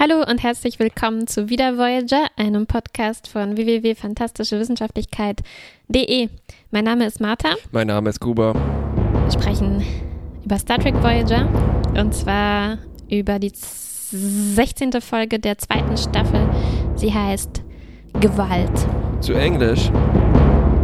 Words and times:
Hallo 0.00 0.22
und 0.30 0.44
herzlich 0.44 0.78
willkommen 0.78 1.26
zu 1.26 1.48
Wieder 1.48 1.76
Voyager, 1.76 2.28
einem 2.36 2.68
Podcast 2.68 3.26
von 3.26 3.56
www.fantastischewissenschaftlichkeit.de. 3.56 6.28
Mein 6.70 6.84
Name 6.84 7.04
ist 7.04 7.20
Martha. 7.20 7.56
Mein 7.72 7.88
Name 7.88 8.10
ist 8.10 8.20
Kuba. 8.20 8.54
Wir 8.54 9.32
sprechen 9.32 9.82
über 10.44 10.56
Star 10.56 10.78
Trek 10.78 10.94
Voyager 11.02 11.48
und 11.98 12.14
zwar 12.14 12.78
über 13.10 13.40
die 13.40 13.50
16. 13.52 15.00
Folge 15.00 15.40
der 15.40 15.58
zweiten 15.58 15.96
Staffel. 15.96 16.48
Sie 16.94 17.12
heißt 17.12 17.64
Gewalt. 18.20 18.86
Zu 19.20 19.32
Englisch. 19.32 19.90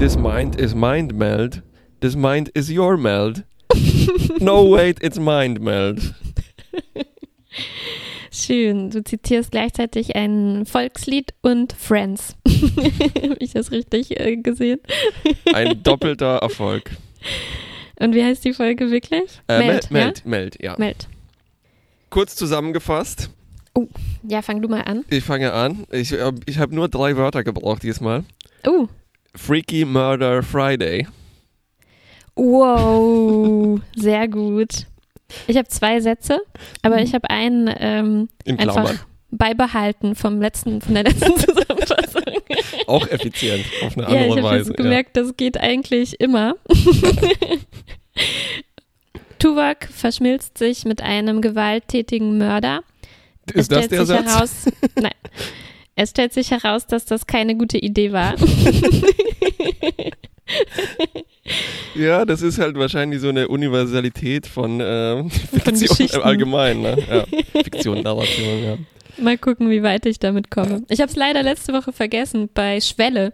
This 0.01 0.19
mind 0.19 0.61
is 0.61 0.75
mind 0.75 1.17
meld. 1.17 1.63
This 2.01 2.17
mind 2.17 2.49
is 2.49 2.69
your 2.69 2.97
meld. 2.97 3.45
no, 4.41 4.69
wait, 4.69 5.01
it's 5.05 5.21
mind 5.21 5.61
meld. 5.61 6.01
Schön. 8.45 8.91
Du 8.91 9.03
zitierst 9.03 9.53
gleichzeitig 9.53 10.17
ein 10.17 10.67
Volkslied 10.67 11.33
und 11.41 11.73
Friends. 11.73 12.37
Habe 12.47 13.37
ich 13.39 13.53
das 13.53 13.71
richtig 13.71 14.21
äh, 14.21 14.37
gesehen? 14.37 14.81
ein 15.55 15.83
doppelter 15.83 16.37
Erfolg. 16.39 16.91
Und 17.99 18.15
wie 18.15 18.23
heißt 18.23 18.45
die 18.45 18.53
Folge 18.53 18.91
wirklich? 18.91 19.41
Äh, 19.49 19.59
Meld, 19.61 19.91
Meld, 19.91 20.19
ja? 20.19 20.31
Meld, 20.31 20.63
ja. 20.63 20.75
Meld. 20.77 21.09
Kurz 22.11 22.37
zusammengefasst. 22.37 23.31
Oh, 23.75 23.89
ja, 24.23 24.43
fang 24.43 24.61
du 24.61 24.69
mal 24.69 24.83
an. 24.83 25.05
Ich 25.09 25.25
fange 25.25 25.53
an. 25.55 25.87
Ich, 25.91 26.13
äh, 26.13 26.33
ich 26.45 26.59
habe 26.59 26.75
nur 26.75 26.89
drei 26.89 27.17
Wörter 27.17 27.45
gebraucht 27.45 27.83
diesmal. 27.83 28.25
Oh. 28.67 28.89
Freaky 29.35 29.87
Murder 29.87 30.43
Friday. 30.43 31.09
Wow, 32.37 33.81
sehr 33.97 34.29
gut. 34.29 34.87
Ich 35.47 35.57
habe 35.57 35.69
zwei 35.69 36.01
Sätze, 36.01 36.41
aber 36.83 37.01
ich 37.01 37.15
habe 37.15 37.31
einen 37.31 37.73
ähm, 37.79 38.29
einfach 38.47 39.07
beibehalten 39.31 40.15
vom 40.15 40.41
letzten, 40.41 40.81
von 40.81 40.95
der 40.95 41.05
letzten 41.05 41.37
Zusammenfassung. 41.39 42.23
Auch 42.87 43.07
effizient, 43.09 43.65
auf 43.83 43.97
eine 43.97 44.07
andere 44.07 44.29
ja, 44.29 44.37
ich 44.37 44.43
Weise. 44.43 44.71
Ich 44.71 44.77
gemerkt, 44.77 45.17
ja. 45.17 45.23
das 45.23 45.37
geht 45.37 45.59
eigentlich 45.59 46.21
immer. 46.21 46.55
Tuvok 49.39 49.85
verschmilzt 49.91 50.59
sich 50.59 50.85
mit 50.85 51.03
einem 51.03 51.43
gewalttätigen 51.43 52.39
Mörder. 52.39 52.83
Ist 53.53 53.71
das 53.73 53.89
der 53.89 54.07
Satz? 54.07 54.25
Heraus, 54.25 54.65
nein. 54.97 55.13
Es 55.97 56.11
stellt 56.11 56.33
sich 56.33 56.51
heraus, 56.51 56.87
dass 56.87 57.05
das 57.05 57.27
keine 57.27 57.57
gute 57.57 57.79
Idee 57.79 58.13
war. 58.13 58.35
Ja, 61.95 62.25
das 62.25 62.43
ist 62.43 62.59
halt 62.59 62.77
wahrscheinlich 62.77 63.21
so 63.21 63.29
eine 63.29 63.49
Universalität 63.49 64.47
von, 64.47 64.81
äh, 64.81 65.29
Fiktion 65.29 66.09
im 66.13 66.23
Allgemeinen. 66.23 66.83
Ne? 66.83 66.97
Ja. 67.09 67.25
Fiktion, 67.63 68.03
Narration, 68.03 68.65
ja. 68.65 68.79
Mal 69.19 69.39
gucken, 69.39 69.71
wie 69.71 69.83
weit 69.83 70.07
ich 70.07 70.19
damit 70.19 70.51
komme. 70.51 70.83
Ich 70.89 71.01
habe 71.01 71.11
es 71.11 71.17
leider 71.17 71.43
letzte 71.43 71.73
Woche 71.73 71.93
vergessen 71.93 72.49
bei 72.53 72.81
Schwelle. 72.81 73.33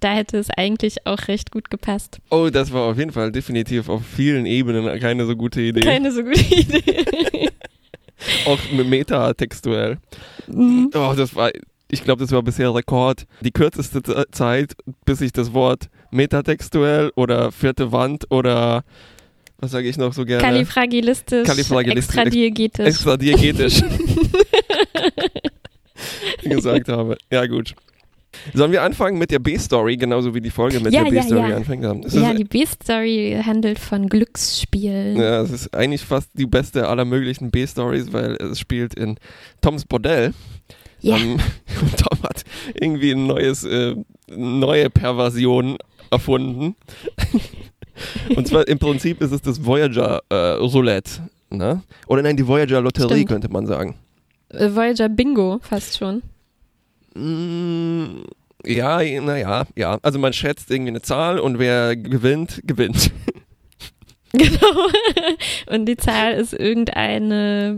Da 0.00 0.14
hätte 0.14 0.38
es 0.38 0.48
eigentlich 0.56 1.06
auch 1.06 1.28
recht 1.28 1.50
gut 1.50 1.70
gepasst. 1.70 2.18
Oh, 2.30 2.48
das 2.50 2.72
war 2.72 2.90
auf 2.90 2.98
jeden 2.98 3.12
Fall 3.12 3.30
definitiv 3.30 3.88
auf 3.88 4.02
vielen 4.04 4.46
Ebenen 4.46 4.98
keine 4.98 5.26
so 5.26 5.36
gute 5.36 5.60
Idee. 5.60 5.80
Keine 5.80 6.10
so 6.10 6.24
gute 6.24 6.40
Idee. 6.40 7.50
auch 8.46 8.58
metatextuell. 8.72 9.98
Mhm. 10.48 10.90
Oh, 10.94 11.12
das 11.14 11.36
war, 11.36 11.50
ich 11.90 12.02
glaube, 12.02 12.22
das 12.22 12.32
war 12.32 12.42
bisher 12.42 12.74
Rekord. 12.74 13.26
Die 13.42 13.50
kürzeste 13.50 14.02
Zeit, 14.32 14.74
bis 15.04 15.20
ich 15.20 15.32
das 15.32 15.52
Wort 15.52 15.90
metatextuell 16.10 17.12
oder 17.14 17.52
vierte 17.52 17.92
Wand 17.92 18.30
oder 18.30 18.84
was 19.58 19.72
sage 19.72 19.88
ich 19.88 19.98
noch 19.98 20.12
so 20.12 20.24
gerne? 20.24 20.42
Kalifragilistisch, 20.42 21.46
Kalifragilistisch 21.46 22.16
extradiegetisch. 22.16 22.86
Extradiegetisch. 22.86 23.82
gesagt 26.42 26.88
habe. 26.88 27.16
Ja, 27.30 27.46
gut. 27.46 27.74
Sollen 28.54 28.72
wir 28.72 28.82
anfangen 28.82 29.18
mit 29.18 29.30
der 29.32 29.38
B-Story, 29.38 29.96
genauso 29.96 30.34
wie 30.34 30.40
die 30.40 30.50
Folge 30.50 30.80
mit 30.80 30.94
ja, 30.94 31.04
der 31.04 31.10
B-Story 31.10 31.40
ja, 31.40 31.48
ja. 31.50 31.56
anfängt? 31.56 32.14
Ja, 32.14 32.32
die 32.32 32.44
B-Story 32.44 33.42
handelt 33.44 33.78
von 33.78 34.08
Glücksspielen. 34.08 35.16
Ja, 35.16 35.42
es 35.42 35.50
ist 35.50 35.74
eigentlich 35.74 36.02
fast 36.02 36.30
die 36.34 36.46
beste 36.46 36.88
aller 36.88 37.04
möglichen 37.04 37.50
B-Stories, 37.50 38.12
weil 38.12 38.36
es 38.36 38.58
spielt 38.58 38.94
in 38.94 39.18
Toms 39.60 39.84
Bordell. 39.84 40.32
Ja. 41.00 41.16
Um, 41.80 41.90
Tom 41.96 42.22
hat 42.24 42.44
irgendwie 42.74 43.12
ein 43.12 43.26
neues, 43.26 43.64
äh, 43.64 43.94
neue 44.28 44.90
Perversion 44.90 45.78
erfunden. 46.10 46.76
Und 48.36 48.48
zwar 48.48 48.66
im 48.68 48.78
Prinzip 48.78 49.20
ist 49.20 49.32
es 49.32 49.42
das 49.42 49.64
Voyager 49.64 50.20
äh, 50.28 50.34
Roulette. 50.52 51.28
Ne? 51.50 51.82
Oder 52.06 52.22
nein, 52.22 52.36
die 52.36 52.46
Voyager 52.46 52.80
Lotterie 52.80 53.14
Stimmt. 53.14 53.28
könnte 53.28 53.48
man 53.50 53.66
sagen. 53.66 53.96
Äh, 54.50 54.70
Voyager 54.74 55.08
Bingo 55.08 55.58
fast 55.62 55.98
schon. 55.98 56.22
Mm, 57.14 58.22
ja, 58.64 59.02
naja, 59.20 59.64
ja. 59.76 59.98
Also 60.02 60.18
man 60.18 60.32
schätzt 60.32 60.70
irgendwie 60.70 60.90
eine 60.90 61.02
Zahl 61.02 61.38
und 61.38 61.58
wer 61.58 61.96
gewinnt, 61.96 62.60
gewinnt. 62.64 63.10
Genau. 64.38 64.86
Und 65.66 65.86
die 65.86 65.96
Zahl 65.96 66.34
ist 66.34 66.52
irgendeine, 66.52 67.76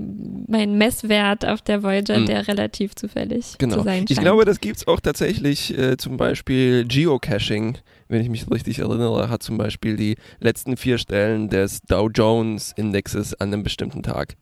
mein 0.48 0.76
Messwert 0.76 1.46
auf 1.46 1.62
der 1.62 1.82
Voyager, 1.82 2.18
Mhm. 2.18 2.26
der 2.26 2.46
relativ 2.48 2.94
zufällig 2.94 3.56
Genau. 3.58 3.76
zu 3.78 3.82
sein 3.84 3.98
scheint. 4.00 4.10
Ich 4.10 4.20
glaube, 4.20 4.44
das 4.44 4.60
gibt 4.60 4.76
es 4.76 4.86
auch 4.86 5.00
tatsächlich 5.00 5.76
äh, 5.78 5.96
zum 5.96 6.16
Beispiel 6.18 6.84
Geocaching, 6.86 7.78
wenn 8.08 8.20
ich 8.20 8.28
mich 8.28 8.50
richtig 8.50 8.80
erinnere, 8.80 9.30
hat 9.30 9.42
zum 9.42 9.56
Beispiel 9.56 9.96
die 9.96 10.16
letzten 10.40 10.76
vier 10.76 10.98
Stellen 10.98 11.48
des 11.48 11.80
Dow 11.82 12.08
Jones 12.08 12.72
Indexes 12.76 13.32
an 13.34 13.48
einem 13.52 13.62
bestimmten 13.62 14.02
Tag. 14.02 14.36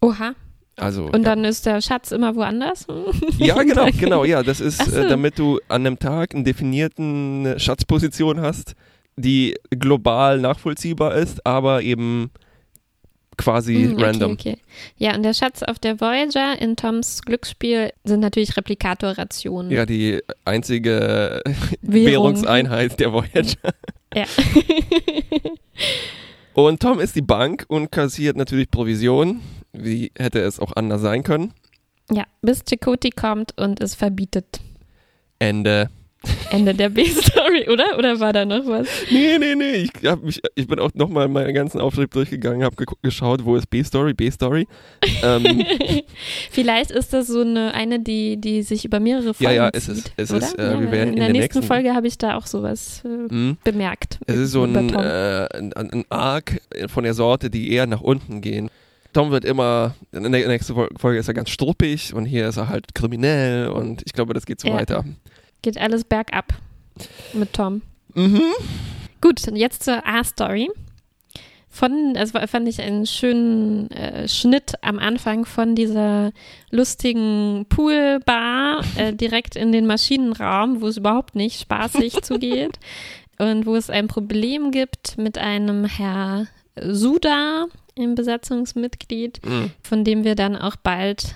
Oha. 0.00 0.34
Also 0.76 1.04
Und 1.04 1.16
ja. 1.16 1.18
dann 1.34 1.44
ist 1.44 1.66
der 1.66 1.80
Schatz 1.82 2.12
immer 2.12 2.34
woanders? 2.34 2.86
ja, 3.38 3.62
genau, 3.62 3.86
genau, 3.96 4.24
ja, 4.24 4.42
das 4.42 4.60
ist, 4.60 4.80
Ach 4.80 4.86
so. 4.86 4.96
äh, 5.02 5.08
damit 5.08 5.38
du 5.38 5.60
an 5.68 5.86
einem 5.86 5.98
Tag 5.98 6.34
eine 6.34 6.44
definierten 6.44 7.44
äh, 7.46 7.58
Schatzposition 7.60 8.40
hast, 8.40 8.72
die 9.16 9.54
global 9.70 10.40
nachvollziehbar 10.40 11.14
ist, 11.14 11.46
aber 11.46 11.82
eben 11.82 12.30
quasi 13.36 13.74
Hm, 13.74 13.92
okay, 13.94 14.04
random. 14.04 14.32
Okay. 14.32 14.56
Ja, 14.96 15.14
und 15.14 15.22
der 15.22 15.34
Schatz 15.34 15.62
auf 15.62 15.78
der 15.78 16.00
Voyager 16.00 16.60
in 16.60 16.76
Toms 16.76 17.22
Glücksspiel 17.22 17.92
sind 18.04 18.20
natürlich 18.20 18.56
Replikatorrationen. 18.56 19.70
Ja, 19.72 19.86
die 19.86 20.20
einzige 20.44 21.42
Währung. 21.82 22.06
Währungseinheit 22.06 22.98
der 23.00 23.12
Voyager. 23.12 23.56
Ja. 24.14 24.26
Und 26.52 26.80
Tom 26.80 27.00
ist 27.00 27.16
die 27.16 27.22
Bank 27.22 27.64
und 27.68 27.90
kassiert 27.90 28.36
natürlich 28.36 28.70
Provision. 28.70 29.40
Wie 29.72 30.12
hätte 30.18 30.40
es 30.40 30.60
auch 30.60 30.72
anders 30.76 31.00
sein 31.00 31.22
können? 31.22 31.52
ja, 32.10 32.24
bis 32.42 32.62
Chakoti 32.68 33.08
kommt 33.10 33.58
und 33.58 33.80
es 33.80 33.94
verbietet. 33.94 34.60
Ende. 35.38 35.88
Ende 36.50 36.74
der 36.74 36.88
B-Story, 36.90 37.68
oder? 37.70 37.98
Oder 37.98 38.20
war 38.20 38.32
da 38.32 38.44
noch 38.44 38.66
was? 38.66 38.86
Nee, 39.10 39.38
nee, 39.38 39.54
nee. 39.54 39.88
Ich, 40.00 40.08
hab 40.08 40.22
mich, 40.22 40.40
ich 40.54 40.66
bin 40.66 40.78
auch 40.78 40.90
nochmal 40.94 41.28
meinen 41.28 41.54
ganzen 41.54 41.80
Aufschrieb 41.80 42.10
durchgegangen, 42.10 42.62
habe 42.64 42.76
geschaut, 43.02 43.44
wo 43.44 43.56
ist 43.56 43.68
B-Story, 43.70 44.12
B-Story. 44.14 44.66
ähm, 45.22 45.64
Vielleicht 46.50 46.90
ist 46.90 47.12
das 47.12 47.26
so 47.26 47.40
eine, 47.40 47.74
eine 47.74 48.00
die, 48.00 48.36
die 48.40 48.62
sich 48.62 48.84
über 48.84 49.00
mehrere 49.00 49.26
Ja, 49.28 49.32
Folgen 49.32 49.54
ja, 49.54 49.70
es 49.72 49.86
zieht, 49.86 49.94
ist- 49.96 50.12
es 50.16 50.30
oder? 50.30 50.38
ist, 50.46 50.58
äh, 50.58 50.72
ja, 50.72 50.80
wir 50.80 50.90
werden 50.92 51.08
in 51.08 51.14
in 51.14 51.20
der 51.20 51.28
nächsten 51.32 51.58
nächsten- 51.58 51.62
Folge 51.62 51.94
habe 51.94 52.06
ich 52.06 52.18
da 52.18 52.36
auch 52.36 52.46
sowas 52.46 53.02
äh, 53.04 53.34
mh. 53.34 53.56
bemerkt. 53.64 54.18
es 54.26 54.36
ist 54.36 54.52
so 54.52 54.64
ein, 54.64 54.74
äh, 54.94 55.48
ein, 55.54 55.72
ein 55.74 56.04
Arc 56.08 56.60
von 56.88 57.04
der 57.04 57.14
Sorte, 57.14 57.50
die 57.50 57.72
eher 57.72 57.86
nach 57.86 58.00
unten 58.00 58.40
gehen. 58.40 58.70
Tom 59.12 59.30
wird 59.30 59.44
immer, 59.44 59.94
in 60.12 60.22
der 60.32 60.48
nächsten 60.48 60.74
Folge 60.96 61.18
ist 61.18 61.28
er 61.28 61.34
ganz 61.34 61.50
struppig 61.50 62.14
und 62.14 62.24
hier 62.24 62.48
ist 62.48 62.56
er 62.56 62.68
halt 62.70 62.94
kriminell 62.94 63.68
und 63.68 64.02
ich 64.06 64.12
glaube, 64.14 64.32
das 64.32 64.46
geht 64.46 64.58
so 64.60 64.68
Ja. 64.68 64.74
weiter. 64.74 65.04
Geht 65.62 65.78
alles 65.78 66.04
bergab 66.04 66.52
mit 67.32 67.52
Tom. 67.52 67.82
Mhm. 68.14 68.42
Gut, 69.20 69.46
und 69.48 69.56
jetzt 69.56 69.84
zur 69.84 70.06
A-Story. 70.06 70.70
Von, 71.68 72.14
war, 72.14 72.46
fand 72.48 72.68
ich 72.68 72.82
einen 72.82 73.06
schönen 73.06 73.90
äh, 73.92 74.28
Schnitt 74.28 74.74
am 74.82 74.98
Anfang 74.98 75.46
von 75.46 75.74
dieser 75.74 76.32
lustigen 76.70 77.64
Poolbar 77.70 78.84
äh, 78.96 79.12
direkt 79.14 79.56
in 79.56 79.72
den 79.72 79.86
Maschinenraum, 79.86 80.82
wo 80.82 80.88
es 80.88 80.98
überhaupt 80.98 81.34
nicht 81.34 81.60
spaßig 81.60 82.20
zugeht 82.22 82.78
und 83.38 83.64
wo 83.64 83.74
es 83.74 83.88
ein 83.88 84.06
Problem 84.06 84.70
gibt 84.70 85.16
mit 85.16 85.38
einem 85.38 85.86
Herr 85.86 86.46
Suda, 86.78 87.66
im 87.94 88.14
Besatzungsmitglied, 88.14 89.40
Mhm. 89.44 89.70
von 89.82 90.04
dem 90.04 90.24
wir 90.24 90.34
dann 90.34 90.56
auch 90.56 90.76
bald 90.76 91.34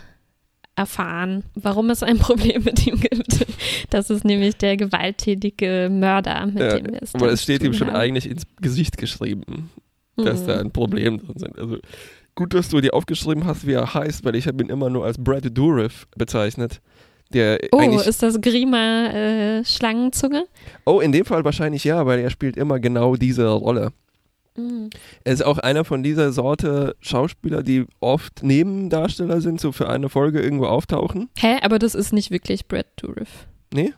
erfahren, 0.77 1.43
warum 1.55 1.91
es 1.91 2.03
ein 2.03 2.19
Problem 2.19 2.63
mit 2.65 2.87
ihm 2.87 3.01
gibt. 3.01 3.47
Das 3.91 4.11
ist 4.11 4.25
nämlich 4.25 4.57
der 4.57 4.77
gewalttätige 4.77 5.89
Mörder, 5.91 6.47
mit 6.47 6.59
Ja, 6.61 6.79
dem 6.79 6.93
wir 6.93 7.03
es 7.03 7.15
aber 7.15 7.31
es 7.33 7.43
steht 7.43 7.63
ihm 7.63 7.73
schon 7.73 7.89
haben. 7.89 7.97
eigentlich 7.97 8.29
ins 8.31 8.43
Gesicht 8.61 8.99
geschrieben, 8.99 9.71
dass 10.17 10.43
Mhm. 10.43 10.47
da 10.47 10.61
ein 10.61 10.71
Problem 10.71 11.19
drin 11.19 11.35
sind. 11.39 11.59
Also 11.59 11.79
gut, 12.35 12.55
dass 12.55 12.69
du 12.69 12.81
dir 12.81 12.95
aufgeschrieben 12.95 13.45
hast, 13.47 13.67
wie 13.67 13.73
er 13.73 13.93
heißt, 13.95 14.25
weil 14.25 14.37
ich 14.37 14.47
habe 14.47 14.63
ihn 14.63 14.69
immer 14.71 14.91
nur 14.91 15.05
als 15.05 15.17
Brad 15.19 15.47
Dourif 15.57 16.07
bezeichnet. 16.17 16.81
Der 17.33 17.59
Oh, 17.73 17.81
ist 17.81 18.23
das 18.23 18.41
Grima 18.41 19.07
äh, 19.09 19.65
Schlangenzunge? 19.65 20.45
oh, 20.85 21.01
in 21.01 21.11
dem 21.11 21.25
Fall 21.25 21.45
wahrscheinlich 21.45 21.83
ja, 21.83 22.07
weil 22.07 22.21
er 22.21 22.31
spielt 22.31 22.57
immer 22.57 22.79
genau 22.79 23.17
diese 23.17 23.49
Rolle. 23.49 23.93
Mhm. 24.57 24.91
Er 25.25 25.33
ist 25.33 25.45
auch 25.45 25.59
einer 25.59 25.85
von 25.85 26.03
dieser 26.03 26.33
Sorte 26.33 26.97
Schauspieler, 27.01 27.63
die 27.63 27.85
oft 28.01 28.43
Nebendarsteller 28.43 29.41
sind, 29.41 29.61
so 29.61 29.73
für 29.73 29.89
eine 29.89 30.09
Folge 30.09 30.41
irgendwo 30.41 30.67
auftauchen. 30.67 31.29
Hä, 31.39 31.57
aber 31.63 31.79
das 31.79 31.95
ist 31.95 32.13
nicht 32.13 32.31
wirklich 32.31 32.67
Brad 32.67 32.87
Dourif. 32.97 33.47
Nee? 33.73 33.93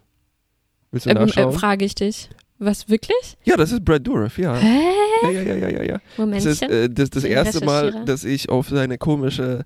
Willst 0.91 1.07
du 1.07 1.11
Ähm, 1.11 1.17
äh, 1.17 1.21
nachschauen? 1.27 1.53
frage 1.53 1.85
ich 1.85 1.95
dich. 1.95 2.31
Was, 2.61 2.89
wirklich? 2.89 3.37
ja, 3.45 3.57
das 3.57 3.71
ist 3.71 3.85
Brad 3.85 4.07
Dourif, 4.07 4.37
ja. 4.39 4.57
Hä? 4.57 4.81
Ja, 5.23 5.31
ja, 5.31 5.43
ja, 5.43 5.55
ja, 5.55 5.69
ja. 5.69 5.83
ja. 5.83 5.93
Das 5.95 6.19
Momentchen. 6.19 6.51
ist 6.51 6.63
äh, 6.63 6.89
das, 6.91 7.11
das 7.11 7.25
erste 7.25 7.65
Mal, 7.65 8.05
dass 8.05 8.25
ich 8.25 8.49
auf 8.49 8.69
seine 8.69 8.99
komische 8.99 9.65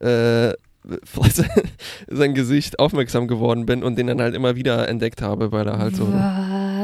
äh, 0.00 0.52
sein 2.08 2.34
Gesicht 2.34 2.80
aufmerksam 2.80 3.28
geworden 3.28 3.66
bin 3.66 3.84
und 3.84 3.96
den 3.96 4.08
dann 4.08 4.20
halt 4.20 4.34
immer 4.34 4.56
wieder 4.56 4.88
entdeckt 4.88 5.22
habe, 5.22 5.52
weil 5.52 5.66
er 5.68 5.78
halt 5.78 5.94
so. 5.94 6.06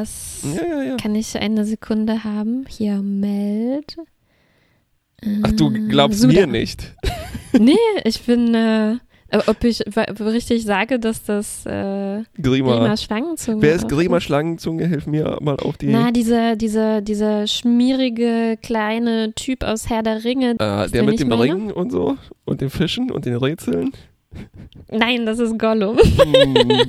Was? 0.01 0.45
Ja, 0.57 0.65
ja, 0.67 0.83
ja. 0.83 0.97
Kann 0.97 1.15
ich 1.15 1.37
eine 1.37 1.65
Sekunde 1.65 2.23
haben? 2.25 2.65
Hier, 2.69 3.03
meld. 3.03 3.97
Ach, 5.43 5.53
du 5.53 5.71
Äh, 5.73 5.89
glaubst 5.89 6.21
Suda. 6.21 6.33
mir 6.33 6.47
nicht. 6.47 6.95
Nee, 7.59 7.77
ich 8.05 8.21
bin, 8.23 8.55
äh, 8.55 8.97
ob 9.47 9.65
ich 9.65 9.83
richtig 10.21 10.65
sage, 10.65 10.99
dass 11.01 11.25
das 11.25 11.65
äh, 11.65 12.23
Grima. 12.41 12.77
Grima 12.79 12.97
Schlangenzunge 12.99 13.63
Wer 13.63 13.75
ist 13.75 13.89
Grima 13.89 14.21
Schlangenzunge? 14.21 14.87
Hilf 14.87 15.07
mir 15.07 15.39
mal 15.41 15.57
auf 15.57 15.79
die. 15.79 15.87
Na, 15.87 16.11
dieser, 16.11 16.57
dieser, 16.57 17.01
dieser 17.01 17.47
schmierige 17.47 18.59
kleine 18.63 19.33
Typ 19.35 19.65
aus 19.65 19.89
Herr 19.89 20.03
der 20.03 20.25
Ringe. 20.25 20.57
äh, 20.59 20.91
der 20.91 21.03
mit 21.05 21.19
dem? 21.21 21.33
Ring 21.33 21.71
und 21.73 21.91
so 21.91 22.19
und 22.45 22.61
den 22.61 22.69
Fischen 22.69 23.11
und 23.11 23.25
den 23.25 23.37
Rätseln. 23.37 23.93
Nein, 24.91 25.25
das 25.25 25.39
ist 25.39 25.59
Gollum. 25.59 25.97
Hm, 25.99 26.55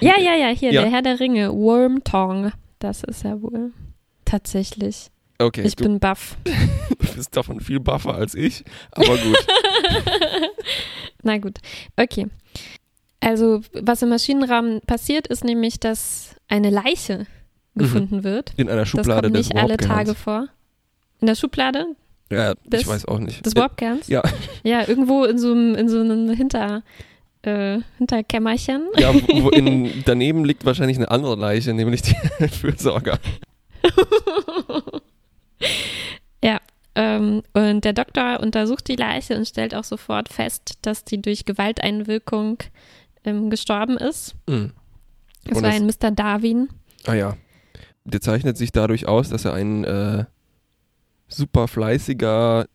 ja, 0.00 0.14
ja, 0.18 0.34
ja, 0.34 0.48
hier, 0.48 0.72
Ja. 0.72 0.82
der 0.82 0.90
Herr 0.90 1.02
der 1.02 1.20
Ringe. 1.20 1.52
Wormtong. 1.52 2.52
Das 2.78 3.02
ist 3.04 3.24
er 3.24 3.42
wohl. 3.42 3.72
Tatsächlich. 4.24 5.10
okay, 5.38 5.62
ich 5.62 5.76
du 5.76 5.84
bin 5.84 5.98
baff. 6.00 6.36
bist 7.16 7.36
davon 7.36 7.60
viel 7.60 7.80
buffer 7.80 8.14
als 8.14 8.34
ich, 8.34 8.64
aber 8.92 9.16
gut. 9.16 9.46
Na 11.22 11.38
gut, 11.38 11.58
okay. 11.96 12.26
Also, 13.20 13.60
was 13.72 14.02
im 14.02 14.10
Maschinenraum 14.10 14.80
passiert, 14.86 15.26
ist 15.26 15.44
nämlich, 15.44 15.80
dass 15.80 16.36
eine 16.48 16.70
Leiche 16.70 17.26
Mhm. 17.74 17.80
gefunden 17.80 18.24
wird. 18.24 18.52
In 18.56 18.68
einer 18.68 18.80
Das 18.82 18.88
Schublade 18.88 19.22
kommt 19.28 19.36
des 19.36 19.48
nicht 19.48 19.58
alle. 19.60 19.76
Tage 19.76 20.14
vor. 20.14 20.48
In 21.20 21.26
der 21.26 21.34
Schublade 21.34 21.86
Ja, 22.30 22.54
des- 22.64 22.82
ich 22.82 22.86
weiß 22.86 23.06
auch 23.06 23.18
nicht. 23.18 23.44
des 23.44 23.54
Äh, 23.54 23.56
Warpkerns? 23.60 24.06
Ja. 24.08 24.22
Ja, 24.62 24.86
irgendwo 24.88 25.24
in 25.24 25.38
so 25.38 25.50
einem, 25.52 25.74
in 25.74 25.88
so 25.88 25.98
einem 26.00 26.30
Hinter, 26.30 26.82
äh, 27.42 27.78
Hinterkämmerchen. 27.98 28.88
Ja, 28.96 29.14
wo 29.14 29.48
in, 29.50 30.02
daneben 30.04 30.44
liegt 30.44 30.64
wahrscheinlich 30.64 30.96
eine 30.96 31.10
andere 31.10 31.36
Leiche, 31.36 31.72
nämlich 31.74 32.02
die 32.02 32.14
Fürsorger. 32.48 33.18
ja. 36.44 36.60
Ähm, 36.94 37.42
und 37.52 37.84
der 37.84 37.92
Doktor 37.92 38.40
untersucht 38.40 38.88
die 38.88 38.96
Leiche 38.96 39.36
und 39.36 39.46
stellt 39.46 39.74
auch 39.74 39.84
sofort 39.84 40.28
fest, 40.28 40.78
dass 40.82 41.04
die 41.04 41.22
durch 41.22 41.44
Gewalteinwirkung 41.44 42.58
ähm, 43.24 43.50
gestorben 43.50 43.96
ist. 43.96 44.34
Mhm. 44.48 44.72
Es 45.44 45.56
Und 45.58 45.62
war 45.62 45.70
das- 45.70 45.80
ein 45.80 45.86
Mr. 45.86 46.10
Darwin. 46.10 46.68
Ah 47.06 47.14
ja. 47.14 47.36
Der 48.04 48.20
zeichnet 48.20 48.56
sich 48.56 48.72
dadurch 48.72 49.06
aus, 49.06 49.28
dass 49.28 49.44
er 49.44 49.52
ein 49.54 49.84
äh, 49.84 50.24
super 51.28 51.68
fleißiger 51.68 52.66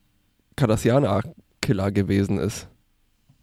Cardassianer-Killer 0.56 1.92
gewesen 1.92 2.38
ist. 2.38 2.68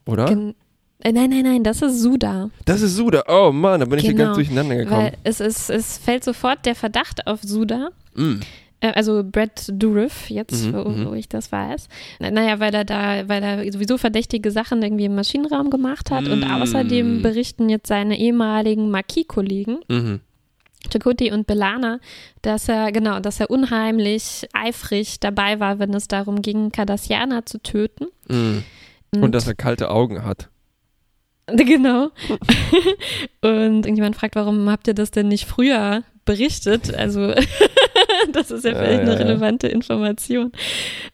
Oder? 0.07 0.27
Gen 0.27 0.55
nein, 1.05 1.31
nein, 1.31 1.43
nein, 1.43 1.65
das 1.65 1.83
ist 1.83 2.01
Suda. 2.01 2.51
das 2.65 2.83
ist 2.83 2.97
Suda. 2.97 3.25
Oh 3.29 3.53
Mann, 3.53 3.81
da 3.81 3.87
bin 3.87 3.99
ich 3.99 4.05
hier 4.05 4.13
Genau, 4.15 4.27
ganz 4.27 4.37
durcheinander 4.37 4.77
gekommen. 4.77 5.03
Weil 5.05 5.13
es, 5.25 5.41
ist, 5.41 5.71
es 5.71 5.99
fällt 5.99 6.25
sofort 6.25 6.67
der 6.67 6.75
Verdacht 6.75 7.27
auf 7.27 7.41
Suda. 7.43 7.91
Mm. 8.15 8.41
Äh, 8.81 8.93
Also 8.95 9.23
Brad 9.25 9.69
Dourif, 9.73 10.31
jetzt, 10.31 10.67
Mhm, 10.67 10.73
wo, 10.75 10.89
mhm. 10.89 11.07
wo 11.07 11.13
ich 11.15 11.29
das 11.29 11.53
weiß. 11.53 11.89
Na- 12.19 12.31
Naja, 12.31 12.61
weil 12.61 12.75
er 12.75 12.85
da, 12.85 13.29
weil 13.29 13.43
er 13.43 13.73
sowieso 13.73 13.99
verdächtige 13.99 14.51
Sachen 14.51 14.83
irgendwie 14.83 15.05
im 15.07 15.15
Maschinenraum 15.15 15.71
gemacht 15.71 16.11
hat 16.11 16.27
und 16.29 16.41
Mm. 16.41 16.51
außerdem 16.63 17.23
berichten 17.23 17.69
jetzt 17.69 17.89
seine 17.89 18.19
ehemaligen 18.19 18.91
Marquis-Kollegen, 18.91 19.79
Mhm. 19.89 20.21
Chakoti 20.91 21.31
und 21.31 21.47
Belana, 21.47 22.01
dass 22.41 22.67
er, 22.69 22.91
genau, 22.91 23.21
dass 23.21 23.39
er 23.39 23.51
unheimlich 23.51 24.49
eifrig 24.55 25.21
dabei 25.21 25.61
war, 25.61 25.79
wenn 25.79 25.93
es 25.93 26.09
darum 26.09 26.41
ging, 26.41 26.73
Cardassianer 26.73 27.45
zu 27.45 27.59
töten. 27.63 28.07
Mm. 28.29 28.59
Und 29.23 29.33
dass 29.35 29.47
er 29.47 29.55
kalte 29.55 29.91
Augen 29.91 30.25
hat. 30.25 30.49
Genau. 31.71 32.11
Und 33.43 33.87
irgendjemand 33.87 34.17
fragt, 34.17 34.35
warum 34.35 34.69
habt 34.71 34.89
ihr 34.89 34.95
das 34.95 35.11
denn 35.11 35.29
nicht 35.29 35.47
früher 35.47 36.03
berichtet? 36.25 36.95
Also, 36.95 37.33
das 38.33 38.51
ist 38.51 38.65
ja 38.65 38.75
vielleicht 38.75 38.93
ja, 38.93 39.01
eine 39.01 39.13
ja. 39.13 39.19
relevante 39.19 39.69
Information. 39.69 40.53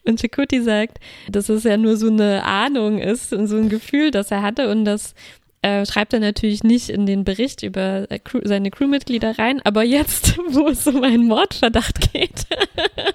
Und 0.05 0.19
Chakoti 0.19 0.61
sagt, 0.61 0.99
dass 1.29 1.49
es 1.49 1.63
ja 1.63 1.77
nur 1.77 1.97
so 1.97 2.07
eine 2.07 2.43
Ahnung 2.43 2.99
ist 2.99 3.33
und 3.33 3.47
so 3.47 3.57
ein 3.57 3.69
Gefühl, 3.69 4.11
das 4.11 4.31
er 4.31 4.41
hatte 4.41 4.69
und 4.69 4.85
das 4.85 5.13
äh, 5.61 5.85
schreibt 5.85 6.13
er 6.13 6.19
natürlich 6.19 6.63
nicht 6.63 6.89
in 6.89 7.05
den 7.05 7.23
Bericht 7.23 7.63
über 7.63 8.09
äh, 8.11 8.19
Crew, 8.19 8.41
seine 8.43 8.69
Crewmitglieder 8.71 9.37
rein, 9.39 9.59
aber 9.63 9.83
jetzt, 9.83 10.37
wo 10.49 10.67
es 10.67 10.85
um 10.87 11.03
einen 11.03 11.27
Mordverdacht 11.27 12.13
geht, 12.13 12.45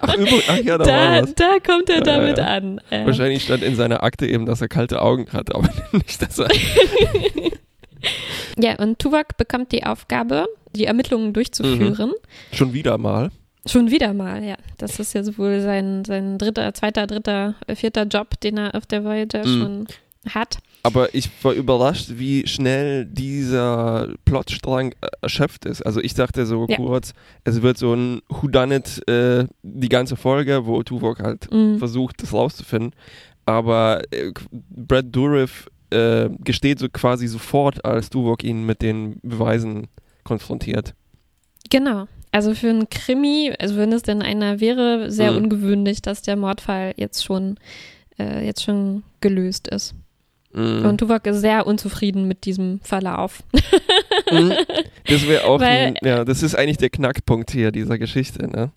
Ach, 0.01 0.15
übrigens, 0.17 0.45
ach 0.49 0.59
ja, 0.59 0.79
da, 0.79 0.85
da, 1.21 1.23
da 1.23 1.59
kommt 1.65 1.89
er 1.89 1.97
Ja, 1.99 2.03
damit 2.03 2.39
ja. 2.39 2.45
an. 2.47 2.81
Äh, 2.91 3.07
Wahrscheinlich 3.07 3.45
stand 3.45 3.63
in 3.63 3.77
seiner 3.77 4.03
Akte 4.03 4.27
eben, 4.27 4.47
dass 4.47 4.61
er 4.61 4.69
kalte 4.69 5.01
Augen 5.03 5.27
hat, 5.33 5.55
aber 5.55 5.69
nicht, 5.93 6.21
dass 6.21 6.39
er. 6.39 6.49
Ja, 8.59 8.77
und 8.79 8.99
Tuvok 8.99 9.37
bekommt 9.39 9.73
die 9.73 9.85
Aufgabe, 9.85 10.47
die 10.75 10.85
Ermittlungen 10.87 11.33
durchzuführen. 11.33 12.11
Mhm. 12.11 12.15
Schon 12.57 12.73
wieder 12.73 12.99
mal. 12.99 13.31
Schon 13.67 13.91
wieder 13.93 14.13
mal, 14.13 14.43
ja. 14.43 14.57
Das 14.79 14.99
ist 14.99 15.15
ja 15.15 15.23
wohl 15.39 15.61
sein, 15.61 16.05
sein 16.05 16.37
dritter, 16.37 16.75
zweiter, 16.75 17.07
dritter, 17.07 17.55
vierter 17.77 18.05
Job, 18.05 18.41
den 18.41 18.59
er 18.59 18.75
auf 18.75 18.87
der 18.87 19.05
Voyager 19.05 19.47
Mhm. 19.47 19.61
schon 19.61 19.87
hat. 20.35 20.59
Aber 20.85 21.15
ich 21.15 21.31
war 21.45 21.53
überrascht, 21.53 22.13
wie 22.17 22.47
schnell 22.49 23.05
dieser 23.07 24.09
Plotstrang 24.25 24.93
äh, 25.01 25.07
erschöpft 25.21 25.65
ist. 25.65 25.83
Also 25.83 26.01
ich 26.01 26.15
dachte 26.15 26.45
so 26.45 26.67
Ja. 26.69 26.77
kurz, 26.77 27.13
es 27.45 27.63
wird 27.63 27.79
so 27.79 27.95
ein 27.95 28.21
Whodunit 28.29 29.07
äh, 29.09 29.47
die 29.63 29.89
ganze 29.89 30.17
Folge, 30.17 30.67
wo 30.67 30.83
Tuvok 30.83 31.21
halt 31.21 31.49
Mhm. 31.53 31.79
versucht, 31.79 32.21
das 32.23 32.33
rauszufinden. 32.33 32.93
Aber 33.47 34.03
äh, 34.13 34.33
Brad 34.51 35.07
Dourif 35.15 35.69
äh, 35.91 36.31
gesteht 36.43 36.79
so 36.81 36.89
quasi 36.89 37.27
sofort, 37.29 37.85
als 37.85 38.11
Tuvok 38.11 38.43
ihn 38.43 38.65
mit 38.67 38.83
den 38.83 39.21
Beweisen 39.23 39.89
konfrontiert. 40.25 40.95
Genau. 41.71 42.07
Also 42.33 42.55
für 42.55 42.71
einen 42.71 42.89
Krimi, 42.89 43.53
also 43.59 43.77
wenn 43.77 43.93
es 43.93 44.03
denn 44.03 44.23
einer 44.23 44.59
wäre, 44.59 45.11
sehr 45.13 45.33
Mhm. 45.33 45.45
ungewöhnlich, 45.45 46.01
dass 46.03 46.23
der 46.23 46.37
Mordfall 46.37 46.95
jetzt 46.97 47.23
schon, 47.25 47.59
äh, 48.19 48.45
jetzt 48.45 48.63
schon 48.65 49.03
gelöst 49.21 49.69
ist. 49.69 49.95
Mhm. 50.53 50.85
Und 50.85 50.99
Tuvok 50.99 51.27
ist 51.27 51.41
sehr 51.41 51.67
unzufrieden 51.67 52.29
mit 52.29 52.45
diesem 52.45 52.81
Verlauf. 52.83 53.43
Mhm. 54.31 54.53
Das 55.07 55.27
wäre 55.27 55.45
auch, 55.45 55.61
Weil- 55.61 55.87
ein, 55.87 55.95
ja, 56.03 56.25
das 56.25 56.43
ist 56.43 56.55
eigentlich 56.55 56.77
der 56.79 56.91
Knackpunkt 56.91 57.51
hier 57.51 57.73
dieser 57.73 57.99
Geschichte. 57.99 58.47
Ne? 58.49 58.71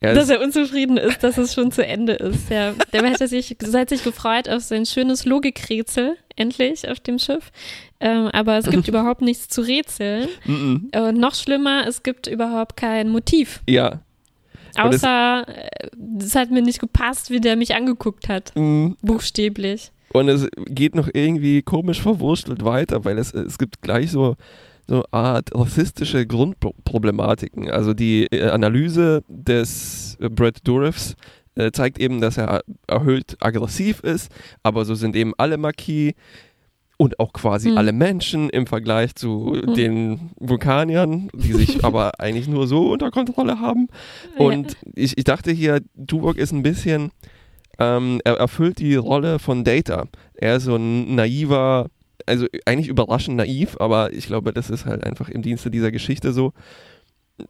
Er 0.00 0.14
dass 0.14 0.28
er 0.28 0.40
unzufrieden 0.42 0.98
ist, 0.98 1.22
dass 1.24 1.38
es 1.38 1.54
schon 1.54 1.72
zu 1.72 1.84
Ende 1.84 2.12
ist. 2.14 2.50
Ja, 2.50 2.74
der 2.92 3.02
hätte 3.04 3.28
sich, 3.28 3.56
hat 3.72 3.88
sich 3.88 4.04
gefreut 4.04 4.48
auf 4.48 4.62
sein 4.62 4.84
schönes 4.84 5.24
Logikrätsel, 5.24 6.16
endlich 6.36 6.88
auf 6.88 7.00
dem 7.00 7.18
Schiff. 7.18 7.50
Ähm, 7.98 8.28
aber 8.32 8.58
es 8.58 8.68
gibt 8.68 8.88
überhaupt 8.88 9.22
nichts 9.22 9.48
zu 9.48 9.62
rätseln. 9.62 10.28
Mhm. 10.44 10.90
Und 10.94 11.18
noch 11.18 11.34
schlimmer, 11.34 11.86
es 11.88 12.02
gibt 12.02 12.26
überhaupt 12.26 12.76
kein 12.76 13.08
Motiv. 13.08 13.62
ja. 13.68 14.00
Außer, 14.78 15.46
äh, 15.48 15.88
es 16.20 16.34
hat 16.34 16.50
mir 16.50 16.60
nicht 16.60 16.80
gepasst, 16.80 17.30
wie 17.30 17.40
der 17.40 17.56
mich 17.56 17.74
angeguckt 17.74 18.28
hat. 18.28 18.52
Mhm. 18.56 18.98
Buchstäblich. 19.00 19.90
Und 20.12 20.28
es 20.28 20.48
geht 20.66 20.94
noch 20.94 21.08
irgendwie 21.12 21.62
komisch 21.62 22.00
verwurstelt 22.00 22.64
weiter, 22.64 23.04
weil 23.04 23.18
es, 23.18 23.34
es 23.34 23.58
gibt 23.58 23.82
gleich 23.82 24.10
so 24.10 24.36
so 24.88 25.04
Art 25.10 25.50
rassistische 25.54 26.26
Grundproblematiken. 26.26 27.70
Also 27.70 27.94
die 27.94 28.26
äh, 28.26 28.50
Analyse 28.50 29.24
des 29.28 30.16
äh, 30.20 30.28
Brad 30.28 30.58
Dourifs 30.66 31.16
äh, 31.56 31.72
zeigt 31.72 31.98
eben, 31.98 32.20
dass 32.20 32.38
er 32.38 32.62
erhöht 32.86 33.36
aggressiv 33.40 34.00
ist, 34.00 34.30
aber 34.62 34.84
so 34.84 34.94
sind 34.94 35.16
eben 35.16 35.32
alle 35.38 35.56
Marquis 35.56 36.14
und 36.98 37.18
auch 37.20 37.32
quasi 37.32 37.70
Hm. 37.70 37.78
alle 37.78 37.92
Menschen 37.92 38.48
im 38.48 38.66
Vergleich 38.66 39.14
zu 39.16 39.60
den 39.76 40.30
Vulkaniern, 40.38 41.28
die 41.34 41.52
sich 41.52 41.84
aber 41.84 42.20
eigentlich 42.20 42.48
nur 42.48 42.66
so 42.66 42.90
unter 42.90 43.10
Kontrolle 43.10 43.60
haben. 43.60 43.88
Und 44.38 44.76
ich, 44.94 45.18
ich 45.18 45.24
dachte 45.24 45.50
hier, 45.50 45.80
Tuvok 46.06 46.36
ist 46.36 46.52
ein 46.52 46.62
bisschen, 46.62 47.10
ähm, 47.78 48.20
er 48.24 48.34
erfüllt 48.38 48.78
die 48.78 48.94
Rolle 48.96 49.38
von 49.38 49.64
Data. 49.64 50.06
Er 50.34 50.56
ist 50.56 50.64
so 50.64 50.76
ein 50.76 51.14
naiver, 51.14 51.88
also 52.26 52.46
eigentlich 52.64 52.88
überraschend 52.88 53.36
naiv, 53.36 53.76
aber 53.80 54.12
ich 54.12 54.26
glaube, 54.26 54.52
das 54.52 54.70
ist 54.70 54.86
halt 54.86 55.04
einfach 55.04 55.28
im 55.28 55.42
Dienste 55.42 55.70
dieser 55.70 55.90
Geschichte 55.92 56.32
so, 56.32 56.52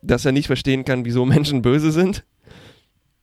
dass 0.02 0.24
er 0.24 0.32
nicht 0.32 0.46
verstehen 0.46 0.84
kann, 0.84 1.04
wieso 1.04 1.24
Menschen 1.26 1.62
böse 1.62 1.92
sind. 1.92 2.24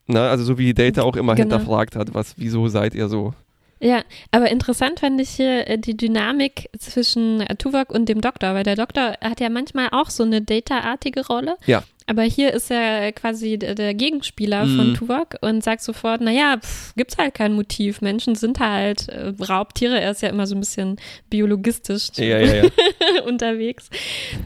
Na, 0.08 0.30
also 0.30 0.44
so 0.44 0.58
wie 0.58 0.74
Data 0.74 1.02
auch 1.04 1.16
immer 1.16 1.36
Genau. 1.36 1.56
hinterfragt 1.56 1.96
hat, 1.96 2.14
was, 2.14 2.34
wieso 2.38 2.68
seid 2.68 2.94
ihr 2.94 3.08
so? 3.08 3.34
Ja, 3.80 4.02
aber 4.32 4.50
interessant 4.50 5.02
fand 5.02 5.20
ich 5.20 5.30
hier 5.32 5.68
äh, 5.68 5.78
die 5.78 5.98
Dynamik 5.98 6.70
zwischen 6.78 7.42
äh, 7.42 7.56
Tuvok 7.58 7.90
und 7.90 8.08
dem 8.08 8.22
Doktor, 8.22 8.54
weil 8.54 8.64
der 8.64 8.76
Doktor 8.78 9.16
hat 9.22 9.42
ja 9.42 9.50
manchmal 9.50 9.90
auch 9.92 10.10
so 10.10 10.24
eine 10.24 10.42
Data-artige 10.42 11.26
Rolle. 11.28 11.56
Ja. 11.66 11.84
Aber 12.06 12.24
hier 12.24 12.54
ist 12.54 12.70
er 12.72 13.12
quasi 13.12 13.58
der, 13.58 13.94
Gegenspieler 13.94 14.66
von 14.66 14.90
Mhm. 14.90 14.94
Tuvok 14.96 15.36
und 15.42 15.64
sagt 15.64 15.82
sofort, 15.82 16.22
naja, 16.22 16.58
pff, 16.60 16.94
gibt's 16.96 17.18
halt 17.18 17.34
kein 17.34 17.54
Motiv. 17.54 18.02
Menschen 18.02 18.36
sind 18.36 18.60
halt 18.60 19.08
äh, 19.10 19.34
Raubtiere. 19.42 20.00
Er 20.00 20.12
ist 20.12 20.22
ja 20.22 20.30
immer 20.30 20.48
so 20.48 20.56
ein 20.56 20.60
bisschen 20.60 20.98
biologistisch 21.30 22.10
Ja, 22.16 22.40
ja, 22.40 22.64
ja. 22.64 22.70
unterwegs. 23.26 23.90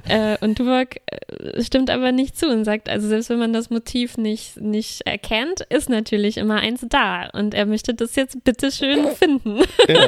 Äh, 0.07 0.37
und 0.41 0.55
Tuvok 0.57 0.97
äh, 1.07 1.63
stimmt 1.63 1.89
aber 1.89 2.11
nicht 2.11 2.37
zu 2.37 2.47
und 2.47 2.65
sagt, 2.65 2.89
also 2.89 3.07
selbst 3.07 3.29
wenn 3.29 3.39
man 3.39 3.53
das 3.53 3.69
Motiv 3.69 4.17
nicht, 4.17 4.59
nicht 4.59 5.01
erkennt, 5.05 5.61
ist 5.69 5.89
natürlich 5.89 6.37
immer 6.37 6.55
eins 6.57 6.85
da. 6.89 7.29
Und 7.33 7.53
er 7.53 7.65
möchte 7.65 7.93
das 7.93 8.15
jetzt 8.15 8.43
bitte 8.43 8.71
schön 8.71 9.07
finden. 9.07 9.61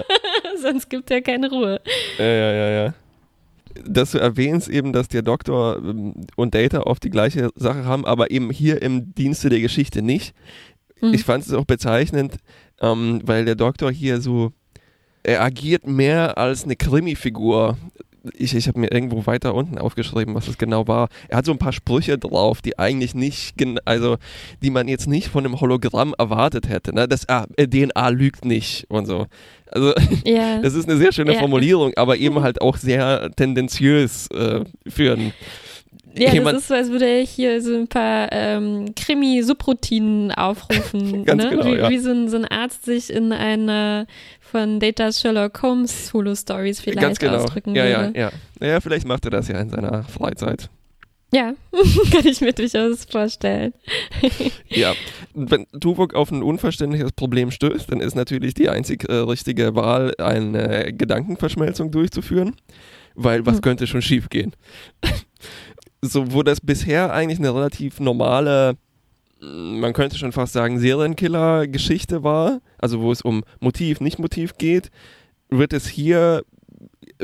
Sonst 0.61 0.89
gibt 0.89 1.09
er 1.11 1.21
keine 1.21 1.49
Ruhe. 1.49 1.81
Ja, 2.17 2.25
ja, 2.25 2.51
ja, 2.51 2.69
ja. 2.69 2.93
Dass 3.85 4.11
du 4.11 4.17
erwähnst 4.17 4.67
eben, 4.67 4.93
dass 4.93 5.07
der 5.07 5.21
Doktor 5.21 5.77
ähm, 5.77 6.13
und 6.35 6.55
Data 6.55 6.81
oft 6.81 7.03
die 7.03 7.09
gleiche 7.09 7.49
Sache 7.55 7.85
haben, 7.85 8.05
aber 8.05 8.31
eben 8.31 8.49
hier 8.49 8.81
im 8.81 9.13
Dienste 9.13 9.49
der 9.49 9.61
Geschichte 9.61 10.01
nicht. 10.01 10.33
Hm. 10.99 11.13
Ich 11.13 11.23
fand 11.23 11.45
es 11.45 11.53
auch 11.53 11.65
bezeichnend, 11.65 12.37
ähm, 12.81 13.21
weil 13.23 13.45
der 13.45 13.55
Doktor 13.55 13.91
hier 13.91 14.21
so, 14.21 14.51
er 15.23 15.41
agiert 15.41 15.87
mehr 15.87 16.37
als 16.37 16.63
eine 16.63 16.75
Krimi-Figur. 16.75 17.77
Ich, 18.33 18.53
ich 18.53 18.67
habe 18.67 18.79
mir 18.79 18.91
irgendwo 18.91 19.25
weiter 19.25 19.55
unten 19.55 19.77
aufgeschrieben, 19.77 20.35
was 20.35 20.47
es 20.47 20.57
genau 20.57 20.87
war. 20.87 21.07
Er 21.29 21.37
hat 21.37 21.45
so 21.45 21.53
ein 21.53 21.57
paar 21.57 21.71
Sprüche 21.71 22.17
drauf, 22.17 22.61
die 22.61 22.77
eigentlich 22.77 23.15
nicht, 23.15 23.55
also 23.85 24.17
die 24.61 24.71
man 24.71 24.89
jetzt 24.89 25.07
nicht 25.07 25.29
von 25.29 25.45
einem 25.45 25.59
Hologramm 25.61 26.13
erwartet 26.17 26.67
hätte. 26.67 26.93
Ne? 26.93 27.07
Das 27.07 27.29
ah, 27.29 27.47
äh, 27.55 27.67
DNA 27.67 28.09
lügt 28.09 28.43
nicht 28.43 28.85
und 28.89 29.05
so. 29.05 29.27
Also 29.71 29.93
ja. 30.25 30.59
das 30.61 30.73
ist 30.73 30.89
eine 30.89 30.97
sehr 30.97 31.11
schöne 31.11 31.33
Ja. 31.33 31.39
Formulierung, 31.39 31.93
aber 31.95 32.17
eben 32.17 32.41
halt 32.41 32.61
auch 32.61 32.77
sehr 32.77 33.31
tendenziös 33.35 34.27
äh, 34.31 34.61
für 34.87 35.13
einen 35.13 35.33
Ja, 36.15 36.31
jemand- 36.33 36.55
das 36.55 36.63
ist 36.63 36.67
so, 36.69 36.73
als 36.73 36.89
würde 36.89 37.05
er 37.05 37.23
hier 37.23 37.61
so 37.61 37.75
ein 37.75 37.87
paar 37.87 38.29
ähm, 38.31 38.93
Krimi-Subroutinen 38.95 40.31
aufrufen. 40.31 41.23
Ganz 41.25 41.43
ne? 41.43 41.49
genau, 41.51 41.65
wie, 41.65 41.75
ja. 41.77 41.89
wie 41.89 41.99
so, 41.99 42.11
ein, 42.11 42.29
so 42.29 42.37
ein 42.37 42.45
Arzt 42.45 42.85
sich 42.85 43.11
in 43.11 43.31
einer 43.31 44.05
von 44.39 44.79
Datas 44.79 45.21
Sherlock 45.21 45.61
Holmes 45.61 46.07
Solo-Stories 46.09 46.79
vielleicht 46.81 46.99
ganz 47.01 47.19
genau. 47.19 47.35
ausdrücken 47.35 47.75
Ja, 47.75 47.85
ja, 47.85 48.01
würde. 48.05 48.19
ja. 48.19 48.31
Naja, 48.59 48.81
vielleicht 48.81 49.07
macht 49.07 49.25
er 49.25 49.31
das 49.31 49.47
ja 49.47 49.59
in 49.59 49.69
seiner 49.69 50.03
Freizeit. 50.03 50.69
Ja, 51.31 51.53
kann 52.11 52.25
ich 52.25 52.41
mir 52.41 52.53
durchaus 52.53 53.05
vorstellen. 53.05 53.73
Ja, 54.69 54.93
wenn 55.33 55.65
Tuvok 55.79 56.13
auf 56.13 56.31
ein 56.31 56.43
unverständliches 56.43 57.11
Problem 57.11 57.51
stößt, 57.51 57.91
dann 57.91 58.01
ist 58.01 58.15
natürlich 58.15 58.53
die 58.53 58.69
einzig 58.69 59.07
äh, 59.09 59.13
richtige 59.13 59.75
Wahl, 59.75 60.13
eine 60.19 60.93
Gedankenverschmelzung 60.93 61.91
durchzuführen, 61.91 62.55
weil 63.15 63.45
was 63.45 63.55
Hm. 63.55 63.61
könnte 63.61 63.87
schon 63.87 64.01
schiefgehen? 64.01 64.53
so, 66.01 66.31
wo 66.33 66.43
das 66.43 66.61
bisher 66.61 67.13
eigentlich 67.13 67.39
eine 67.39 67.53
relativ 67.53 67.99
normale, 67.99 68.75
mh, 69.41 69.47
man 69.79 69.93
könnte 69.93 70.17
schon 70.17 70.31
fast 70.31 70.53
sagen, 70.53 70.79
Serienkiller-Geschichte 70.79 72.23
war, 72.23 72.61
also 72.77 73.01
wo 73.01 73.11
es 73.11 73.21
um 73.21 73.43
Motiv, 73.59 73.99
nicht 74.01 74.19
Motiv 74.19 74.57
geht, 74.57 74.89
wird 75.49 75.73
es 75.73 75.87
hier 75.87 76.43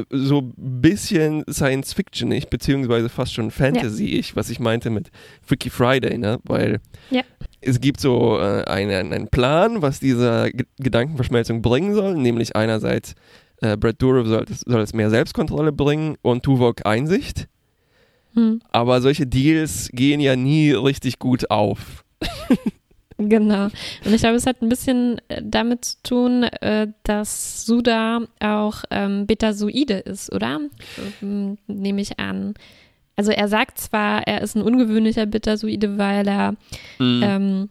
so 0.09 0.39
ein 0.39 0.53
bisschen 0.57 1.43
Science-Fictionig, 1.49 2.49
beziehungsweise 2.49 3.07
fast 3.09 3.33
schon 3.33 3.51
Fantasy-ig, 3.51 4.35
was 4.35 4.49
ich 4.49 4.59
meinte 4.59 4.89
mit 4.89 5.09
Freaky 5.41 5.69
Friday, 5.69 6.17
ne? 6.17 6.39
Weil 6.43 6.79
Ja. 7.11 7.21
es 7.61 7.79
gibt 7.79 8.01
so 8.01 8.37
äh, 8.39 8.63
einen, 8.65 9.13
einen 9.13 9.27
Plan, 9.29 9.81
was 9.81 9.99
diese 9.99 10.51
Ge 10.53 10.65
Gedankenverschmelzung 10.79 11.61
bringen 11.61 11.93
soll, 11.93 12.15
nämlich 12.15 12.55
einerseits 12.55 13.15
äh, 13.61 13.77
Brad 13.77 14.01
Dourif 14.01 14.27
soll, 14.27 14.45
soll 14.65 14.81
es 14.81 14.93
mehr 14.93 15.09
Selbstkontrolle 15.09 15.71
bringen 15.71 16.15
und 16.21 16.43
Tuvok 16.43 16.85
Einsicht, 16.85 17.47
Hm, 18.33 18.59
aber 18.73 18.99
solche 19.01 19.25
Deals 19.25 19.89
gehen 19.93 20.19
ja 20.19 20.35
nie 20.35 20.71
richtig 20.71 21.19
gut 21.19 21.49
auf. 21.51 22.03
genau. 23.17 23.65
Und 24.05 24.13
ich 24.13 24.21
glaube, 24.21 24.35
es 24.35 24.45
hat 24.45 24.61
ein 24.61 24.69
bisschen 24.69 25.19
äh, 25.29 25.41
damit 25.43 25.85
zu 25.85 25.95
tun, 26.03 26.43
äh, 26.43 26.87
dass 27.03 27.65
Suda 27.65 28.21
auch 28.39 28.83
ähm, 28.91 29.25
Betasoide 29.27 29.95
ist, 29.99 30.31
oder? 30.33 30.59
Ähm, 31.21 31.57
Nehme 31.67 32.01
ich 32.01 32.19
an. 32.19 32.53
Also 33.15 33.31
er 33.31 33.47
sagt 33.47 33.77
zwar, 33.79 34.27
er 34.27 34.41
ist 34.41 34.55
ein 34.55 34.61
ungewöhnlicher 34.61 35.25
Betasoide, 35.25 35.97
weil 35.97 36.27
er 36.27 36.55
Mhm. 36.99 37.21
ähm, 37.23 37.69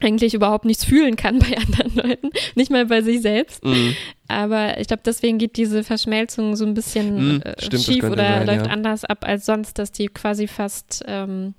eigentlich 0.00 0.34
überhaupt 0.34 0.64
nichts 0.64 0.84
fühlen 0.84 1.14
kann 1.14 1.38
bei 1.38 1.56
anderen 1.56 1.94
Leuten, 1.94 2.30
nicht 2.56 2.70
mal 2.72 2.84
bei 2.86 3.00
sich 3.00 3.22
selbst. 3.22 3.64
Mhm. 3.64 3.94
Aber 4.26 4.80
ich 4.80 4.88
glaube, 4.88 5.02
deswegen 5.06 5.38
geht 5.38 5.56
diese 5.56 5.84
Verschmelzung 5.84 6.56
so 6.56 6.66
ein 6.66 6.74
bisschen 6.74 7.16
Hm, 7.18 7.42
äh, 7.42 7.54
stimmt, 7.62 7.82
schief 7.84 8.04
oder 8.04 8.16
sein, 8.38 8.46
läuft 8.48 8.66
ja. 8.66 8.72
anders 8.72 9.04
ab 9.04 9.24
als 9.24 9.46
sonst, 9.46 9.78
dass 9.78 9.92
die 9.92 10.08
quasi 10.08 10.48
fast 10.48 11.04
ähm, 11.06 11.54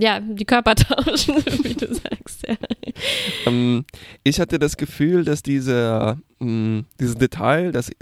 ja, 0.00 0.20
die 0.20 0.44
Körper 0.44 0.74
tauschen, 0.76 1.36
wie 1.62 1.74
du 1.74 1.86
sagst. 1.94 2.46
Ja. 2.46 2.56
Ähm, 3.46 3.84
ich 4.24 4.40
hatte 4.40 4.58
das 4.58 4.76
Gefühl, 4.76 5.24
dass 5.24 5.42
diese, 5.42 6.18
mh, 6.40 6.84
dieses 7.00 7.16
Detail, 7.16 7.72
dass 7.72 7.88
äh, 7.90 7.94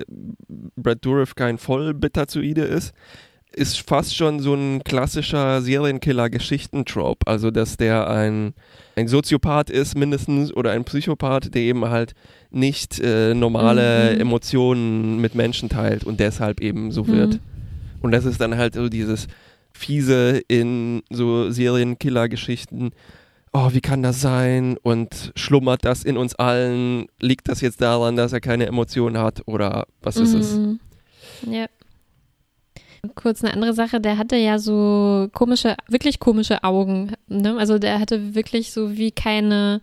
Brad 0.77 1.05
Dourif 1.05 1.35
kein 1.35 1.59
Vollbetazoide 1.59 2.63
ist, 2.63 2.93
ist 3.53 3.81
fast 3.89 4.15
schon 4.15 4.39
so 4.39 4.55
ein 4.55 4.85
klassischer 4.85 5.61
Serienkiller-Geschichten-Trope. 5.61 7.27
Also, 7.27 7.51
dass 7.51 7.77
der 7.77 8.09
ein, 8.09 8.55
ein 8.97 9.09
Soziopath 9.09 9.71
ist, 9.71 9.97
mindestens, 9.97 10.55
oder 10.55 10.71
ein 10.71 10.85
Psychopath, 10.85 11.53
der 11.55 11.63
eben 11.63 11.85
halt 11.89 12.15
nicht 12.51 13.01
äh, 13.01 13.35
normale 13.35 14.15
Mhm. 14.15 14.21
Emotionen 14.21 15.21
mit 15.21 15.35
Menschen 15.35 15.69
teilt 15.69 16.05
und 16.05 16.21
deshalb 16.21 16.61
eben 16.61 16.93
so 16.93 17.09
wird. 17.09 17.35
Mhm. 17.35 17.41
Und 18.03 18.13
das 18.13 18.25
ist 18.25 18.41
dann 18.41 18.57
halt 18.57 18.75
so 18.75 18.89
dieses 18.89 19.27
fiese 19.81 20.43
in 20.49 21.03
so 21.11 21.51
Serienkiller-Geschichten. 21.51 22.91
Oh, 23.53 23.71
wie 23.73 23.81
kann 23.81 24.03
das 24.03 24.21
sein? 24.21 24.77
Und 24.83 25.33
schlummert 25.35 25.85
das 25.85 26.05
in 26.05 26.17
uns 26.17 26.35
allen? 26.37 27.07
Liegt 27.21 27.49
das 27.49 27.61
jetzt 27.63 27.81
daran, 27.81 28.15
dass 28.17 28.33
er 28.33 28.41
keine 28.41 28.67
Emotionen 28.67 29.19
hat? 29.19 29.43
Oder 29.47 29.87
was 30.03 30.17
ist 30.17 30.35
es? 30.35 30.53
Mhm. 30.55 30.79
Ja. 31.51 31.67
Kurz 33.15 33.43
eine 33.43 33.55
andere 33.55 33.73
Sache, 33.73 33.99
der 34.01 34.19
hatte 34.19 34.37
ja 34.37 34.59
so 34.59 35.29
komische, 35.33 35.75
wirklich 35.89 36.21
komische 36.21 36.63
Augen. 36.63 37.13
Ne? 37.29 37.57
Also 37.57 37.79
der 37.79 37.99
hatte 37.99 38.35
wirklich 38.35 38.73
so 38.73 38.97
wie 38.97 39.11
keine, 39.11 39.81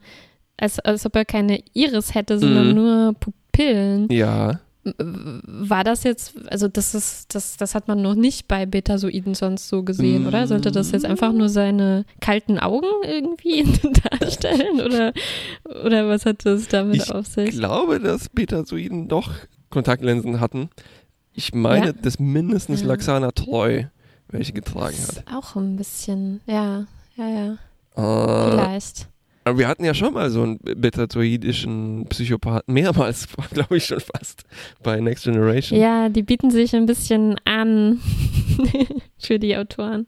als, 0.56 0.80
als 0.80 1.06
ob 1.06 1.16
er 1.16 1.26
keine 1.26 1.62
Iris 1.74 2.14
hätte, 2.14 2.38
sondern 2.40 2.70
Mhm. 2.70 2.76
nur 2.76 3.14
Pupillen. 3.20 4.08
Ja. 4.12 4.60
War 4.98 5.84
das 5.84 6.04
jetzt, 6.04 6.34
also 6.50 6.68
das 6.68 6.94
ist, 6.96 7.34
das, 7.36 7.58
das 7.58 7.76
hat 7.76 7.88
man 7.88 8.02
noch 8.02 8.16
nicht 8.16 8.48
bei 8.48 8.66
Betasoiden 8.66 9.34
sonst 9.36 9.68
so 9.70 9.84
gesehen, 9.84 10.28
oder? 10.28 10.48
Sollte 10.48 10.72
das 10.72 10.92
jetzt 10.92 11.06
einfach 11.06 11.32
nur 11.34 11.50
seine 11.50 12.06
kalten 12.22 12.60
Augen 12.60 12.88
irgendwie 13.04 13.64
darstellen? 14.20 14.82
Oder, 14.82 15.14
oder 15.86 16.08
was 16.08 16.26
hat 16.26 16.46
das 16.46 16.68
damit 16.68 16.98
Ich 16.98 17.12
auf 17.12 17.28
sich? 17.28 17.50
Ich 17.50 17.56
glaube, 17.60 18.00
dass 18.00 18.30
Betazoiden 18.30 19.08
doch 19.08 19.32
Kontaktlinsen 19.70 20.40
hatten. 20.40 20.70
Ich 21.34 21.54
meine, 21.54 21.88
Ja? 21.88 21.92
dass 21.94 22.20
mindestens 22.20 22.82
Ja. 22.82 22.88
Laxana 22.88 23.32
Treu 23.32 23.84
welche 24.30 24.52
getragen 24.54 24.96
Das 25.00 25.18
hat. 25.18 25.24
ist 25.28 25.34
auch 25.34 25.56
ein 25.56 25.76
bisschen, 25.78 26.42
ja, 26.48 26.86
ja, 27.16 27.28
ja, 27.30 27.52
Äh, 27.96 28.52
vielleicht. 28.52 29.08
Aber 29.48 29.60
wir 29.60 29.68
hatten 29.68 29.84
ja 29.86 29.94
schon 29.94 30.14
mal 30.14 30.30
so 30.30 30.44
einen 30.44 30.60
betazoidischen 30.60 32.06
Psychopathen, 32.10 32.74
mehrmals, 32.74 33.28
glaube 33.54 33.78
ich 33.78 33.86
schon 33.86 34.00
fast, 34.00 34.44
bei 34.84 35.00
Next 35.00 35.24
Generation. 35.24 35.80
Ja, 35.80 36.10
die 36.10 36.24
bieten 36.24 36.52
sich 36.52 36.76
ein 36.76 36.86
bisschen 36.86 37.36
an 37.46 38.00
für 39.18 39.40
die 39.40 39.58
Autoren. 39.58 40.08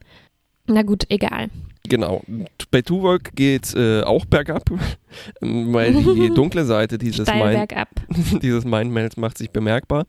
Na 0.68 0.84
gut, 0.84 1.06
egal. 1.10 1.50
Genau. 1.88 2.22
Bei 2.70 2.82
Tuvok 2.82 3.36
geht 3.36 3.74
äh, 3.76 4.04
auch 4.04 4.26
bergab, 4.26 4.70
weil 5.42 5.94
die 5.94 6.30
dunkle 6.30 6.66
Seite 6.66 6.98
dieses, 6.98 7.28
Mind, 7.28 7.74
dieses 8.44 8.66
Mindmelds 8.66 9.18
macht 9.18 9.38
sich 9.38 9.50
bemerkbar. 9.50 10.06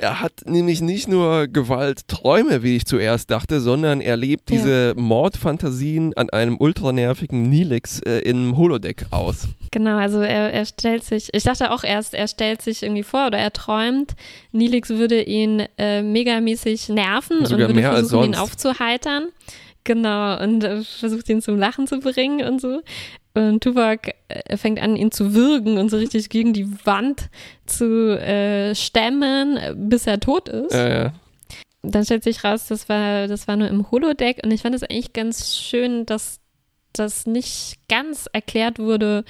Er 0.00 0.20
hat 0.20 0.46
nämlich 0.46 0.80
nicht 0.80 1.08
nur 1.08 1.46
Gewaltträume, 1.46 2.62
wie 2.62 2.76
ich 2.76 2.86
zuerst 2.86 3.30
dachte, 3.30 3.60
sondern 3.60 4.00
er 4.00 4.16
lebt 4.16 4.50
Ja. 4.50 4.56
diese 4.56 4.94
Mordfantasien 4.96 6.16
an 6.16 6.30
einem 6.30 6.56
ultranervigen 6.58 7.42
Nilix 7.50 8.00
äh, 8.00 8.20
im 8.20 8.56
Holodeck 8.56 9.04
aus. 9.10 9.48
Genau, 9.70 9.98
also 9.98 10.20
er, 10.22 10.54
er 10.54 10.64
stellt 10.64 11.04
sich, 11.04 11.28
ich 11.34 11.42
dachte 11.42 11.70
auch 11.70 11.84
erst, 11.84 12.14
er 12.14 12.28
stellt 12.28 12.62
sich 12.62 12.82
irgendwie 12.82 13.02
vor 13.02 13.26
oder 13.26 13.36
er 13.36 13.52
träumt, 13.52 14.14
Nilix 14.52 14.88
würde 14.88 15.22
ihn 15.22 15.66
äh, 15.76 16.00
megamäßig 16.00 16.88
nerven 16.88 17.44
Sogar 17.44 17.68
und 17.68 17.74
würde 17.76 17.88
versuchen, 17.88 18.24
ihn 18.24 18.34
aufzuheitern. 18.36 19.28
Genau, 19.84 20.42
und 20.42 20.64
äh, 20.64 20.82
versucht 20.82 21.28
ihn 21.28 21.40
zum 21.42 21.58
Lachen 21.58 21.86
zu 21.86 22.00
bringen 22.00 22.46
und 22.46 22.60
so. 22.60 22.80
Und 23.34 23.62
Tuvok 23.62 24.00
äh, 24.28 24.56
fängt 24.56 24.80
an, 24.82 24.96
ihn 24.96 25.12
zu 25.12 25.34
würgen 25.34 25.78
und 25.78 25.88
so 25.88 25.96
richtig 25.98 26.28
gegen 26.30 26.52
die 26.52 26.68
Wand 26.84 27.30
zu 27.66 28.18
äh, 28.20 28.74
stemmen, 28.74 29.58
bis 29.88 30.06
er 30.06 30.18
tot 30.18 30.48
ist. 30.48 30.72
Äh, 30.74 31.10
Dann 31.82 32.04
stellt 32.04 32.24
sich 32.24 32.42
raus, 32.44 32.66
das 32.66 32.88
war, 32.88 33.28
das 33.28 33.46
war 33.46 33.56
nur 33.56 33.68
im 33.68 33.90
Holodeck 33.90 34.40
und 34.44 34.50
ich 34.50 34.62
fand 34.62 34.74
es 34.74 34.82
eigentlich 34.82 35.12
ganz 35.12 35.56
schön, 35.56 36.06
dass 36.06 36.40
das 36.92 37.24
nicht 37.26 37.76
ganz 37.88 38.26
erklärt 38.32 38.80
wurde, 38.80 39.24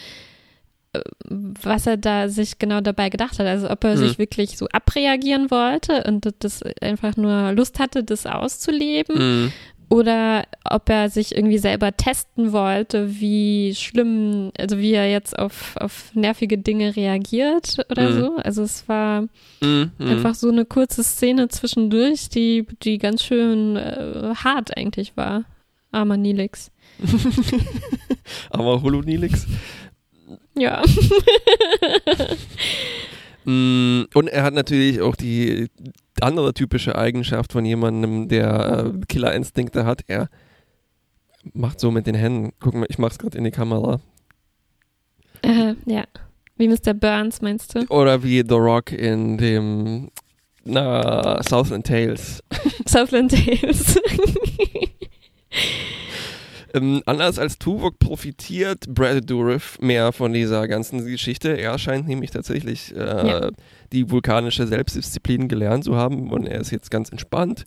äh, 0.95 1.01
was 1.29 1.87
er 1.87 1.99
da 1.99 2.31
sich 2.31 2.59
genau 2.59 2.81
dabei 2.81 3.11
gedacht 3.11 3.39
hat. 3.39 3.47
Also 3.47 3.69
ob 3.71 3.85
er 3.85 3.93
Hm. 3.93 3.99
sich 3.99 4.19
wirklich 4.19 4.57
so 4.57 4.67
abreagieren 4.73 5.51
wollte 5.51 6.05
und 6.05 6.27
das 6.39 6.63
einfach 6.81 7.17
nur 7.19 7.53
Lust 7.53 7.79
hatte, 7.79 8.03
das 8.03 8.25
auszuleben 8.25 9.45
mh, 9.47 9.53
oder 9.91 10.45
ob 10.65 10.89
er 10.89 11.11
sich 11.11 11.35
irgendwie 11.37 11.59
selber 11.59 11.95
testen 11.97 12.53
wollte, 12.53 13.21
wie 13.21 13.75
schlimm, 13.75 14.53
also 14.59 14.79
wie 14.79 14.93
er 14.93 15.11
jetzt 15.11 15.39
auf, 15.39 15.77
auf 15.77 16.15
nervige 16.15 16.57
Dinge 16.59 16.95
reagiert 16.97 17.77
oder 17.91 18.09
Mhm. 18.11 18.19
so. 18.21 18.37
Also 18.37 18.63
es 18.63 18.89
war 18.89 19.27
Mhm. 19.61 19.91
einfach 19.99 20.35
so 20.37 20.49
eine 20.49 20.65
kurze 20.65 21.03
Szene 21.03 21.49
zwischendurch, 21.49 22.29
die, 22.29 22.67
die 22.83 22.99
ganz 22.99 23.23
schön 23.25 23.77
äh, 23.77 24.33
hart 24.37 24.77
eigentlich 24.77 25.17
war. 25.17 25.45
Armer 25.93 26.17
Nilix. 26.17 26.71
Aber 28.51 28.81
Holonilix. 28.83 29.47
Ja. 30.57 30.83
Mm, 33.45 34.03
Und 34.13 34.29
er 34.29 34.43
hat 34.43 34.53
natürlich 34.53 35.01
auch 35.01 35.17
die 35.17 35.69
andere 36.23 36.55
typische 36.55 36.97
Eigenschaft 36.97 37.53
von 37.53 37.65
jemandem, 37.65 38.29
der 38.29 38.93
äh, 38.95 39.07
Killerinstinkte 39.09 39.85
hat. 39.85 40.03
Er 40.07 40.29
macht 41.53 41.81
so 41.81 41.91
mit 41.91 42.07
den 42.07 42.15
Händen. 42.15 42.53
Guck 42.61 42.75
mal, 42.75 42.87
ich 42.89 42.99
mach's 42.99 43.19
gerade 43.19 43.37
in 43.39 43.45
die 43.45 43.51
Kamera. 43.51 44.01
äh, 45.43 45.75
ja. 45.87 46.05
Wie 46.57 46.69
Mr. 46.69 46.93
Burns, 46.93 47.41
meinst 47.41 47.75
du? 47.75 47.87
Oder 47.89 48.23
wie 48.23 48.45
The 48.47 48.55
Rock 48.55 48.93
in 48.93 49.39
dem 49.39 50.11
na, 50.65 51.43
Southland 51.43 51.87
Tales. 51.87 52.43
Southland 52.87 53.31
Tales. 53.33 53.99
Ähm, 56.73 57.03
anders 57.05 57.39
als 57.41 57.59
Tuvok 57.59 57.99
profitiert 57.99 58.87
Brad 58.89 59.29
Dourif 59.29 59.77
mehr 59.81 60.13
von 60.13 60.33
dieser 60.33 60.69
ganzen 60.69 61.05
Geschichte. 61.05 61.49
Er 61.59 61.79
scheint 61.79 62.07
nämlich 62.07 62.31
tatsächlich 62.31 62.95
äh, 62.95 63.29
Ja. 63.29 63.51
Die 63.93 64.11
vulkanische 64.11 64.67
Selbstdisziplin 64.67 65.49
gelernt 65.49 65.85
zu 65.85 65.97
haben 65.97 66.31
und 66.31 66.47
er 66.47 66.61
ist 66.61 66.71
jetzt 66.71 66.91
ganz 66.91 67.11
entspannt 67.11 67.65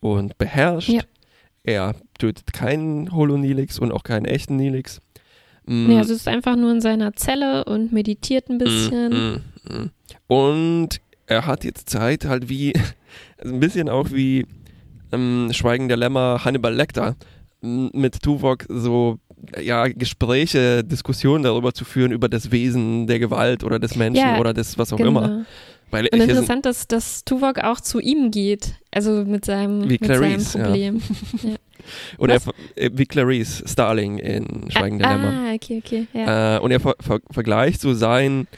und 0.00 0.38
beherrscht. 0.38 0.90
Ja. 0.90 1.02
Er 1.62 1.94
tötet 2.18 2.52
keinen 2.52 3.12
Holonilix 3.12 3.78
und 3.78 3.90
auch 3.90 4.02
keinen 4.02 4.26
echten 4.26 4.56
Nilix. 4.56 5.00
Mm, 5.66 5.86
nee, 5.88 5.98
also 5.98 6.12
es 6.12 6.20
ist 6.20 6.28
einfach 6.28 6.56
nur 6.56 6.70
in 6.72 6.80
seiner 6.80 7.14
Zelle 7.14 7.64
und 7.64 7.92
meditiert 7.92 8.50
ein 8.50 8.58
bisschen. 8.58 9.10
Mm, 9.10 9.72
mm, 9.72 9.76
mm. 9.76 9.90
Und 10.26 11.00
er 11.26 11.46
hat 11.46 11.64
jetzt 11.64 11.88
Zeit, 11.88 12.26
halt 12.26 12.48
wie, 12.48 12.74
also 13.38 13.54
ein 13.54 13.60
bisschen 13.60 13.88
auch 13.88 14.10
wie 14.10 14.46
ähm, 15.10 15.48
Schweigen 15.52 15.88
der 15.88 15.96
Lämmer 15.96 16.44
Hannibal 16.44 16.74
Lecter, 16.74 17.16
mit 17.62 18.22
Tuvok 18.22 18.66
so 18.68 19.18
ja, 19.60 19.86
Gespräche, 19.88 20.82
Diskussionen 20.84 21.44
darüber 21.44 21.72
zu 21.72 21.84
führen, 21.84 22.12
über 22.12 22.28
das 22.28 22.50
Wesen 22.50 23.06
der 23.06 23.18
Gewalt 23.18 23.64
oder 23.64 23.78
des 23.78 23.96
Menschen 23.96 24.26
Ja, 24.26 24.38
oder 24.38 24.52
des 24.54 24.78
was 24.78 24.92
auch 24.92 24.96
Genau. 24.98 25.10
immer. 25.10 25.46
Weil 25.90 26.08
Und 26.12 26.20
interessant, 26.20 26.66
dass, 26.66 26.88
dass 26.88 27.24
Tuvok 27.24 27.58
auch 27.58 27.80
zu 27.80 28.00
ihm 28.00 28.30
geht. 28.30 28.74
Also 28.90 29.24
mit 29.24 29.44
seinem, 29.44 29.84
Wie 29.84 29.98
mit 30.00 30.04
seinem 30.06 30.18
Clarice, 30.20 30.58
ja. 30.58 30.64
Problem. 30.64 31.02
und 32.18 32.30
er, 32.30 32.40
äh, 32.74 32.90
wie 32.92 33.06
Clarice 33.06 33.62
Starling 33.66 34.18
in 34.18 34.70
Schweigen 34.70 34.98
der 34.98 35.08
ah, 35.08 35.12
Lämmer. 35.12 35.32
Ah, 35.50 35.54
okay, 35.54 35.82
okay. 35.84 36.06
Ja. 36.12 36.56
Äh, 36.56 36.60
und 36.60 36.70
er 36.70 36.80
ver 36.80 36.96
ver 37.00 37.20
vergleicht 37.30 37.80
so 37.80 37.94
sein, 37.94 38.48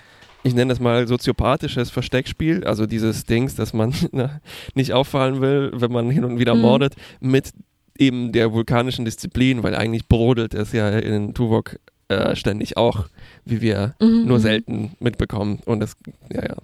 ich 0.44 0.54
nenne 0.54 0.68
das 0.70 0.80
mal 0.80 1.06
soziopathisches 1.08 1.90
Versteckspiel, 1.90 2.64
also 2.64 2.86
dieses 2.86 3.24
Dings, 3.24 3.54
dass 3.56 3.72
man 3.72 3.92
na, 4.12 4.40
nicht 4.74 4.92
auffallen 4.92 5.40
will, 5.40 5.72
wenn 5.74 5.92
man 5.92 6.10
hin 6.10 6.24
und 6.24 6.38
wieder 6.38 6.54
Mhm. 6.54 6.60
mordet, 6.62 6.94
mit 7.20 7.50
eben 8.00 8.32
der 8.32 8.52
vulkanischen 8.52 9.04
Disziplin, 9.04 9.62
weil 9.62 9.74
eigentlich 9.74 10.06
brodelt 10.08 10.54
es 10.54 10.72
ja 10.72 10.88
in 10.90 11.34
Tuvok 11.34 11.78
äh, 12.08 12.36
ständig 12.36 12.76
auch, 12.76 13.06
wie 13.44 13.60
wir 13.60 13.94
Mhm, 14.00 14.26
nur 14.26 14.38
mhm. 14.38 14.42
selten 14.42 14.96
mitbekommen. 15.00 15.60
Und 15.64 15.80
das, 15.80 15.94
ja, 16.32 16.44
ja. 16.44 16.56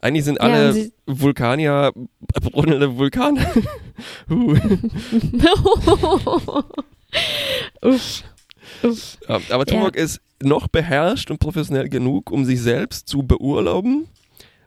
Eigentlich 0.00 0.24
sind 0.24 0.36
Ja, 0.36 0.42
alle 0.44 0.72
sie- 0.72 0.92
Vulkanier 1.06 1.92
brodelnde 2.52 2.96
Vulkane. 2.96 3.44
Uff. 7.82 8.22
Uff. 8.82 9.18
Ja, 9.28 9.40
aber 9.50 9.64
Ja. 9.66 9.78
Tuvok 9.80 9.96
ist 9.96 10.20
noch 10.42 10.68
beherrscht 10.68 11.30
und 11.30 11.38
professionell 11.40 11.88
genug, 11.88 12.30
um 12.30 12.44
sich 12.44 12.60
selbst 12.62 13.08
zu 13.08 13.22
beurlauben 13.24 14.06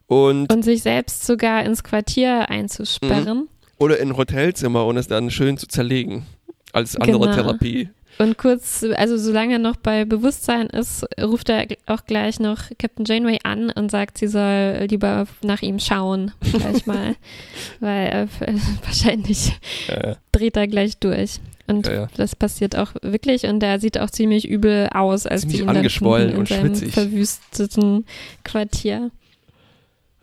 und 0.07 0.51
Und 0.51 0.63
sich 0.63 0.81
selbst 0.81 1.25
sogar 1.25 1.63
ins 1.63 1.83
Quartier 1.83 2.49
einzusperren. 2.49 3.47
Oder 3.81 3.99
in 3.99 4.09
ein 4.09 4.17
Hotelzimmer 4.17 4.85
und 4.85 4.97
es 4.97 5.07
dann 5.07 5.31
schön 5.31 5.57
zu 5.57 5.67
zerlegen 5.67 6.25
als 6.73 6.95
andere 6.95 7.19
Genau. 7.21 7.33
Therapie. 7.35 7.89
Und 8.19 8.37
kurz, 8.37 8.85
also 8.97 9.17
solange 9.17 9.53
er 9.53 9.59
noch 9.59 9.77
bei 9.77 10.03
Bewusstsein 10.05 10.67
ist, 10.67 11.05
ruft 11.21 11.47
er 11.49 11.65
auch 11.87 12.03
gleich 12.05 12.39
noch 12.41 12.59
Captain 12.77 13.05
Janeway 13.05 13.39
an 13.43 13.71
und 13.71 13.89
sagt, 13.89 14.17
sie 14.17 14.27
soll 14.27 14.85
lieber 14.89 15.25
nach 15.43 15.61
ihm 15.61 15.79
schauen, 15.79 16.31
gleich 16.41 16.85
mal. 16.85 17.15
Weil 17.79 18.07
er 18.07 18.27
wahrscheinlich 18.85 19.53
Äh, 19.87 20.15
dreht 20.33 20.57
er 20.57 20.67
gleich 20.67 20.97
durch. 20.97 21.39
Und 21.67 21.87
Ja, 21.87 21.93
ja. 21.93 22.07
das 22.17 22.35
passiert 22.35 22.75
auch 22.75 22.91
wirklich 23.01 23.45
und 23.45 23.63
er 23.63 23.79
sieht 23.79 23.97
auch 23.97 24.09
ziemlich 24.09 24.47
übel 24.47 24.89
aus, 24.93 25.25
als 25.25 25.41
Ziemlich 25.41 25.57
die 25.59 25.63
ihn 25.63 25.69
angeschwollen 25.69 26.31
in 26.31 26.37
und 26.37 26.47
seinem 26.49 26.75
schwitzig. 26.75 26.93
verwüsteten 26.93 28.05
Quartier. 28.43 29.09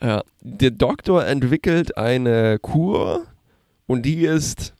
ja. 0.02 0.22
Der 0.42 0.70
Doktor 0.70 1.24
entwickelt 1.26 1.96
eine 1.96 2.58
Kur 2.60 3.26
und 3.88 4.02
die 4.06 4.24
ist, 4.24 4.72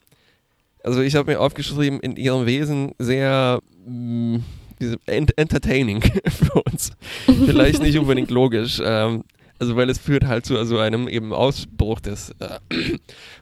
also 0.85 1.01
ich 1.01 1.17
habe 1.17 1.33
mir 1.33 1.41
aufgeschrieben, 1.41 1.99
in 1.99 2.15
ihrem 2.15 2.47
Wesen 2.47 2.93
sehr 3.01 3.59
mh, 3.85 4.41
diese 4.81 4.99
ent 5.07 5.37
entertaining 5.37 6.03
für 6.29 6.63
uns. 6.63 6.93
Vielleicht 7.27 7.83
nicht 7.83 7.99
unbedingt 7.99 8.31
logisch. 8.31 8.81
Ähm, 8.85 9.25
also 9.61 9.75
weil 9.75 9.91
es 9.91 9.99
führt 9.99 10.25
halt 10.25 10.47
zu 10.47 10.57
also 10.57 10.79
einem 10.79 11.09
eben 11.09 11.33
Ausbruch 11.33 11.99
des 11.99 12.31
äh, 12.39 12.61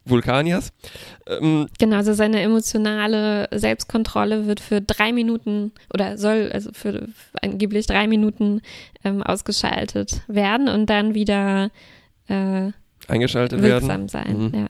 Vulkaniers. 0.06 0.72
Ähm, 1.26 1.66
Genau, 1.78 1.96
also 1.96 2.14
seine 2.14 2.40
emotionale 2.40 3.48
Selbstkontrolle 3.52 4.46
wird 4.46 4.60
für 4.60 4.80
drei 4.80 5.12
Minuten 5.12 5.72
oder 5.92 6.16
soll 6.16 6.50
also 6.52 6.70
für 6.72 7.08
angeblich 7.42 7.86
drei 7.86 8.06
Minuten 8.06 8.62
ähm, 9.04 9.22
ausgeschaltet 9.22 10.22
werden 10.26 10.68
und 10.68 10.88
dann 10.88 11.14
wieder 11.14 11.70
äh, 12.28 12.70
eingeschaltet 13.08 13.60
werden. 13.60 13.86
wirksam 13.86 14.08
sein. 14.08 14.38
Mhm. 14.38 14.54
Ja. 14.54 14.66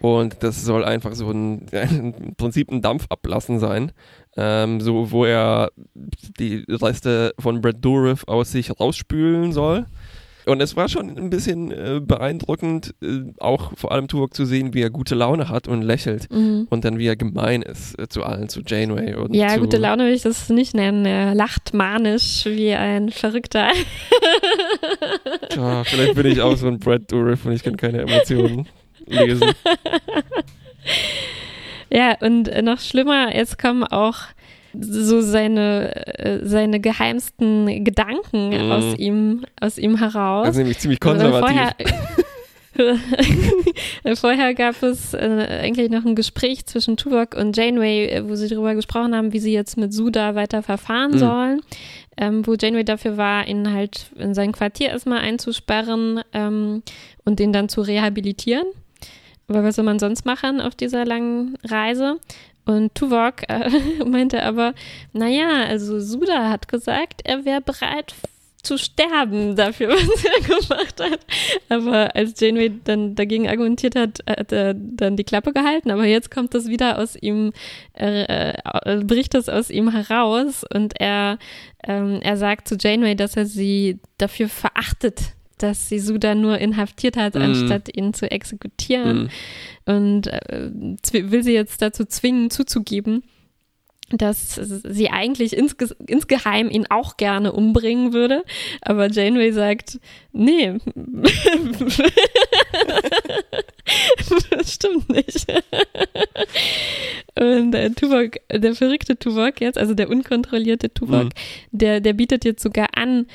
Und 0.00 0.42
das 0.42 0.64
soll 0.64 0.84
einfach 0.84 1.14
so 1.14 1.30
ein, 1.30 1.66
im 1.72 2.34
Prinzip 2.36 2.70
ein 2.70 2.82
Dampf 2.82 3.06
ablassen 3.10 3.58
sein, 3.58 3.92
ähm, 4.36 4.80
so 4.80 5.10
wo 5.10 5.24
er 5.24 5.70
die 6.38 6.64
Reste 6.68 7.34
von 7.38 7.60
Brad 7.60 7.84
Dourif 7.84 8.24
aus 8.26 8.52
sich 8.52 8.78
rausspülen 8.78 9.52
soll. 9.52 9.86
Und 10.46 10.60
es 10.60 10.74
war 10.74 10.88
schon 10.88 11.16
ein 11.16 11.30
bisschen 11.30 11.70
äh, 11.70 12.00
beeindruckend, 12.02 12.94
äh, 13.02 13.24
auch 13.38 13.72
vor 13.76 13.92
allem 13.92 14.08
Tuvok 14.08 14.34
zu 14.34 14.46
sehen, 14.46 14.72
wie 14.72 14.80
er 14.80 14.90
gute 14.90 15.14
Laune 15.14 15.48
hat 15.48 15.68
und 15.68 15.82
lächelt. 15.82 16.32
Mhm. 16.32 16.66
Und 16.70 16.84
dann 16.84 16.98
wie 16.98 17.06
er 17.06 17.16
gemein 17.16 17.62
ist 17.62 17.98
äh, 17.98 18.08
zu 18.08 18.24
allen, 18.24 18.48
zu 18.48 18.62
Janeway 18.66 19.14
und 19.14 19.34
Ja, 19.34 19.48
zu, 19.48 19.60
gute 19.60 19.76
Laune 19.76 20.06
will 20.06 20.14
ich 20.14 20.22
das 20.22 20.48
nicht 20.48 20.74
nennen. 20.74 21.04
Er 21.04 21.34
lacht 21.34 21.74
manisch 21.74 22.46
wie 22.46 22.72
ein 22.72 23.10
Verrückter. 23.10 23.68
Tja, 25.50 25.84
vielleicht 25.84 26.14
bin 26.14 26.26
ich 26.26 26.40
auch 26.40 26.56
so 26.56 26.68
ein 26.68 26.78
Brad 26.78 27.12
Dourif 27.12 27.44
und 27.44 27.52
ich 27.52 27.62
kann 27.62 27.76
keine 27.76 28.00
Emotionen 28.00 28.66
lesen. 29.10 29.50
Ja, 31.92 32.16
und 32.20 32.48
noch 32.62 32.78
schlimmer, 32.78 33.34
jetzt 33.34 33.58
kommen 33.58 33.82
auch 33.82 34.18
so 34.80 35.20
seine, 35.20 35.92
äh, 36.18 36.38
seine 36.46 36.78
geheimsten 36.78 37.82
Gedanken 37.84 38.50
Mhm. 38.50 38.70
aus 38.72 38.96
ihm, 38.96 39.44
aus 39.60 39.76
ihm 39.78 39.98
heraus. 39.98 40.46
Das 40.46 40.54
ist 40.54 40.58
nämlich 40.58 40.78
ziemlich 40.78 41.00
konservativ. 41.00 41.48
Vorher, 42.76 42.96
vorher 44.16 44.54
gab 44.54 44.80
es 44.84 45.14
äh, 45.14 45.18
eigentlich 45.62 45.90
noch 45.90 46.04
ein 46.04 46.14
Gespräch 46.14 46.64
zwischen 46.66 46.96
Tuvok 46.96 47.34
und 47.34 47.56
Janeway, 47.56 48.06
äh, 48.06 48.28
wo 48.28 48.36
sie 48.36 48.46
darüber 48.48 48.76
gesprochen 48.76 49.14
haben, 49.16 49.32
wie 49.32 49.40
sie 49.40 49.52
jetzt 49.52 49.76
mit 49.76 49.92
Suda 49.92 50.36
weiter 50.36 50.62
verfahren 50.62 51.10
Mhm. 51.12 51.18
sollen. 51.18 51.60
Ähm, 52.16 52.46
wo 52.46 52.54
Janeway 52.54 52.84
dafür 52.84 53.16
war, 53.16 53.48
ihn 53.48 53.72
halt 53.72 54.12
in 54.16 54.34
sein 54.34 54.52
Quartier 54.52 54.90
erstmal 54.90 55.18
einzusperren 55.18 56.20
ähm, 56.32 56.82
und 57.24 57.38
den 57.40 57.52
dann 57.52 57.68
zu 57.68 57.80
rehabilitieren. 57.80 58.66
Aber 59.50 59.64
was 59.64 59.74
soll 59.74 59.84
man 59.84 59.98
sonst 59.98 60.24
machen 60.24 60.60
auf 60.60 60.76
dieser 60.76 61.04
langen 61.04 61.58
Reise? 61.64 62.20
Und 62.64 62.94
Tuvok 62.94 63.48
äh, 63.48 63.68
meinte 64.06 64.44
aber, 64.44 64.74
naja, 65.12 65.64
also 65.64 65.98
Suda 65.98 66.48
hat 66.50 66.68
gesagt, 66.68 67.22
er 67.24 67.44
wäre 67.44 67.60
bereit 67.60 68.14
zu 68.62 68.78
sterben 68.78 69.56
dafür, 69.56 69.88
was 69.90 70.24
er 70.24 70.40
gemacht 70.46 71.00
hat. 71.00 71.20
Aber 71.68 72.14
als 72.14 72.38
Janeway 72.38 72.70
dann 72.84 73.16
dagegen 73.16 73.48
argumentiert 73.48 73.96
hat, 73.96 74.20
hat 74.28 74.52
er 74.52 74.74
dann 74.74 75.16
die 75.16 75.24
Klappe 75.24 75.52
gehalten. 75.52 75.90
Aber 75.90 76.04
jetzt 76.04 76.30
kommt 76.30 76.54
das 76.54 76.68
wieder 76.68 76.98
aus 76.98 77.16
ihm, 77.16 77.52
äh, 77.94 78.52
äh, 78.52 79.04
bricht 79.04 79.34
das 79.34 79.48
aus 79.48 79.68
ihm 79.68 79.90
heraus 79.90 80.64
und 80.72 81.00
er, 81.00 81.38
ähm, 81.82 82.20
er 82.22 82.36
sagt 82.36 82.68
zu 82.68 82.76
Janeway, 82.78 83.16
dass 83.16 83.36
er 83.36 83.46
sie 83.46 83.98
dafür 84.18 84.48
verachtet, 84.48 85.32
dass 85.62 85.88
sie 85.88 85.98
Suda 85.98 86.34
nur 86.34 86.58
inhaftiert 86.58 87.16
hat, 87.16 87.34
Mhm. 87.34 87.42
anstatt 87.42 87.94
ihn 87.96 88.14
zu 88.14 88.30
exekutieren 88.30 89.30
Mhm. 89.86 89.94
und 89.94 90.26
äh, 90.26 90.70
will 91.12 91.42
sie 91.42 91.52
jetzt 91.54 91.82
dazu 91.82 92.04
zwingen, 92.04 92.50
zuzugeben, 92.50 93.22
dass 94.12 94.56
sie 94.56 95.08
eigentlich 95.10 95.56
insge 95.56 95.88
insgeheim 96.08 96.68
ihn 96.68 96.86
auch 96.90 97.16
gerne 97.16 97.52
umbringen 97.52 98.12
würde. 98.12 98.42
Aber 98.80 99.08
Janeway 99.08 99.52
sagt, 99.52 100.00
nee, 100.32 100.72
das 104.50 104.74
stimmt 104.74 105.08
nicht. 105.10 105.46
äh, 107.36 107.90
Tuvok, 107.90 108.32
der 108.52 108.74
verrückte 108.74 109.16
Tuvok 109.16 109.60
jetzt, 109.60 109.78
also 109.78 109.94
der 109.94 110.08
unkontrollierte 110.10 110.92
Tuvok, 110.92 111.24
mhm. 111.24 111.30
der, 111.70 112.00
der 112.00 112.12
bietet 112.12 112.44
jetzt 112.44 112.62
sogar 112.62 112.88
an, 112.96 113.26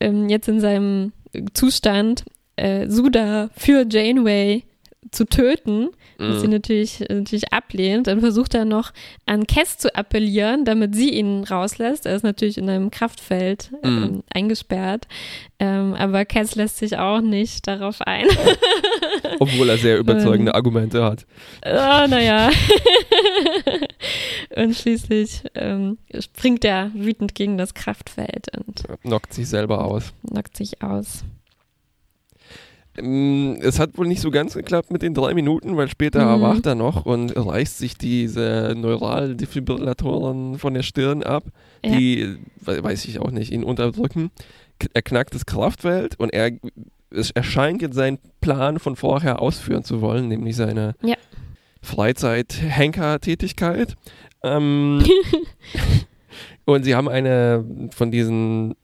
ähm, 0.00 0.28
jetzt 0.28 0.48
in 0.48 0.60
seinem 0.60 1.12
Zustand 1.54 2.24
äh, 2.56 2.88
Suda 2.88 3.50
für 3.56 3.86
Janeway 3.88 4.64
zu 5.10 5.24
töten, 5.24 5.88
was 6.18 6.40
sie 6.40 6.48
mhm. 6.48 6.54
natürlich, 6.54 7.00
natürlich 7.08 7.52
ablehnt. 7.52 8.08
Dann 8.08 8.20
versucht 8.20 8.54
er 8.54 8.64
noch 8.64 8.92
an 9.26 9.46
Cass 9.46 9.78
zu 9.78 9.94
appellieren, 9.94 10.64
damit 10.64 10.94
sie 10.94 11.10
ihn 11.10 11.44
rauslässt. 11.44 12.06
Er 12.06 12.16
ist 12.16 12.24
natürlich 12.24 12.58
in 12.58 12.68
einem 12.68 12.90
Kraftfeld 12.90 13.70
ähm, 13.84 14.00
mm. 14.00 14.22
eingesperrt. 14.34 15.06
Ähm, 15.60 15.94
aber 15.94 16.24
Cass 16.24 16.56
lässt 16.56 16.78
sich 16.78 16.98
auch 16.98 17.20
nicht 17.20 17.68
darauf 17.68 18.02
ein. 18.02 18.26
Obwohl 19.38 19.68
er 19.68 19.78
sehr 19.78 19.98
überzeugende 20.00 20.54
Argumente 20.54 21.04
hat. 21.04 21.26
Oh, 21.64 22.06
naja. 22.08 22.50
und 24.58 24.74
schließlich 24.74 25.44
ähm, 25.54 25.98
springt 26.18 26.64
er 26.64 26.90
wütend 26.94 27.34
gegen 27.34 27.58
das 27.58 27.74
Kraftfeld 27.74 28.48
und 28.56 28.84
knockt 29.02 29.32
sich 29.32 29.48
selber 29.48 29.84
aus. 29.84 30.12
Knockt 30.26 30.56
sich 30.56 30.82
aus. 30.82 31.24
Ähm, 32.98 33.58
es 33.60 33.78
hat 33.78 33.96
wohl 33.96 34.08
nicht 34.08 34.20
so 34.20 34.30
ganz 34.30 34.52
geklappt 34.54 34.90
mit 34.90 35.02
den 35.02 35.14
drei 35.14 35.32
Minuten, 35.34 35.76
weil 35.76 35.88
später 35.88 36.24
mhm. 36.24 36.42
erwacht 36.42 36.66
er 36.66 36.74
noch 36.74 37.06
und 37.06 37.30
reißt 37.30 37.78
sich 37.78 37.96
diese 37.96 38.74
Neuraldefibrillatoren 38.76 40.58
von 40.58 40.74
der 40.74 40.82
Stirn 40.82 41.22
ab, 41.22 41.44
ja. 41.84 41.96
die, 41.96 42.36
weiß 42.60 43.04
ich 43.06 43.20
auch 43.20 43.30
nicht, 43.30 43.52
ihn 43.52 43.62
unterdrücken. 43.64 44.30
Er 44.92 45.02
knackt 45.02 45.34
das 45.34 45.46
Kraftfeld 45.46 46.18
und 46.18 46.32
er, 46.32 46.52
es 47.10 47.30
erscheint 47.30 47.82
jetzt 47.82 47.94
seinen 47.94 48.18
Plan 48.40 48.78
von 48.78 48.96
vorher 48.96 49.42
ausführen 49.42 49.84
zu 49.84 50.00
wollen, 50.00 50.28
nämlich 50.28 50.56
seine 50.56 50.94
ja. 51.02 51.16
Freizeit-Henker-Tätigkeit. 51.82 53.96
Ähm, 54.42 55.02
und 56.64 56.84
sie 56.84 56.94
haben 56.94 57.08
eine 57.08 57.64
von 57.90 58.10
diesen 58.10 58.74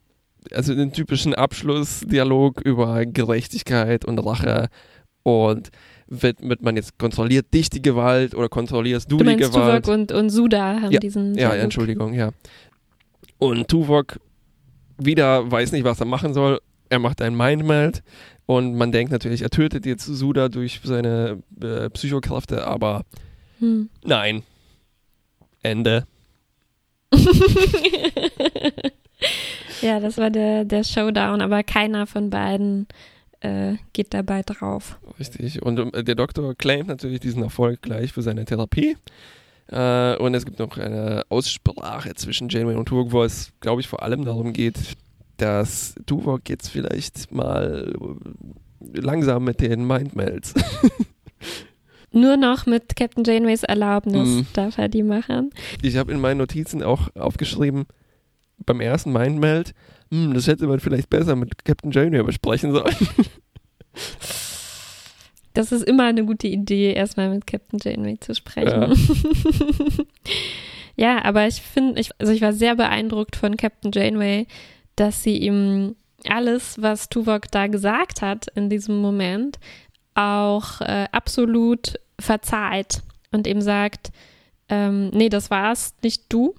also 0.53 0.75
den 0.75 0.93
typischen 0.93 1.35
Abschlussdialog 1.35 2.61
über 2.61 3.07
Gerechtigkeit 3.07 4.05
und 4.05 4.19
Rache 4.19 4.69
und 5.23 5.71
wird, 6.07 6.47
wird 6.47 6.62
man 6.62 6.77
jetzt 6.77 6.99
kontrolliert 6.99 7.53
dich 7.55 7.71
die 7.71 7.81
Gewalt 7.81 8.35
oder 8.35 8.49
kontrollierst 8.49 9.11
du, 9.11 9.19
du 9.19 9.25
die 9.25 9.37
Gewalt? 9.37 9.85
Tuvok 9.85 9.95
und, 9.95 10.12
und 10.12 10.31
Suda 10.31 10.81
haben 10.83 10.93
ja, 10.93 11.01
diesen. 11.01 11.35
Ja, 11.35 11.49
Dialog. 11.49 11.64
Entschuldigung, 11.64 12.14
ja. 12.14 12.31
Und 13.38 13.69
Tuvok 13.69 14.21
wieder 14.99 15.51
weiß 15.51 15.73
nicht, 15.73 15.85
was 15.85 16.01
er 16.01 16.07
machen 16.07 16.35
soll. 16.35 16.61
Er 16.90 16.99
macht 16.99 17.23
ein 17.23 17.35
Mindmeld 17.35 18.03
und 18.47 18.75
man 18.75 18.93
denkt 18.93 19.11
natürlich, 19.11 19.43
er 19.43 19.51
tötet 19.51 19.87
jetzt 19.87 20.05
Suda 20.05 20.49
durch 20.49 20.81
seine 20.85 21.43
äh, 21.61 21.88
Psychokräfte, 21.90 22.67
aber 22.67 23.05
hm. 23.59 23.88
nein. 24.05 24.43
Ende. 25.64 26.07
Ja, 29.85 30.00
das 30.00 30.16
war 30.16 30.31
der, 30.31 30.64
der 30.64 30.83
Showdown, 30.83 31.42
aber 31.42 31.62
keiner 31.62 32.07
von 32.07 32.31
beiden 32.31 32.87
äh, 33.40 33.74
geht 33.92 34.14
dabei 34.14 34.42
drauf. 34.42 34.98
Richtig. 35.18 35.62
Und 35.62 35.94
äh, 35.94 36.03
der 36.03 36.14
Doktor 36.14 36.55
claimt 36.55 36.88
natürlich 36.88 37.20
diesen 37.20 37.42
Erfolg 37.42 37.83
gleich 37.83 38.12
für 38.12 38.22
seine 38.22 38.46
Therapie. 38.46 38.96
Äh, 39.68 40.16
und 40.16 40.35
es 40.35 40.46
gibt 40.46 40.59
noch 40.59 40.79
eine 40.79 41.24
Aussprache 41.29 42.14
zwischen 42.14 42.48
Janeway 42.48 42.77
und 42.77 42.87
Tuvok, 42.87 43.12
wo 43.12 43.22
es, 43.24 43.53
glaube 43.61 43.83
ich, 43.83 43.88
vor 43.88 44.03
allem 44.03 44.24
darum 44.24 44.55
geht, 44.55 44.79
dass 45.37 45.94
Tuvok 46.07 46.48
jetzt 46.48 46.68
vielleicht 46.68 47.33
mal 47.33 47.92
langsam 48.94 49.44
mit 49.44 49.61
den 49.61 49.87
Mindmelds. 49.87 50.55
Nur 52.14 52.37
noch 52.37 52.66
mit 52.66 52.96
Captain 52.96 53.24
Janeways 53.24 53.64
Erlaubnis 53.64 54.29
mm. 54.29 54.40
darf 54.53 54.79
er 54.79 54.88
die 54.88 55.03
machen. 55.03 55.50
Ich 55.83 55.96
habe 55.96 56.12
in 56.12 56.20
meinen 56.20 56.38
Notizen 56.38 56.83
auch 56.83 57.14
aufgeschrieben, 57.16 57.87
beim 58.64 58.81
ersten 58.81 59.12
Mindmeld, 59.12 59.74
hm, 60.11 60.33
das 60.33 60.46
hätte 60.46 60.66
man 60.66 60.81
vielleicht 60.81 61.11
besser 61.11 61.37
mit 61.37 61.64
Captain 61.64 61.90
Janeway 61.90 62.22
besprechen 62.22 62.72
sollen. 62.72 62.94
Das 65.55 65.70
ist 65.70 65.85
immer 65.85 66.03
eine 66.07 66.24
gute 66.24 66.48
Idee, 66.48 66.94
erstmal 66.94 67.31
mit 67.31 67.46
Captain 67.46 67.79
Janeway 67.81 68.18
zu 68.18 68.35
sprechen. 68.35 68.66
Ja, 68.66 68.92
ja 70.96 71.24
aber 71.24 71.46
ich 71.46 71.62
finde, 71.62 72.00
ich, 72.00 72.11
also 72.18 72.33
ich 72.33 72.42
war 72.42 72.53
sehr 72.53 72.74
beeindruckt 72.74 73.37
von 73.37 73.57
Captain 73.57 73.92
Janeway, 73.92 74.48
dass 74.96 75.22
sie 75.22 75.38
ihm 75.38 75.94
alles, 76.29 76.83
was 76.83 77.09
Tuvok 77.09 77.53
da 77.53 77.68
gesagt 77.68 78.20
hat 78.20 78.48
in 78.57 78.68
diesem 78.68 79.00
Moment, 79.00 79.61
auch 80.14 80.81
äh, 80.81 81.07
absolut 81.12 82.00
verzeiht 82.20 83.03
und 83.33 83.46
ihm 83.46 83.61
sagt, 83.61 84.11
ähm, 84.68 85.11
nee, 85.11 85.29
das 85.29 85.50
war's, 85.50 85.94
nicht 86.03 86.33
du. 86.33 86.55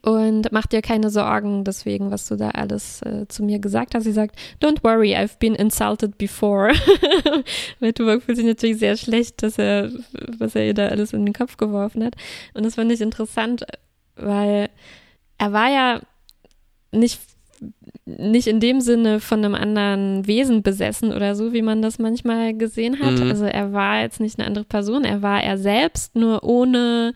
Und 0.00 0.50
mach 0.50 0.66
dir 0.66 0.80
keine 0.80 1.10
Sorgen 1.10 1.62
deswegen, 1.64 2.10
was 2.10 2.26
du 2.26 2.36
da 2.36 2.50
alles 2.50 3.02
äh, 3.02 3.26
zu 3.28 3.42
mir 3.42 3.58
gesagt 3.58 3.94
hast. 3.94 4.04
Sie 4.04 4.12
sagt, 4.12 4.38
don't 4.62 4.82
worry, 4.82 5.14
I've 5.14 5.38
been 5.38 5.54
insulted 5.54 6.16
before. 6.16 6.72
Weil 7.80 7.92
Tuvok 7.92 8.22
fühlt 8.22 8.38
sich 8.38 8.46
natürlich 8.46 8.78
sehr 8.78 8.96
schlecht, 8.96 9.42
dass 9.42 9.58
er, 9.58 9.90
was 10.38 10.54
er 10.54 10.66
ihr 10.66 10.74
da 10.74 10.88
alles 10.88 11.12
in 11.12 11.26
den 11.26 11.34
Kopf 11.34 11.58
geworfen 11.58 12.02
hat. 12.02 12.16
Und 12.54 12.64
das 12.64 12.76
fand 12.76 12.90
ich 12.92 13.02
interessant, 13.02 13.66
weil 14.16 14.70
er 15.36 15.52
war 15.52 15.68
ja 15.68 16.00
nicht, 16.92 17.20
nicht 18.06 18.46
in 18.46 18.60
dem 18.60 18.80
Sinne 18.80 19.18
von 19.18 19.44
einem 19.44 19.54
anderen 19.54 20.26
Wesen 20.26 20.62
besessen 20.62 21.12
oder 21.12 21.34
so, 21.34 21.54
wie 21.54 21.62
man 21.62 21.80
das 21.80 21.98
manchmal 21.98 22.54
gesehen 22.54 23.00
hat. 23.00 23.18
Mhm. 23.18 23.30
Also 23.30 23.46
er 23.46 23.72
war 23.72 24.02
jetzt 24.02 24.20
nicht 24.20 24.38
eine 24.38 24.46
andere 24.46 24.64
Person, 24.64 25.04
er 25.04 25.22
war 25.22 25.42
er 25.42 25.56
selbst, 25.56 26.14
nur 26.14 26.44
ohne 26.44 27.14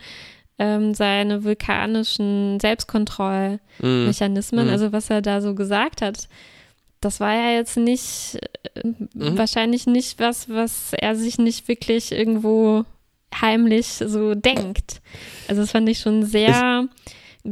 ähm, 0.59 0.94
seine 0.94 1.44
vulkanischen 1.44 2.59
Selbstkontrollmechanismen, 2.59 4.66
mm. 4.66 4.70
also 4.70 4.92
was 4.92 5.09
er 5.09 5.22
da 5.22 5.40
so 5.40 5.55
gesagt 5.55 6.03
hat, 6.03 6.29
das 7.01 7.20
war 7.20 7.33
ja 7.33 7.53
jetzt 7.53 7.77
nicht, 7.77 8.40
äh, 8.74 8.85
mhm. 8.85 9.38
wahrscheinlich 9.38 9.87
nicht 9.87 10.18
was, 10.18 10.48
was 10.48 10.94
er 10.94 11.14
sich 11.14 11.38
nicht 11.38 11.68
wirklich 11.68 12.11
irgendwo 12.11 12.85
heimlich 13.40 13.87
so 13.87 14.35
denkt. 14.35 15.01
Also 15.46 15.61
das 15.61 15.70
fand 15.70 15.88
ich 15.88 16.01
schon 16.01 16.24
sehr 16.24 16.48
es 16.48 16.61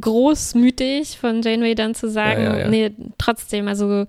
großmütig 0.00 1.18
von 1.18 1.42
Janeway 1.42 1.74
dann 1.74 1.94
zu 1.94 2.10
sagen, 2.10 2.42
ja, 2.42 2.52
ja, 2.54 2.58
ja. 2.60 2.68
nee, 2.68 2.92
trotzdem, 3.18 3.68
also 3.68 4.06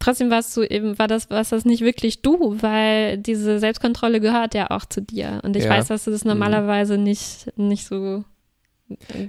trotzdem 0.00 0.30
warst 0.30 0.56
du 0.56 0.62
eben, 0.62 0.98
war 0.98 1.08
das, 1.08 1.30
warst 1.30 1.52
das 1.52 1.64
nicht 1.64 1.82
wirklich 1.82 2.22
du, 2.22 2.56
weil 2.60 3.18
diese 3.18 3.58
Selbstkontrolle 3.58 4.20
gehört 4.20 4.54
ja 4.54 4.70
auch 4.70 4.84
zu 4.84 5.02
dir. 5.02 5.40
Und 5.42 5.56
ich 5.56 5.68
weiß, 5.68 5.88
dass 5.88 6.04
du 6.04 6.10
das 6.10 6.24
mhm. 6.24 6.30
normalerweise 6.30 6.98
mhm. 6.98 7.04
nicht, 7.04 7.52
nicht 7.56 7.86
so 7.86 8.24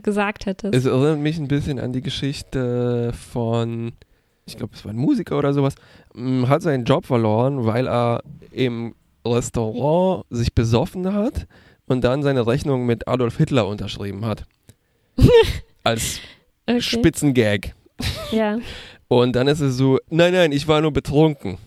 gesagt 0.04 0.46
hättest. 0.46 0.74
Es 0.74 0.86
erinnert 0.86 1.20
mich 1.20 1.38
ein 1.38 1.48
bisschen 1.48 1.80
an 1.80 1.92
die 1.92 2.02
Geschichte 2.02 3.12
von, 3.14 3.92
ich 4.46 4.58
glaube, 4.58 4.74
es 4.76 4.86
war 4.86 4.94
ein 4.94 4.98
Musiker 4.98 5.38
oder 5.38 5.54
sowas, 5.54 5.76
mm, 6.14 6.48
hat 6.48 6.62
seinen 6.62 6.86
Job 6.86 7.06
verloren, 7.06 7.66
weil 7.66 7.88
er 7.88 8.24
im 8.52 8.96
Restaurant 9.26 10.26
sich 10.30 10.54
besoffen 10.54 11.14
hat 11.14 11.48
und 11.88 12.04
dann 12.04 12.24
seine 12.24 12.48
Rechnung 12.48 12.86
mit 12.86 13.08
Adolf 13.08 13.38
Hitler 13.38 13.68
unterschrieben 13.68 14.26
hat. 14.26 14.46
Als 15.84 16.20
okay. 16.68 16.82
Spitzengag. 16.82 17.74
Ja. 18.32 18.60
Und 19.08 19.36
dann 19.36 19.48
ist 19.48 19.60
es 19.60 19.78
so, 19.78 20.00
nein, 20.10 20.34
nein, 20.34 20.52
ich 20.52 20.68
war 20.68 20.82
nur 20.82 20.92
betrunken. 20.92 21.58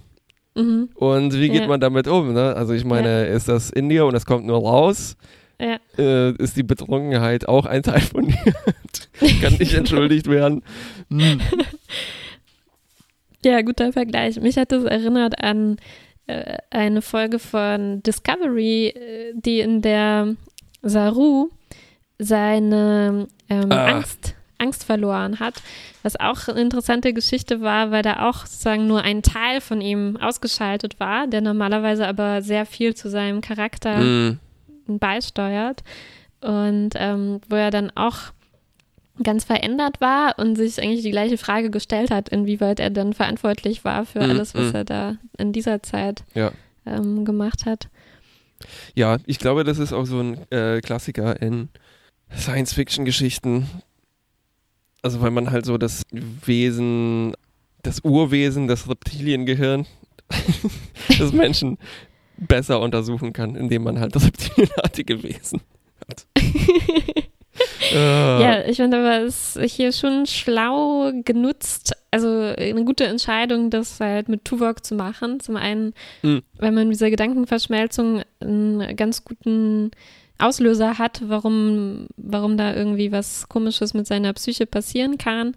Mhm. 0.55 0.91
Und 0.95 1.35
wie 1.35 1.49
geht 1.49 1.63
ja. 1.63 1.67
man 1.67 1.81
damit 1.81 2.07
um? 2.07 2.33
Ne? 2.33 2.55
Also 2.55 2.73
ich 2.73 2.85
meine, 2.85 3.27
ja. 3.27 3.35
ist 3.35 3.49
das 3.49 3.71
in 3.71 3.89
dir 3.89 4.07
und 4.07 4.15
es 4.15 4.27
kommt 4.27 4.47
nur 4.47 4.59
raus? 4.59 5.17
ja. 5.63 5.79
äh, 5.97 6.33
ist 6.43 6.57
die 6.57 6.63
Betrunkenheit 6.63 7.49
auch 7.49 7.67
ein 7.67 7.83
Teil 7.83 8.01
von 8.01 8.27
dir. 8.29 8.55
Kann 9.41 9.55
nicht 9.55 9.75
entschuldigt 9.75 10.29
werden. 10.29 10.63
Hm. 11.11 11.41
Ja, 13.45 13.63
guter 13.63 13.93
Vergleich. 13.93 14.41
Mich 14.41 14.57
hat 14.57 14.73
das 14.73 14.85
erinnert 14.85 15.43
an 15.43 15.77
äh, 16.27 16.59
eine 16.71 17.03
Folge 17.03 17.39
von 17.39 18.03
Discovery, 18.03 18.89
äh, 18.89 19.33
die 19.35 19.61
in 19.61 19.83
der 19.83 20.37
Saru 20.83 21.49
seine 22.19 23.27
ähm, 23.53 23.73
ah. 23.73 23.87
Angst, 23.87 24.35
Angst 24.59 24.85
verloren 24.85 25.41
hat, 25.41 25.55
was 26.03 26.19
auch 26.19 26.49
eine 26.49 26.61
interessante 26.61 27.13
Geschichte 27.13 27.61
war, 27.61 27.91
weil 27.91 28.03
da 28.03 28.29
auch 28.29 28.47
sozusagen 28.47 28.87
nur 28.87 29.03
ein 29.03 29.23
Teil 29.23 29.61
von 29.61 29.81
ihm 29.81 30.17
ausgeschaltet 30.17 31.01
war, 31.01 31.27
der 31.27 31.41
normalerweise 31.41 32.07
aber 32.07 32.43
sehr 32.43 32.67
viel 32.67 32.95
zu 32.95 33.11
seinem 33.11 33.41
Charakter 33.41 33.99
mm 33.99 34.39
beisteuert 34.87 35.83
und 36.41 36.91
ähm, 36.95 37.41
wo 37.49 37.57
er 37.57 37.71
dann 37.71 37.91
auch 37.95 38.33
ganz 39.23 39.45
verändert 39.45 40.01
war 40.01 40.39
und 40.39 40.57
sich 40.57 40.83
eigentlich 40.83 41.03
die 41.03 41.11
gleiche 41.11 41.39
Frage 41.39 41.71
gestellt 41.71 42.11
hat, 42.11 42.31
inwieweit 42.31 42.81
er 42.81 42.91
dann 42.91 43.13
verantwortlich 43.13 43.85
war 43.85 44.07
für 44.07 44.21
mm, 44.21 44.31
alles, 44.31 44.55
was 44.55 44.73
mm. 44.73 44.77
er 44.77 44.85
da 44.85 45.17
in 45.39 45.53
dieser 45.53 45.83
Zeit 45.83 46.25
ja. 46.35 46.51
ähm, 46.87 47.25
gemacht 47.25 47.67
hat. 47.67 47.89
Ja, 48.95 49.19
ich 49.27 49.39
glaube, 49.39 49.65
das 49.65 49.79
ist 49.79 49.93
auch 49.93 50.07
so 50.07 50.21
ein 50.21 50.51
äh, 50.51 50.81
Klassiker 50.81 51.41
in 51.41 51.69
Science-Fiction-Geschichten. 52.37 53.69
Also 55.03 55.21
weil 55.21 55.31
man 55.31 55.51
halt 55.51 55.67
so 55.67 55.79
das 55.79 56.03
Wesen, 56.11 57.35
das 57.83 58.01
Urwesen, 58.05 58.69
das 58.69 58.89
Reptiliengehirn 58.89 59.87
des 61.19 61.33
Menschen 61.33 61.79
besser 62.37 62.81
untersuchen 62.81 63.33
kann, 63.33 63.57
indem 63.57 63.85
man 63.85 64.01
halt 64.01 64.15
das 64.15 64.27
reptilienartige 64.27 65.23
Wesen 65.23 65.61
hat. 66.09 66.27
Uh. 66.37 67.23
Ja, 67.93 68.65
ich 68.65 68.77
finde 68.77 68.99
aber 68.99 69.27
es 69.27 69.57
ist 69.57 69.75
hier 69.75 69.93
schon 69.93 70.27
schlau 70.27 71.13
genutzt, 71.25 71.95
also 72.11 72.29
eine 72.29 72.85
gute 72.85 73.05
Entscheidung, 73.05 73.69
das 73.69 74.01
halt 74.01 74.31
mit 74.31 74.47
Tuvok 74.47 74.85
zu 74.85 74.95
machen. 74.95 75.41
Zum 75.41 75.57
einen, 75.57 75.93
mhm. 76.23 76.43
wenn 76.59 76.75
man 76.75 76.91
dieser 76.91 77.11
Gedankenverschmelzung 77.11 78.23
einen 78.41 78.97
ganz 78.97 79.25
guten 79.25 79.91
Auslöser 80.43 80.99
hat, 80.99 81.23
warum, 81.27 82.07
warum 82.17 82.57
da 82.57 82.75
irgendwie 82.75 83.13
was 83.13 83.49
Komisches 83.49 83.95
mit 83.95 84.07
seiner 84.07 84.33
Psyche 84.33 84.67
passieren 84.67 85.19
kann. 85.19 85.55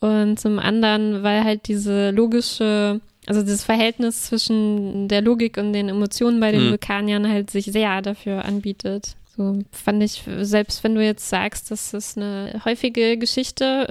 Und 0.00 0.38
zum 0.38 0.58
anderen, 0.58 1.22
weil 1.22 1.44
halt 1.44 1.68
diese 1.68 2.10
logische, 2.10 3.00
also 3.26 3.42
das 3.42 3.64
Verhältnis 3.64 4.24
zwischen 4.24 5.08
der 5.08 5.22
Logik 5.22 5.56
und 5.56 5.72
den 5.72 5.88
Emotionen 5.88 6.38
bei 6.38 6.52
den 6.52 6.66
mhm. 6.66 6.70
Vulkaniern 6.70 7.28
halt 7.28 7.50
sich 7.50 7.66
sehr 7.66 8.02
dafür 8.02 8.44
anbietet. 8.44 9.16
So 9.36 9.58
fand 9.70 10.02
ich, 10.02 10.22
selbst 10.40 10.82
wenn 10.82 10.94
du 10.94 11.04
jetzt 11.04 11.28
sagst, 11.28 11.70
das 11.70 11.92
ist 11.92 12.16
eine 12.16 12.62
häufige 12.64 13.18
Geschichte, 13.18 13.86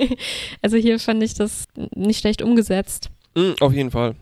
also 0.62 0.76
hier 0.76 0.98
fand 1.00 1.22
ich 1.22 1.34
das 1.34 1.64
nicht 1.94 2.20
schlecht 2.20 2.40
umgesetzt. 2.40 3.10
Mhm, 3.34 3.56
auf 3.60 3.72
jeden 3.72 3.90
Fall. 3.90 4.14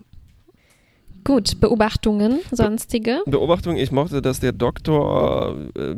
Gut, 1.25 1.59
Beobachtungen, 1.61 2.41
sonstige. 2.51 3.23
Beobachtung, 3.27 3.77
ich 3.77 3.91
mochte, 3.91 4.21
dass 4.21 4.41
der 4.41 4.53
Doktor, 4.53 5.57
äh, 5.75 5.95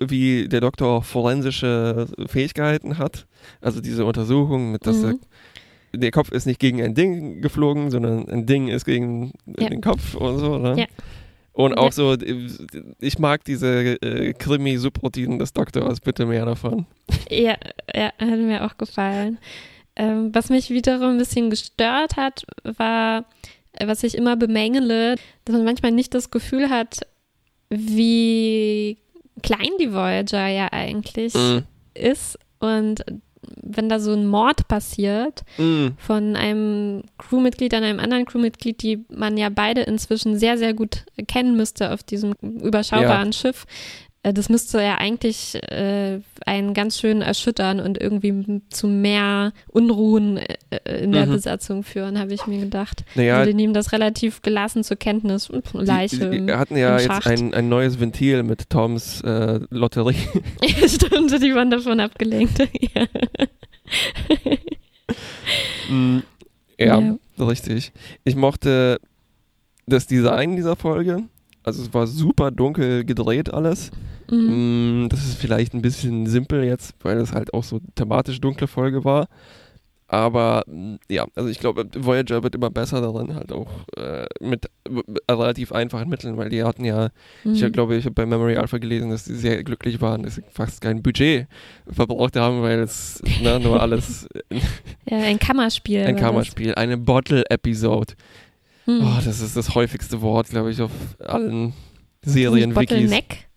wie 0.00 0.48
der 0.48 0.60
Doktor 0.60 1.02
forensische 1.02 2.06
Fähigkeiten 2.26 2.96
hat. 2.96 3.26
Also 3.60 3.80
diese 3.80 4.04
Untersuchung 4.04 4.72
mit, 4.72 4.86
dass 4.86 4.98
mhm. 4.98 5.18
der, 5.92 6.00
der, 6.00 6.10
Kopf 6.12 6.30
ist 6.30 6.46
nicht 6.46 6.60
gegen 6.60 6.80
ein 6.80 6.94
Ding 6.94 7.42
geflogen, 7.42 7.90
sondern 7.90 8.28
ein 8.28 8.46
Ding 8.46 8.68
ist 8.68 8.84
gegen 8.84 9.32
ja. 9.46 9.68
den 9.68 9.80
Kopf 9.80 10.14
und 10.14 10.38
so, 10.38 10.58
ne? 10.58 10.74
Ja. 10.78 10.86
Und 11.52 11.76
auch 11.76 11.86
ja. 11.86 11.90
so, 11.90 12.16
ich 13.00 13.18
mag 13.18 13.42
diese 13.42 14.00
äh, 14.00 14.32
Krimi-Subroutinen 14.32 15.40
des 15.40 15.52
Doktors, 15.52 15.98
bitte 15.98 16.24
mehr 16.24 16.46
davon. 16.46 16.86
Ja, 17.30 17.56
ja, 17.92 18.12
hat 18.16 18.38
mir 18.38 18.64
auch 18.64 18.78
gefallen. 18.78 19.38
Ähm, 19.96 20.32
was 20.32 20.50
mich 20.50 20.70
wiederum 20.70 21.08
ein 21.08 21.18
bisschen 21.18 21.50
gestört 21.50 22.16
hat, 22.16 22.44
war, 22.62 23.24
was 23.84 24.02
ich 24.02 24.16
immer 24.16 24.36
bemängele, 24.36 25.16
dass 25.44 25.54
man 25.54 25.64
manchmal 25.64 25.92
nicht 25.92 26.14
das 26.14 26.30
Gefühl 26.30 26.70
hat, 26.70 27.00
wie 27.70 28.98
klein 29.42 29.70
die 29.80 29.92
Voyager 29.92 30.48
ja 30.48 30.68
eigentlich 30.72 31.34
mhm. 31.34 31.64
ist 31.94 32.38
und 32.58 33.04
wenn 33.62 33.88
da 33.88 34.00
so 34.00 34.12
ein 34.12 34.26
Mord 34.26 34.68
passiert 34.68 35.44
mm. 35.58 35.88
von 35.96 36.36
einem 36.36 37.02
Crewmitglied 37.18 37.72
an 37.74 37.84
einem 37.84 38.00
anderen 38.00 38.24
Crewmitglied, 38.24 38.82
die 38.82 39.04
man 39.10 39.36
ja 39.36 39.48
beide 39.48 39.82
inzwischen 39.82 40.38
sehr, 40.38 40.58
sehr 40.58 40.74
gut 40.74 41.04
kennen 41.28 41.56
müsste 41.56 41.92
auf 41.92 42.02
diesem 42.02 42.34
überschaubaren 42.42 43.28
ja. 43.28 43.32
Schiff, 43.32 43.64
das 44.32 44.48
müsste 44.48 44.82
ja 44.82 44.96
eigentlich 44.96 45.54
äh, 45.70 46.20
einen 46.46 46.74
ganz 46.74 46.98
schön 46.98 47.22
erschüttern 47.22 47.80
und 47.80 48.00
irgendwie 48.00 48.62
zu 48.70 48.86
mehr 48.86 49.52
Unruhen 49.68 50.38
äh, 50.38 50.56
äh, 50.70 51.04
in 51.04 51.12
der 51.12 51.26
mhm. 51.26 51.32
Besatzung 51.32 51.82
führen, 51.82 52.18
habe 52.18 52.32
ich 52.34 52.46
mir 52.46 52.60
gedacht. 52.60 53.04
Naja, 53.14 53.38
also 53.38 53.50
die 53.50 53.54
nehmen 53.54 53.74
das 53.74 53.92
relativ 53.92 54.42
gelassen 54.42 54.84
zur 54.84 54.96
Kenntnis. 54.96 55.50
Leiche. 55.72 56.30
Die, 56.30 56.46
die 56.46 56.52
hatten 56.52 56.76
ja 56.76 56.98
jetzt 56.98 57.26
ein, 57.26 57.54
ein 57.54 57.68
neues 57.68 58.00
Ventil 58.00 58.42
mit 58.42 58.70
Toms 58.70 59.20
äh, 59.22 59.60
Lotterie. 59.70 60.16
Stimmt, 60.86 61.42
die 61.42 61.54
waren 61.54 61.70
davon 61.70 62.00
abgelenkt. 62.00 62.58
ja. 62.94 63.06
mm, 65.88 66.22
ja, 66.78 67.00
ja, 67.00 67.44
richtig. 67.44 67.92
Ich 68.24 68.36
mochte 68.36 69.00
das 69.86 70.06
Design 70.06 70.56
dieser 70.56 70.76
Folge. 70.76 71.24
Also 71.62 71.82
es 71.82 71.92
war 71.92 72.06
super 72.06 72.50
dunkel 72.50 73.04
gedreht 73.04 73.52
alles. 73.52 73.90
Mhm. 74.30 75.04
Mm, 75.04 75.08
das 75.08 75.20
ist 75.20 75.38
vielleicht 75.38 75.74
ein 75.74 75.82
bisschen 75.82 76.26
simpel 76.26 76.64
jetzt, 76.64 76.94
weil 77.02 77.18
es 77.18 77.32
halt 77.32 77.54
auch 77.54 77.64
so 77.64 77.80
thematisch 77.94 78.40
dunkle 78.40 78.66
Folge 78.66 79.04
war. 79.04 79.28
Aber 80.10 80.64
mm, 80.66 80.94
ja, 81.10 81.26
also 81.34 81.50
ich 81.50 81.60
glaube, 81.60 81.86
Voyager 81.94 82.42
wird 82.42 82.54
immer 82.54 82.70
besser 82.70 83.02
darin, 83.02 83.34
halt 83.34 83.52
auch 83.52 83.68
äh, 83.96 84.26
mit 84.40 84.66
relativ 85.30 85.70
einfachen 85.70 86.08
Mitteln, 86.08 86.38
weil 86.38 86.48
die 86.48 86.62
hatten 86.62 86.84
ja, 86.84 87.10
mhm. 87.44 87.52
ich 87.54 87.72
glaube, 87.72 87.96
ich 87.96 88.06
habe 88.06 88.14
bei 88.14 88.24
Memory 88.24 88.56
Alpha 88.56 88.78
gelesen, 88.78 89.10
dass 89.10 89.26
sie 89.26 89.36
sehr 89.36 89.62
glücklich 89.62 90.00
waren, 90.00 90.22
dass 90.22 90.36
sie 90.36 90.42
fast 90.50 90.80
kein 90.80 91.02
Budget 91.02 91.46
verbraucht 91.86 92.36
haben, 92.36 92.62
weil 92.62 92.80
es 92.80 93.22
ne, 93.42 93.60
nur 93.60 93.80
alles. 93.82 94.26
ja, 95.08 95.18
ein 95.18 95.38
Kammerspiel. 95.38 96.04
Ein 96.04 96.16
Kammerspiel, 96.16 96.74
eine 96.74 96.96
Bottle-Episode. 96.96 98.14
Mhm. 98.86 99.02
Oh, 99.02 99.20
das 99.22 99.42
ist 99.42 99.58
das 99.58 99.74
häufigste 99.74 100.22
Wort, 100.22 100.48
glaube 100.48 100.70
ich, 100.70 100.80
auf 100.80 100.90
allen 101.18 101.74
Serien-Wikis. 102.22 102.88
Bottleneck? 102.88 103.47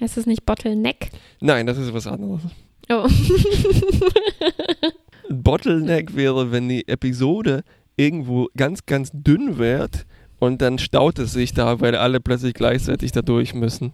Heißt 0.00 0.16
es 0.16 0.26
nicht 0.26 0.44
Bottleneck? 0.44 1.10
Nein, 1.40 1.66
das 1.66 1.78
ist 1.78 1.94
was 1.94 2.06
anderes. 2.06 2.42
Oh. 2.90 3.08
Bottleneck 5.30 6.14
wäre, 6.16 6.52
wenn 6.52 6.68
die 6.68 6.86
Episode 6.88 7.62
irgendwo 7.96 8.48
ganz, 8.56 8.86
ganz 8.86 9.10
dünn 9.12 9.58
wird 9.58 10.06
und 10.38 10.60
dann 10.60 10.78
staut 10.78 11.18
es 11.18 11.32
sich 11.32 11.54
da, 11.54 11.80
weil 11.80 11.94
alle 11.96 12.20
plötzlich 12.20 12.54
gleichzeitig 12.54 13.12
da 13.12 13.22
durch 13.22 13.54
müssen. 13.54 13.92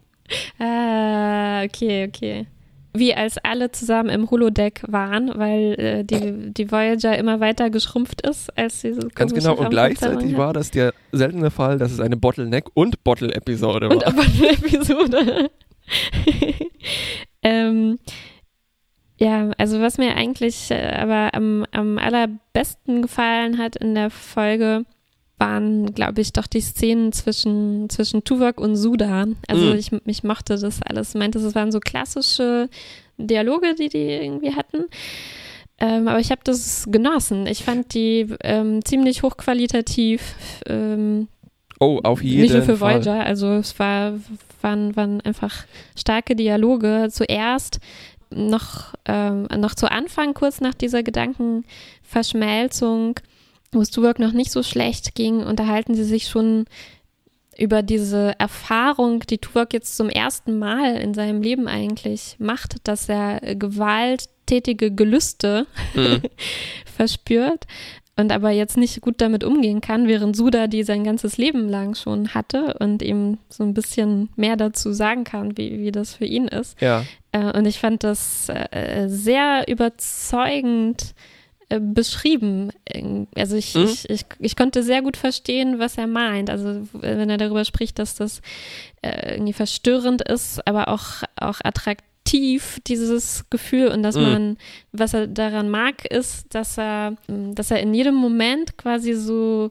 Ah, 0.58 1.62
okay, 1.64 2.08
okay. 2.08 2.46
Wie 2.92 3.14
als 3.14 3.38
alle 3.38 3.70
zusammen 3.70 4.08
im 4.08 4.28
Holodeck 4.30 4.82
waren, 4.88 5.30
weil 5.36 5.78
äh, 5.78 6.04
die, 6.04 6.52
die 6.52 6.72
Voyager 6.72 7.16
immer 7.16 7.38
weiter 7.38 7.70
geschrumpft 7.70 8.26
ist, 8.26 8.56
als 8.58 8.80
diese 8.80 9.08
Ganz 9.14 9.32
genau, 9.32 9.54
und 9.54 9.70
gleichzeitig 9.70 10.36
war 10.36 10.52
das 10.52 10.72
der 10.72 10.92
seltene 11.12 11.52
Fall, 11.52 11.78
dass 11.78 11.92
es 11.92 12.00
eine 12.00 12.16
Bottleneck- 12.16 12.70
und 12.74 13.04
Bottle-Episode 13.04 13.90
war. 13.90 13.96
Und 13.96 14.16
Bottle-Episode. 14.16 15.50
ähm, 17.42 17.98
ja, 19.18 19.50
also 19.58 19.80
was 19.80 19.98
mir 19.98 20.16
eigentlich 20.16 20.70
äh, 20.70 20.94
aber 20.94 21.34
am, 21.34 21.66
am 21.72 21.98
allerbesten 21.98 23.02
gefallen 23.02 23.58
hat 23.58 23.76
in 23.76 23.94
der 23.94 24.10
Folge, 24.10 24.84
waren, 25.40 25.94
glaube 25.94 26.20
ich, 26.20 26.32
doch 26.32 26.46
die 26.46 26.60
Szenen 26.60 27.12
zwischen, 27.12 27.88
zwischen 27.88 28.22
Tuvok 28.22 28.60
und 28.60 28.76
Suda. 28.76 29.26
Also 29.48 29.72
mm. 29.72 29.76
ich, 29.76 29.90
ich 30.04 30.22
mochte 30.22 30.58
das 30.58 30.82
alles. 30.82 31.10
Ich 31.10 31.18
meinte, 31.18 31.38
es 31.38 31.54
waren 31.54 31.72
so 31.72 31.80
klassische 31.80 32.68
Dialoge, 33.16 33.74
die 33.74 33.88
die 33.88 33.98
irgendwie 33.98 34.54
hatten. 34.54 34.84
Ähm, 35.80 36.08
aber 36.08 36.20
ich 36.20 36.30
habe 36.30 36.42
das 36.44 36.86
genossen. 36.90 37.46
Ich 37.46 37.64
fand 37.64 37.94
die 37.94 38.28
ähm, 38.42 38.84
ziemlich 38.84 39.22
hochqualitativ. 39.22 40.34
Ähm, 40.66 41.28
oh, 41.80 42.00
auf 42.02 42.22
jeden 42.22 42.36
Fall. 42.36 42.42
Nicht 42.42 42.54
nur 42.54 42.62
für 42.62 42.76
Fall. 42.76 42.96
Voyager. 42.96 43.24
Also 43.24 43.54
es 43.54 43.78
war 43.78 44.12
waren, 44.62 44.96
waren 44.96 45.20
einfach 45.20 45.64
starke 45.96 46.36
Dialoge. 46.36 47.08
Zuerst 47.10 47.80
noch, 48.30 48.94
ähm, 49.06 49.48
noch 49.56 49.74
zu 49.74 49.90
Anfang, 49.90 50.34
kurz 50.34 50.60
nach 50.60 50.74
dieser 50.74 51.02
Gedankenverschmelzung, 51.02 53.18
wo 53.72 53.80
es 53.80 53.90
Tuvok 53.90 54.18
noch 54.18 54.32
nicht 54.32 54.52
so 54.52 54.62
schlecht 54.62 55.14
ging, 55.14 55.42
unterhalten 55.42 55.94
sie 55.94 56.04
sich 56.04 56.28
schon 56.28 56.66
über 57.58 57.82
diese 57.82 58.38
Erfahrung, 58.38 59.20
die 59.20 59.38
Tuvok 59.38 59.72
jetzt 59.72 59.96
zum 59.96 60.08
ersten 60.08 60.58
Mal 60.58 60.96
in 60.96 61.14
seinem 61.14 61.42
Leben 61.42 61.68
eigentlich 61.68 62.36
macht, 62.38 62.76
dass 62.84 63.08
er 63.08 63.40
gewalttätige 63.54 64.92
Gelüste 64.92 65.66
mhm. 65.94 66.22
verspürt 66.96 67.66
und 68.16 68.32
aber 68.32 68.50
jetzt 68.50 68.76
nicht 68.76 69.00
gut 69.00 69.20
damit 69.20 69.44
umgehen 69.44 69.80
kann, 69.80 70.06
während 70.06 70.36
Suda 70.36 70.66
die 70.66 70.82
sein 70.82 71.04
ganzes 71.04 71.38
Leben 71.38 71.68
lang 71.68 71.94
schon 71.94 72.34
hatte 72.34 72.76
und 72.78 73.02
ihm 73.02 73.38
so 73.48 73.64
ein 73.64 73.74
bisschen 73.74 74.28
mehr 74.36 74.56
dazu 74.56 74.92
sagen 74.92 75.24
kann, 75.24 75.56
wie, 75.56 75.78
wie 75.80 75.92
das 75.92 76.14
für 76.14 76.26
ihn 76.26 76.48
ist. 76.48 76.80
Ja. 76.80 77.04
Äh, 77.32 77.56
und 77.56 77.66
ich 77.66 77.78
fand 77.78 78.04
das 78.04 78.48
äh, 78.48 79.06
sehr 79.08 79.66
überzeugend 79.68 81.14
äh, 81.70 81.80
beschrieben. 81.80 82.72
Also 83.36 83.56
ich, 83.56 83.74
mhm. 83.74 83.84
ich, 83.84 84.10
ich, 84.10 84.26
ich, 84.38 84.56
konnte 84.56 84.82
sehr 84.82 85.02
gut 85.02 85.16
verstehen, 85.16 85.78
was 85.78 85.96
er 85.96 86.06
meint. 86.06 86.50
Also 86.50 86.88
wenn 86.92 87.30
er 87.30 87.38
darüber 87.38 87.64
spricht, 87.64 87.98
dass 87.98 88.16
das 88.16 88.42
irgendwie 89.02 89.54
verstörend 89.54 90.20
ist, 90.28 90.66
aber 90.66 90.88
auch, 90.88 91.22
auch 91.36 91.60
attraktiv 91.64 92.09
tief, 92.24 92.78
dieses 92.86 93.44
Gefühl 93.50 93.88
und 93.88 94.02
dass 94.02 94.16
mhm. 94.16 94.22
man, 94.22 94.56
was 94.92 95.14
er 95.14 95.26
daran 95.26 95.70
mag, 95.70 96.04
ist, 96.04 96.54
dass 96.54 96.78
er, 96.78 97.16
dass 97.28 97.70
er 97.70 97.80
in 97.80 97.94
jedem 97.94 98.14
Moment 98.14 98.76
quasi 98.76 99.14
so 99.14 99.70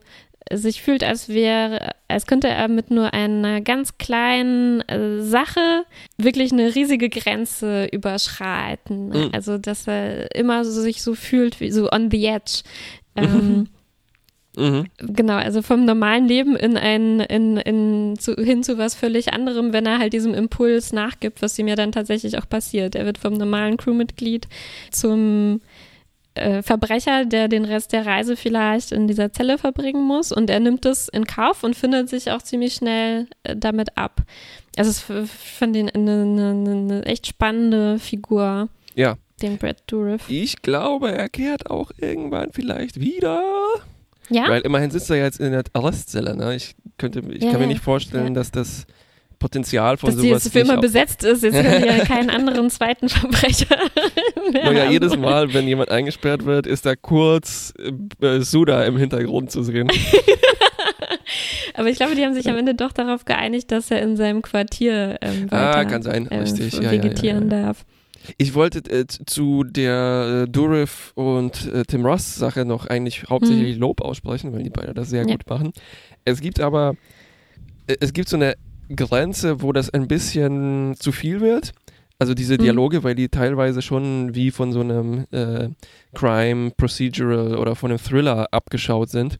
sich 0.51 0.81
fühlt, 0.81 1.03
als 1.03 1.29
wäre, 1.29 1.91
als 2.07 2.25
könnte 2.25 2.47
er 2.47 2.67
mit 2.67 2.89
nur 2.91 3.13
einer 3.13 3.61
ganz 3.61 3.97
kleinen 3.97 4.81
äh, 4.81 5.21
Sache 5.21 5.85
wirklich 6.17 6.51
eine 6.51 6.73
riesige 6.73 7.09
Grenze 7.09 7.85
überschreiten. 7.85 9.09
Mhm. 9.09 9.29
Also, 9.31 9.57
dass 9.57 9.87
er 9.87 10.33
immer 10.35 10.65
so 10.65 10.81
sich 10.81 11.03
so 11.03 11.13
fühlt, 11.13 11.59
wie 11.59 11.71
so 11.71 11.91
on 11.91 12.09
the 12.09 12.25
edge. 12.25 12.63
Ähm, 13.15 13.67
Mhm. 14.59 14.85
Genau, 14.97 15.35
also 15.35 15.61
vom 15.61 15.85
normalen 15.85 16.27
Leben 16.27 16.55
in 16.55 16.75
ein, 16.77 17.21
in, 17.21 17.57
in, 17.57 18.19
zu, 18.19 18.35
hin 18.35 18.61
zu 18.61 18.77
was 18.77 18.93
völlig 18.93 19.33
anderem, 19.33 19.71
wenn 19.71 19.85
er 19.85 19.99
halt 19.99 20.13
diesem 20.13 20.33
Impuls 20.33 20.91
nachgibt, 20.91 21.41
was 21.41 21.57
ihm 21.57 21.67
ja 21.67 21.75
dann 21.75 21.93
tatsächlich 21.93 22.37
auch 22.37 22.47
passiert. 22.47 22.95
Er 22.95 23.05
wird 23.05 23.17
vom 23.17 23.33
normalen 23.33 23.77
Crewmitglied 23.77 24.47
zum 24.91 25.61
äh, 26.35 26.61
Verbrecher, 26.61 27.25
der 27.25 27.47
den 27.47 27.65
Rest 27.65 27.93
der 27.93 28.05
Reise 28.05 28.35
vielleicht 28.35 28.91
in 28.91 29.07
dieser 29.07 29.31
Zelle 29.31 29.57
verbringen 29.57 30.03
muss. 30.03 30.31
Und 30.31 30.49
er 30.49 30.59
nimmt 30.59 30.85
es 30.85 31.07
in 31.07 31.25
Kauf 31.25 31.63
und 31.63 31.75
findet 31.75 32.09
sich 32.09 32.31
auch 32.31 32.41
ziemlich 32.41 32.73
schnell 32.73 33.27
äh, 33.43 33.55
damit 33.55 33.97
ab. 33.97 34.21
Also 34.77 34.91
ich 34.91 35.29
finde 35.29 35.79
ihn 35.79 35.89
eine, 35.89 36.21
eine, 36.21 36.71
eine 36.71 37.05
echt 37.05 37.27
spannende 37.27 37.97
Figur. 37.99 38.69
Ja. 38.95 39.17
Den 39.41 39.57
Brad 39.57 39.83
Dourif. 39.87 40.29
Ich 40.29 40.61
glaube, 40.61 41.11
er 41.11 41.29
kehrt 41.29 41.69
auch 41.69 41.91
irgendwann 41.97 42.51
vielleicht 42.51 42.99
wieder. 42.99 43.41
Ja. 44.29 44.47
Weil 44.49 44.61
immerhin 44.61 44.91
sitzt 44.91 45.09
er 45.09 45.17
jetzt 45.17 45.39
in 45.39 45.51
der 45.51 45.63
Arrestzelle. 45.73 46.35
Ne? 46.35 46.55
Ich, 46.55 46.75
könnte, 46.97 47.19
ich 47.31 47.43
Ja, 47.43 47.51
kann 47.51 47.59
mir 47.59 47.65
ja. 47.65 47.73
nicht 47.73 47.83
vorstellen, 47.83 48.27
Ja. 48.27 48.33
dass 48.33 48.51
das 48.51 48.85
Potenzial 49.39 49.95
von 49.97 50.09
Dass 50.11 50.19
die 50.21 50.27
sowas 50.29 50.43
jetzt 50.43 50.53
für 50.53 50.59
immer 50.59 50.81
besetzt 50.81 51.23
ist. 51.23 51.43
Jetzt 51.43 51.53
können 51.55 51.81
die 51.81 51.87
ja 51.87 52.03
keinen 52.05 52.29
anderen 52.29 52.69
zweiten 52.69 53.07
Verbrecher 53.07 53.77
mehr 54.51 54.65
Naja, 54.65 54.83
haben. 54.83 54.91
jedes 54.91 55.15
Mal, 55.17 55.53
wenn 55.53 55.65
jemand 55.67 55.89
eingesperrt 55.91 56.43
wird, 56.45 56.67
ist 56.67 56.85
da 56.85 56.95
kurz 56.95 57.73
äh, 58.21 58.41
Suda 58.41 58.83
im 58.83 58.97
Hintergrund 58.97 59.49
zu 59.49 59.63
sehen. 59.63 59.89
Aber 61.73 61.87
ich 61.89 61.97
glaube, 61.97 62.15
die 62.15 62.25
haben 62.25 62.33
sich 62.33 62.49
am 62.49 62.57
Ende 62.57 62.75
doch 62.75 62.91
darauf 62.91 63.23
geeinigt, 63.25 63.71
dass 63.71 63.89
er 63.91 64.01
in 64.01 64.17
seinem 64.17 64.41
Quartier 64.41 65.17
ähm, 65.21 65.47
Ah, 65.51 65.69
weiter 65.77 65.85
kann 65.85 66.01
sein, 66.03 66.27
äh, 66.29 66.39
richtig. 66.39 66.73
Ja, 66.73 66.81
ja, 66.81 66.91
ja, 66.91 67.03
vegetieren 67.03 67.49
ja. 67.49 67.61
darf. 67.63 67.85
Ich 68.37 68.53
wollte 68.53 68.79
äh, 68.89 69.05
zu 69.07 69.63
der 69.63 70.45
äh, 70.47 70.49
Durif 70.51 71.11
und 71.15 71.65
äh, 71.73 71.83
Tim 71.83 72.05
Ross 72.05 72.35
Sache 72.35 72.65
noch 72.65 72.85
eigentlich 72.87 73.23
hauptsächlich 73.29 73.77
Lob 73.77 74.01
aussprechen, 74.01 74.53
weil 74.53 74.63
die 74.63 74.69
beide 74.69 74.93
das 74.93 75.09
sehr 75.09 75.23
Hm. 75.23 75.29
Ja. 75.29 75.35
gut 75.35 75.49
machen. 75.49 75.73
Es 76.25 76.41
gibt 76.41 76.59
aber, 76.59 76.95
äh, 77.87 77.95
es 77.99 78.13
gibt 78.13 78.29
so 78.29 78.35
eine 78.37 78.55
Grenze, 78.95 79.61
wo 79.61 79.71
das 79.71 79.89
ein 79.89 80.07
bisschen 80.07 80.95
zu 80.99 81.11
viel 81.11 81.41
wird. 81.41 81.71
Also 82.21 82.33
diese 82.33 82.55
Mhm. 82.55 82.63
Dialoge, 82.63 83.03
weil 83.03 83.15
die 83.15 83.29
teilweise 83.29 83.81
schon 83.81 84.35
wie 84.35 84.51
von 84.51 84.73
so 84.73 84.81
einem 84.81 85.25
äh, 85.31 85.69
Crime 86.13 86.71
Procedural 86.71 87.55
oder 87.55 87.75
von 87.75 87.91
einem 87.91 87.99
Thriller 87.99 88.47
abgeschaut 88.51 89.09
sind. 89.09 89.37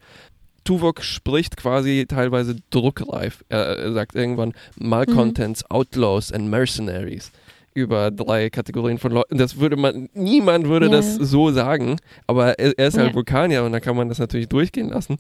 Tuvok 0.64 1.02
spricht 1.04 1.58
quasi 1.58 2.06
teilweise 2.08 2.56
druckreif. 2.70 3.44
Er, 3.50 3.66
er 3.80 3.94
sagt 3.94 4.16
irgendwann 4.16 4.54
Malcontents, 4.78 5.70
Outlaws 5.70 6.32
and 6.32 6.50
Mercenaries 6.50 7.32
über 7.80 8.12
drei 8.12 8.50
Kategorien 8.50 8.98
von 8.98 9.12
Leuten. 9.12 9.38
Das 9.38 9.60
würde 9.60 9.76
man, 9.76 10.10
niemand 10.14 10.68
würde 10.68 10.88
Ja. 10.88 10.92
das 10.94 11.16
so 11.16 11.52
sagen, 11.52 11.98
aber 12.28 12.60
er, 12.60 12.78
er 12.78 12.88
ist 12.88 12.98
halt 12.98 13.10
Ja. 13.10 13.16
Vulkanier 13.16 13.64
und 13.64 13.72
da 13.72 13.80
kann 13.80 13.96
man 13.96 14.10
das 14.10 14.20
natürlich 14.20 14.48
durchgehen 14.50 14.90
lassen. 14.90 15.18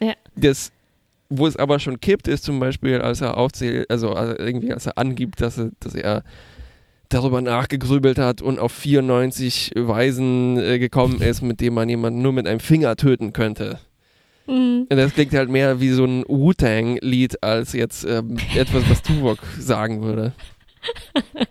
Ja. 0.00 0.14
Das, 0.36 0.72
wo 1.28 1.46
es 1.46 1.56
aber 1.56 1.78
schon 1.78 2.00
kippt, 2.00 2.28
ist 2.28 2.44
zum 2.44 2.58
Beispiel, 2.60 3.00
als 3.00 3.20
er 3.20 3.36
aufzählt, 3.36 3.88
also 3.90 4.14
äh, 4.16 4.34
irgendwie, 4.38 4.72
als 4.72 4.86
er 4.86 4.98
angibt, 4.98 5.40
dass 5.40 5.58
er, 5.58 5.70
dass 5.80 5.94
er 5.94 6.22
darüber 7.08 7.40
nachgegrübelt 7.40 8.18
hat 8.18 8.40
und 8.42 8.58
auf 8.60 8.72
94 8.72 9.72
Weisen 9.76 10.58
äh, 10.58 10.78
gekommen 10.78 11.20
ist, 11.20 11.42
mit 11.42 11.60
denen 11.60 11.74
man 11.74 11.88
jemanden 11.88 12.22
nur 12.22 12.32
mit 12.32 12.46
einem 12.46 12.60
Finger 12.60 12.94
töten 12.96 13.32
könnte. 13.32 13.78
Mhm. 14.46 14.86
Und 14.88 14.96
das 14.96 15.12
klingt 15.14 15.32
halt 15.34 15.48
mehr 15.50 15.80
wie 15.80 15.90
so 15.90 16.04
ein 16.04 16.24
Wu-Tang-Lied 16.28 17.42
als 17.42 17.72
jetzt 17.72 18.04
ähm, 18.04 18.36
etwas, 18.56 18.88
was 18.88 19.02
Tuvok 19.02 19.38
sagen 19.58 20.02
würde. 20.02 20.32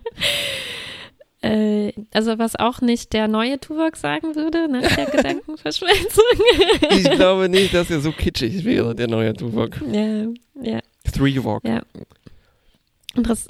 Äh, 1.42 1.92
also 2.12 2.38
was 2.38 2.54
auch 2.56 2.82
nicht 2.82 3.14
der 3.14 3.26
neue 3.26 3.58
Tuvok 3.58 3.96
sagen 3.96 4.34
würde 4.34 4.68
nach 4.68 4.94
der 4.94 5.06
Gedankenverschmelzung. 5.10 6.24
Ich 6.90 7.10
glaube 7.16 7.48
nicht, 7.48 7.72
dass 7.72 7.90
er 7.90 8.00
so 8.00 8.12
kitschig 8.12 8.62
wäre, 8.64 8.94
der 8.94 9.08
neue 9.08 9.32
Tuvok. 9.32 9.80
ja, 9.90 10.26
ja. 10.60 10.80
Three-Vok. 11.10 11.64
Ja. 11.64 11.80
Interess 13.14 13.48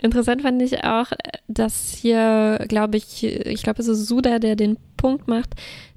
Interessant 0.00 0.42
fand 0.42 0.62
ich 0.62 0.84
auch, 0.84 1.06
dass 1.48 1.92
hier, 2.00 2.64
glaube 2.68 2.98
ich, 2.98 3.24
ich 3.24 3.62
glaube, 3.64 3.82
es 3.82 3.88
ist 3.88 4.06
Suda, 4.06 4.38
der 4.38 4.54
den 4.54 4.78
Punkt 4.96 5.26
macht, 5.26 5.54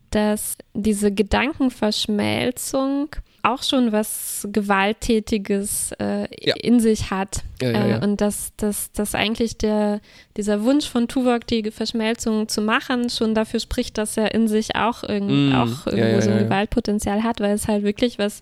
dass 0.10 0.58
diese 0.74 1.12
Gedankenverschmelzung 1.14 3.10
auch 3.44 3.64
schon 3.64 3.92
was 3.92 4.48
Gewalttätiges 4.52 5.92
äh, 6.00 6.28
Ja. 6.40 6.56
in 6.62 6.80
sich 6.80 7.12
hat. 7.12 7.44
Ja, 7.62 7.72
ja, 7.72 7.86
Äh, 7.86 7.90
ja. 7.92 8.04
und 8.04 8.22
dass, 8.22 8.56
dass, 8.58 8.92
dass 8.92 9.16
eigentlich 9.16 9.58
der, 9.58 10.02
dieser 10.38 10.64
Wunsch 10.64 10.88
von 10.88 11.08
Tuvok, 11.08 11.46
die 11.48 11.70
Verschmelzung 11.72 12.48
zu 12.48 12.62
machen, 12.62 13.10
schon 13.10 13.34
dafür 13.36 13.60
spricht, 13.60 13.98
dass 13.98 14.18
er 14.18 14.34
in 14.34 14.48
sich 14.48 14.76
auch, 14.76 15.04
irgend, 15.04 15.32
Mm, 15.52 15.56
auch 15.56 15.86
ja, 15.88 15.94
irgendwo 15.94 16.16
ja, 16.16 16.22
so 16.22 16.30
ein 16.30 16.36
ja, 16.36 16.42
ja. 16.42 16.48
Gewaltpotenzial 16.48 17.24
hat, 17.24 17.40
weil 17.40 17.54
es 17.54 17.68
halt 17.68 17.84
wirklich 17.84 18.18
was 18.20 18.42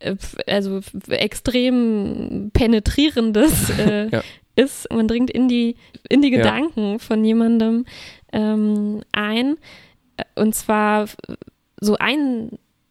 äh, 0.00 0.16
also 0.46 0.80
extrem 1.08 2.50
penetrierendes 2.52 3.70
äh, 3.78 4.08
Ja. 4.10 4.22
ist. 4.56 4.92
Man 4.92 5.08
dringt 5.08 5.30
in 5.30 5.48
die, 5.48 5.76
in 6.08 6.22
die 6.22 6.30
Ja. 6.30 6.38
Gedanken 6.38 6.98
von 6.98 7.24
jemandem 7.24 7.84
ähm, 8.32 9.02
ein. 9.12 9.56
Äh, 10.16 10.24
Und 10.40 10.54
zwar 10.54 11.06
so 11.80 11.96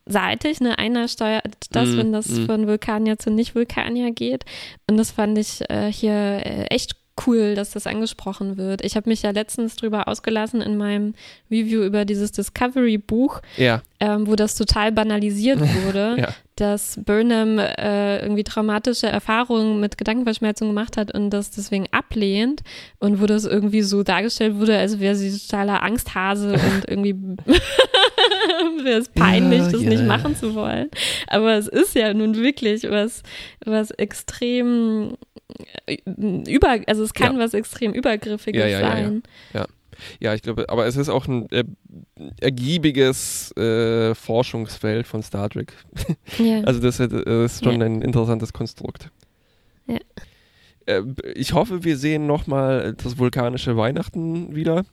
einseitig, 0.06 0.62
ne? 0.62 0.78
Einer 0.78 1.08
steuert 1.08 1.44
das, 1.72 1.90
Mm, 1.90 1.98
wenn 1.98 2.14
das 2.14 2.30
mm. 2.30 2.46
von 2.46 2.68
Vulkanier 2.68 3.18
zu 3.18 3.32
Nicht-Vulkanier 3.32 4.12
geht. 4.12 4.46
Und 4.88 4.98
das 4.98 5.12
fand 5.12 5.38
ich 5.38 5.62
äh, 5.70 5.92
hier 5.92 6.14
äh, 6.14 6.66
echt 6.66 6.96
cool, 7.28 7.54
dass 7.54 7.72
das 7.72 7.86
angesprochen 7.86 8.58
wird. 8.58 8.84
Ich 8.84 8.96
habe 8.96 9.10
mich 9.10 9.22
ja 9.22 9.30
letztens 9.30 9.76
drüber 9.76 10.08
ausgelassen 10.08 10.62
in 10.62 10.78
meinem 10.78 11.14
Review 11.52 11.84
über 11.84 12.06
dieses 12.06 12.32
Discovery-Buch, 12.32 13.42
Ja, 13.58 13.84
ähm, 14.06 14.28
wo 14.28 14.36
das 14.36 14.56
total 14.56 14.92
banalisiert 14.92 15.60
wurde, 15.86 16.16
Ja. 16.20 16.28
dass 16.58 17.00
Burnham 17.06 17.58
äh, 17.58 18.20
irgendwie 18.22 18.44
traumatische 18.44 19.08
Erfahrungen 19.08 19.80
mit 19.80 19.98
Gedankenverschmelzung 19.98 20.68
gemacht 20.68 20.98
hat 20.98 21.14
und 21.14 21.30
das 21.30 21.52
deswegen 21.52 21.86
ablehnt 21.92 22.64
und 23.00 23.22
wo 23.22 23.28
das 23.28 23.46
irgendwie 23.46 23.82
so 23.82 24.04
dargestellt 24.04 24.56
wurde, 24.56 24.78
als 24.78 25.00
wäre 25.00 25.16
sie 25.16 25.32
totaler 25.38 25.82
Angsthase 25.84 26.52
und 26.54 26.84
irgendwie 26.90 27.16
wäre 28.84 29.00
es 29.00 29.08
peinlich, 29.10 29.60
Ja, 29.62 29.72
das 29.72 29.82
ja, 29.84 29.90
nicht 29.90 30.06
machen 30.06 30.36
zu 30.36 30.54
wollen. 30.54 30.90
Aber 31.28 31.54
es 31.54 31.68
ist 31.70 31.96
ja 31.96 32.14
nun 32.14 32.36
wirklich 32.36 32.84
was, 32.90 33.24
was 33.66 33.92
extrem 33.92 35.16
äh, 35.86 35.98
über, 36.48 36.78
also 36.88 37.04
es 37.04 37.14
kann 37.14 37.36
Ja. 37.38 37.40
was 37.44 37.54
extrem 37.54 37.94
Übergriffiges 37.94 38.62
Ja, 38.70 38.98
ja, 38.98 39.12
ja, 39.54 39.66
ja. 40.20 40.34
ich 40.34 40.42
glaube, 40.42 40.68
aber 40.70 40.86
es 40.86 40.96
ist 40.98 41.10
auch 41.10 41.28
ein 41.28 41.50
äh, 41.52 41.64
ergiebiges 42.42 43.52
äh, 43.58 44.14
Forschungsfeld 44.16 45.08
von 45.08 45.22
Star 45.24 45.50
Trek. 45.50 45.74
Ja. 46.38 46.62
Also 46.66 46.80
das, 46.80 47.00
ist- 47.00 47.12
das 47.12 47.54
ist 47.56 47.64
schon 47.64 47.80
Ja. 47.80 47.86
ein 47.86 48.02
interessantes 48.02 48.54
Konstrukt. 48.54 49.10
Ja. 49.88 49.98
Äh, 50.86 51.02
ich 51.36 51.54
hoffe, 51.54 51.84
wir 51.84 51.98
sehen 51.98 52.26
nochmal 52.28 52.94
das 53.02 53.18
vulkanische 53.18 53.78
Weihnachten 53.78 54.56
wieder, 54.56 54.84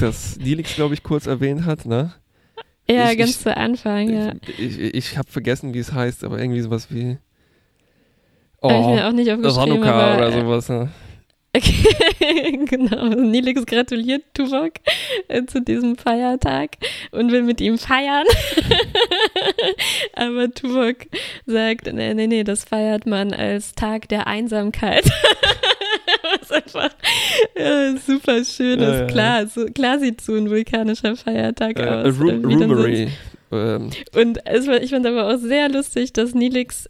das 0.00 0.38
Dilix, 0.38 0.74
glaube 0.74 0.94
ich, 0.94 1.02
kurz 1.02 1.26
erwähnt 1.26 1.64
hat, 1.66 1.86
ne? 1.86 2.12
ja, 2.88 3.10
ich- 3.10 3.18
ganz 3.18 3.30
ich- 3.30 3.38
zu 3.40 3.56
Anfang, 3.56 4.08
ja. 4.10 4.32
Ich, 4.58 4.78
ich, 4.78 4.94
ich 4.94 5.18
habe 5.18 5.30
vergessen, 5.30 5.74
wie 5.74 5.78
es 5.78 5.92
heißt, 5.92 6.24
aber 6.24 6.38
irgendwie 6.38 6.60
sowas 6.62 6.88
wie 6.90 7.18
Habe 8.62 8.74
ich 8.74 8.80
Oh, 8.86 8.94
mir 8.94 9.06
auch 9.06 9.12
nicht 9.12 9.30
aufgeschrieben, 9.30 9.60
Hanukkah 9.84 10.16
oder 10.16 10.32
sowas. 10.32 10.68
Ne? 10.68 10.90
Genau. 12.68 13.06
Nilix 13.08 13.64
gratuliert 13.66 14.22
Tuvok 14.34 14.72
äh, 15.28 15.44
zu 15.46 15.60
diesem 15.60 15.96
Feiertag 15.96 16.70
und 17.12 17.32
will 17.32 17.42
mit 17.42 17.60
ihm 17.60 17.78
feiern. 17.78 18.26
Aber 20.14 20.52
Tuvok 20.52 20.96
sagt, 21.46 21.92
nee, 21.92 22.14
nee, 22.14 22.26
nee, 22.26 22.44
das 22.44 22.64
feiert 22.64 23.06
man 23.06 23.32
als 23.32 23.72
Tag 23.74 24.08
der 24.08 24.26
Einsamkeit. 24.26 25.04
Was 26.40 26.50
einfach 26.50 26.90
äh, 27.54 27.94
super 27.96 28.44
schön 28.44 28.80
Ja, 28.80 28.92
ist. 28.92 29.00
ja, 29.00 29.06
Klar, 29.06 29.46
so, 29.46 29.66
klar 29.66 29.98
sieht 29.98 30.20
so 30.20 30.34
ein 30.34 30.50
vulkanischer 30.50 31.16
Feiertag 31.16 31.78
Äh, 31.78 31.88
aus. 31.88 32.18
Ru 32.20 32.28
äh, 32.28 32.32
dann 32.32 32.42
so- 32.42 32.48
Rumery. 32.48 33.08
Ähm, 33.50 33.90
und 34.14 34.36
war, 34.38 34.82
ich 34.82 34.90
fand 34.90 35.06
aber 35.06 35.26
auch 35.32 35.38
sehr 35.38 35.68
lustig, 35.68 36.12
dass 36.12 36.34
Nilix 36.34 36.88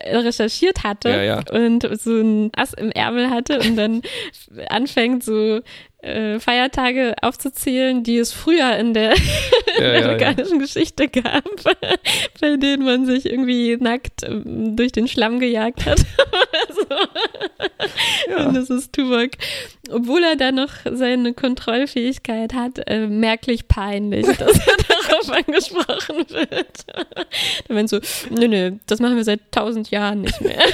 äh, 0.00 0.16
recherchiert 0.16 0.82
hatte 0.82 1.10
Ja, 1.10 1.22
ja. 1.22 1.42
und 1.52 1.86
so 2.00 2.12
ein 2.20 2.50
Ass 2.56 2.72
im 2.74 2.90
Ärmel 2.90 3.30
hatte 3.30 3.60
und 3.60 3.76
dann 3.76 4.02
anfängt 4.68 5.22
so 5.22 5.60
äh, 6.02 6.40
Feiertage 6.40 7.14
aufzuzählen, 7.20 8.02
die 8.02 8.16
es 8.16 8.32
früher 8.32 8.76
in 8.78 8.94
der, 8.94 9.12
in 9.12 9.22
Ja, 9.74 9.80
der 9.92 10.04
amerikanischen 10.04 10.58
Geschichte 10.58 11.08
gab, 11.08 11.44
bei 12.40 12.56
denen 12.56 12.84
man 12.84 13.06
sich 13.06 13.26
irgendwie 13.26 13.76
nackt 13.76 14.22
ähm, 14.24 14.76
durch 14.76 14.92
den 14.92 15.08
Schlamm 15.08 15.40
gejagt 15.40 15.84
hat. 15.86 15.98
so. 16.74 18.44
Und 18.44 18.56
das 18.56 18.70
ist 18.70 18.92
Tuvok, 18.92 19.30
obwohl 19.92 20.22
er 20.22 20.36
da 20.36 20.52
noch 20.52 20.70
seine 20.90 21.34
Kontrollfähigkeit 21.34 22.54
hat, 22.54 22.80
äh, 22.86 23.06
merklich 23.06 23.68
peinlich, 23.68 24.26
dass 24.38 24.66
er 24.66 24.76
darauf 24.88 25.30
angesprochen 25.30 26.24
wird. 26.28 26.86
Dann 27.68 27.76
meint 27.76 27.88
so, 27.88 28.00
nö, 28.30 28.48
nö, 28.48 28.72
das 28.86 29.00
machen 29.00 29.16
wir 29.16 29.24
seit 29.24 29.40
tausend 29.50 29.90
Jahren 29.90 30.22
nicht 30.22 30.40
mehr. 30.40 30.58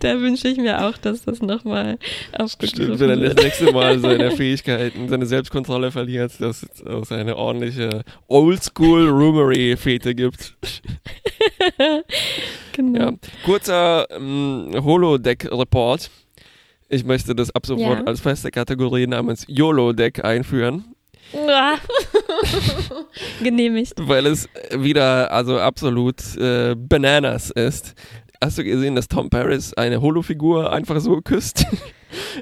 da 0.00 0.20
wünsche 0.20 0.48
ich 0.48 0.58
mir 0.58 0.86
auch, 0.86 0.98
dass 0.98 1.24
das 1.24 1.42
nochmal 1.42 1.98
aufgegriffen 2.32 2.96
Stimmt, 2.96 3.00
wenn 3.00 3.10
er 3.10 3.34
das 3.34 3.44
nächste 3.44 3.72
Mal 3.72 3.98
seine 3.98 4.30
Fähigkeiten, 4.30 5.08
seine 5.08 5.26
Selbstkontrolle 5.26 5.90
verliert, 5.90 6.32
dass 6.40 6.62
es 6.62 6.86
auch 6.86 7.10
eine 7.10 7.36
ordentliche 7.36 8.04
Oldschool-Rumery-Fete 8.28 10.14
gibt. 10.14 10.54
genau. 12.72 12.98
Ja. 12.98 13.12
Kurzer 13.44 14.06
ähm, 14.10 14.70
Holodeck-Report. 14.74 16.10
Ich 16.92 17.04
möchte 17.04 17.34
das 17.36 17.54
ab 17.54 17.64
sofort 17.66 18.00
Ja. 18.00 18.04
als 18.04 18.20
feste 18.20 18.50
Kategorie 18.50 19.06
namens 19.06 19.44
YOLO-Deck 19.48 20.24
einführen. 20.24 20.84
Genehmigt. 23.42 23.92
Weil 23.96 24.26
es 24.26 24.48
wieder 24.76 25.30
also 25.30 25.60
absolut 25.60 26.16
äh, 26.36 26.74
Bananas 26.76 27.50
ist. 27.50 27.94
Hast 28.42 28.58
du 28.58 28.64
gesehen, 28.64 28.96
dass 28.96 29.06
Tom 29.06 29.30
Paris 29.30 29.72
eine 29.74 30.00
Holo-Figur 30.00 30.72
einfach 30.72 31.00
so 31.00 31.20
küsst? 31.20 31.64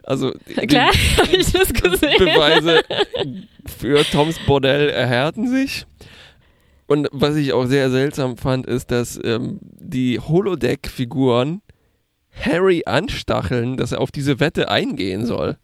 Also 0.02 0.32
klar, 0.66 0.86
habe 1.18 1.36
ich 1.36 1.52
das 1.52 1.70
gesehen. 1.74 2.16
Beweise 2.18 2.80
für 3.66 4.02
Toms 4.02 4.38
Bordell 4.46 4.88
erhärten 4.88 5.46
sich. 5.46 5.84
Und 6.86 7.06
was 7.12 7.36
ich 7.36 7.52
auch 7.52 7.66
sehr 7.66 7.90
seltsam 7.90 8.38
fand, 8.38 8.64
ist, 8.64 8.90
dass 8.90 9.20
ähm, 9.22 9.58
die 9.60 10.20
Holodeck-Figuren 10.20 11.60
Harry 12.44 12.82
anstacheln, 12.86 13.76
dass 13.76 13.92
er 13.92 14.00
auf 14.00 14.10
diese 14.10 14.40
Wette 14.40 14.68
eingehen 14.70 15.26
soll. 15.26 15.56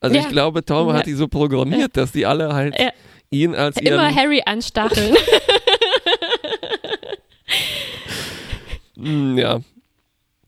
Also 0.00 0.16
Ja. 0.16 0.22
ich 0.22 0.28
glaube, 0.28 0.64
Tom 0.64 0.88
Ja. 0.88 0.94
hat 0.94 1.06
die 1.06 1.14
so 1.14 1.28
programmiert, 1.28 1.96
dass 1.96 2.12
die 2.12 2.26
alle 2.26 2.52
halt 2.54 2.78
Ja. 2.78 2.90
ihn 3.30 3.54
als 3.54 3.80
ihren... 3.80 3.94
Immer 3.94 4.14
Harry 4.14 4.42
anstacheln. 4.44 5.14
Mm, 8.96 9.38
ja, 9.38 9.60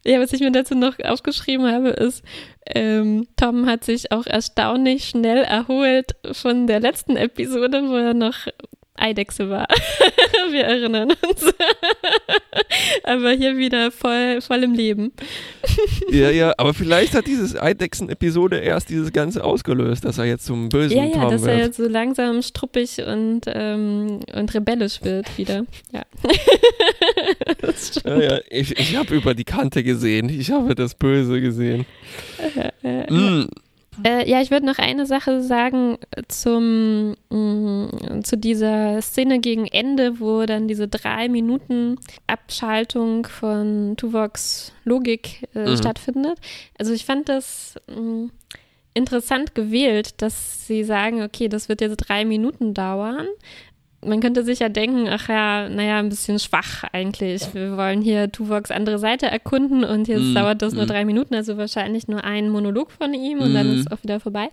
Ja, 0.06 0.20
was 0.20 0.32
ich 0.34 0.40
mir 0.40 0.52
dazu 0.52 0.74
noch 0.74 0.98
aufgeschrieben 1.02 1.66
habe, 1.72 1.88
ist, 1.88 2.22
ähm, 2.66 3.26
Tom 3.36 3.66
hat 3.66 3.84
sich 3.84 4.12
auch 4.12 4.26
erstaunlich 4.26 5.06
schnell 5.06 5.42
erholt 5.44 6.14
von 6.32 6.66
der 6.66 6.80
letzten 6.80 7.16
Episode, 7.16 7.84
wo 7.88 7.96
er 7.96 8.12
noch 8.12 8.34
Eidechse 8.96 9.50
war. 9.50 9.66
Wir 10.50 10.64
erinnern 10.64 11.10
uns. 11.10 11.44
Aber 13.02 13.30
hier 13.30 13.56
wieder 13.56 13.90
voll, 13.90 14.40
voll 14.40 14.62
im 14.62 14.72
Leben. 14.72 15.12
ja, 16.10 16.30
ja, 16.30 16.54
aber 16.56 16.74
vielleicht 16.74 17.14
hat 17.14 17.26
dieses 17.26 17.58
Eidechsen-Episode 17.58 18.58
erst 18.58 18.88
dieses 18.88 19.12
Ganze 19.12 19.42
ausgelöst, 19.44 20.04
dass 20.04 20.18
er 20.18 20.24
jetzt 20.24 20.46
zum 20.46 20.68
bösen 20.68 20.96
Ja, 20.96 21.04
ja, 21.04 21.12
Tom 21.12 21.30
dass 21.30 21.42
wird. 21.42 21.52
er 21.52 21.66
jetzt 21.66 21.76
so 21.76 21.88
langsam 21.88 22.42
struppig 22.42 23.02
und, 23.06 23.42
ähm, 23.46 24.20
und 24.32 24.54
rebellisch 24.54 25.02
wird 25.02 25.36
wieder. 25.36 25.64
Ja. 25.92 26.02
ja, 28.04 28.20
ja, 28.20 28.38
ich, 28.48 28.78
ich 28.78 28.96
habe 28.96 29.14
über 29.14 29.34
die 29.34 29.44
Kante 29.44 29.82
gesehen. 29.82 30.28
Ich 30.28 30.50
habe 30.50 30.74
das 30.74 30.94
Böse 30.94 31.40
gesehen. 31.40 31.86
Mm, 32.82 33.44
Äh, 34.02 34.28
ja, 34.28 34.40
ich 34.40 34.50
würde 34.50 34.66
noch 34.66 34.78
eine 34.78 35.06
Sache 35.06 35.40
sagen 35.42 35.98
zum, 36.28 37.14
mh, 37.30 38.22
zu 38.22 38.36
dieser 38.36 39.00
Szene 39.02 39.38
gegen 39.40 39.66
Ende, 39.66 40.18
wo 40.20 40.44
dann 40.46 40.66
diese 40.68 40.88
drei 40.88 41.28
Minuten 41.28 41.98
Abschaltung 42.26 43.26
von 43.26 43.94
Tuvoks 43.96 44.72
Logik 44.84 45.48
äh, 45.54 45.70
Mhm. 45.70 45.76
stattfindet. 45.76 46.38
Also 46.78 46.92
ich 46.92 47.04
fand 47.04 47.28
das 47.28 47.76
mh, 47.86 48.30
interessant 48.94 49.54
gewählt, 49.54 50.20
dass 50.22 50.66
sie 50.66 50.84
sagen, 50.84 51.22
okay, 51.22 51.48
das 51.48 51.68
wird 51.68 51.80
jetzt 51.80 51.96
drei 51.96 52.24
Minuten 52.24 52.74
dauern. 52.74 53.26
Man 54.04 54.20
könnte 54.20 54.44
sich 54.44 54.58
ja 54.58 54.68
denken, 54.68 55.08
ach 55.08 55.28
ja, 55.28 55.68
naja, 55.68 55.98
ein 55.98 56.08
bisschen 56.08 56.38
schwach 56.38 56.84
eigentlich. 56.92 57.54
Wir 57.54 57.76
wollen 57.76 58.02
hier 58.02 58.30
Tuvoks 58.30 58.70
andere 58.70 58.98
Seite 58.98 59.26
erkunden 59.26 59.84
und 59.84 60.08
jetzt 60.08 60.22
Mm, 60.22 60.34
dauert 60.34 60.62
das 60.62 60.74
nur 60.74 60.84
mm. 60.84 60.88
drei 60.88 61.04
Minuten, 61.04 61.34
also 61.34 61.56
wahrscheinlich 61.56 62.08
nur 62.08 62.24
ein 62.24 62.50
Monolog 62.50 62.90
von 62.90 63.14
ihm 63.14 63.40
und 63.40 63.54
dann 63.54 63.74
Mm. 63.74 63.80
ist 63.80 63.92
auch 63.92 64.02
wieder 64.02 64.20
vorbei. 64.20 64.48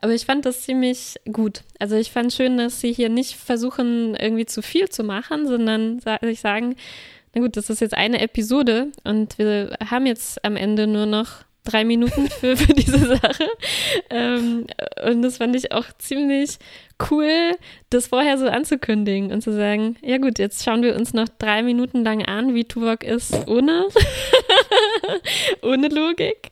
Aber 0.00 0.12
ich 0.12 0.24
fand 0.24 0.46
das 0.46 0.62
ziemlich 0.62 1.16
gut. 1.32 1.62
Also 1.78 1.96
ich 1.96 2.10
fand 2.12 2.32
schön, 2.32 2.58
dass 2.58 2.80
sie 2.80 2.92
hier 2.92 3.08
nicht 3.08 3.34
versuchen, 3.36 4.14
irgendwie 4.14 4.46
zu 4.46 4.62
viel 4.62 4.88
zu 4.88 5.04
machen, 5.04 5.46
sondern 5.46 6.00
sich 6.22 6.40
sagen, 6.40 6.76
na 7.34 7.40
gut, 7.40 7.56
das 7.56 7.70
ist 7.70 7.80
jetzt 7.80 7.94
eine 7.94 8.20
Episode 8.20 8.88
und 9.04 9.38
wir 9.38 9.76
haben 9.88 10.06
jetzt 10.06 10.44
am 10.44 10.56
Ende 10.56 10.86
nur 10.86 11.06
noch 11.06 11.44
drei 11.64 11.84
Minuten 11.84 12.28
für, 12.28 12.56
für 12.56 12.72
diese 12.72 12.98
Sache. 12.98 13.48
Ähm, 14.10 14.66
und 15.06 15.22
das 15.22 15.38
fand 15.38 15.54
ich 15.56 15.72
auch 15.72 15.86
ziemlich 15.98 16.58
cool, 17.10 17.52
das 17.90 18.08
vorher 18.08 18.38
so 18.38 18.46
anzukündigen 18.48 19.32
und 19.32 19.42
zu 19.42 19.52
sagen, 19.52 19.96
ja 20.02 20.18
gut, 20.18 20.38
jetzt 20.38 20.64
schauen 20.64 20.82
wir 20.82 20.94
uns 20.94 21.14
noch 21.14 21.28
drei 21.38 21.62
Minuten 21.62 22.04
lang 22.04 22.24
an, 22.24 22.54
wie 22.54 22.64
Tuvok 22.64 23.04
ist 23.04 23.48
ohne, 23.48 23.88
ohne 25.62 25.88
Logik. 25.88 26.50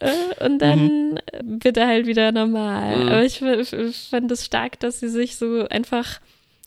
Äh, 0.00 0.44
und 0.44 0.58
dann 0.58 1.20
wird 1.42 1.76
er 1.76 1.88
halt 1.88 2.06
wieder 2.06 2.32
normal. 2.32 2.96
Mhm. 2.96 3.08
Aber 3.08 3.24
ich, 3.24 3.38
fand 3.38 4.30
es 4.30 4.44
stark, 4.44 4.80
dass 4.80 5.00
sie 5.00 5.08
sich 5.08 5.36
so 5.36 5.66
einfach, 5.68 6.20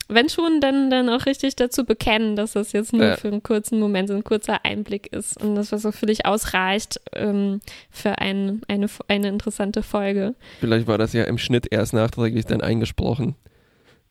wenn 0.09 0.29
schon, 0.29 0.59
dann, 0.61 0.89
dann 0.89 1.09
auch 1.09 1.25
richtig 1.25 1.55
dazu 1.55 1.85
bekennen, 1.85 2.35
dass 2.35 2.53
das 2.53 2.71
jetzt 2.73 2.93
nur 2.93 3.05
Ja. 3.05 3.17
für 3.17 3.29
einen 3.29 3.41
kurzen 3.43 3.79
Moment 3.79 4.09
so 4.09 4.15
ein 4.15 4.23
kurzer 4.23 4.63
Einblick 4.65 5.07
ist 5.13 5.41
und 5.41 5.55
das, 5.55 5.71
was 5.71 5.81
so 5.83 5.91
völlig 5.91 6.25
ausreicht 6.25 6.99
ähm, 7.13 7.61
für 7.89 8.17
ein, 8.19 8.61
eine, 8.67 8.87
eine 9.07 9.27
interessante 9.29 9.81
Folge. 9.83 10.35
vielleicht 10.59 10.87
war 10.87 10.97
das 10.97 11.13
ja 11.13 11.23
im 11.23 11.37
Schnitt 11.37 11.67
erst 11.71 11.93
nachträglich 11.93 12.45
dann 12.45 12.61
eingesprochen. 12.61 13.35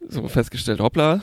So 0.08 0.26
festgestellt, 0.28 0.80
hoppla, 0.80 1.22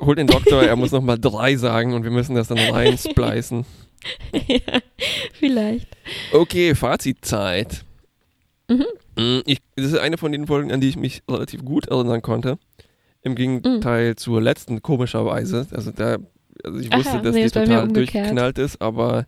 hol 0.00 0.14
den 0.14 0.26
Doktor, 0.26 0.62
er 0.62 0.76
muss 0.76 0.92
nochmal 0.92 1.18
drei 1.18 1.56
sagen 1.56 1.94
und 1.94 2.04
wir 2.04 2.10
müssen 2.12 2.36
das 2.36 2.48
dann 2.48 2.58
reinsplicen. 2.72 3.64
ja, 4.46 4.80
vielleicht. 5.32 5.88
Okay, 6.32 6.74
Fazitzeit. 6.74 7.84
Mhm. 8.68 8.84
Mm, 9.16 9.40
Ich, 9.46 9.58
das 9.76 9.86
ist 9.86 9.98
eine 9.98 10.18
von 10.18 10.30
den 10.32 10.46
Folgen, 10.46 10.70
an 10.72 10.80
die 10.80 10.88
ich 10.88 10.96
mich 10.96 11.22
relativ 11.28 11.64
gut 11.64 11.86
erinnern 11.88 12.22
konnte. 12.22 12.58
Im 13.26 13.34
Gegenteil 13.34 14.14
zur 14.14 14.40
letzten, 14.40 14.82
komischerweise. 14.82 15.66
Also 15.72 15.90
da, 15.90 16.18
also 16.62 16.78
ich 16.78 16.92
wusste, 16.92 17.16
ja, 17.16 17.22
dass 17.22 17.34
nee, 17.34 17.42
die 17.44 17.50
total 17.50 17.88
durchgeknallt 17.88 18.56
ist, 18.58 18.80
aber 18.80 19.26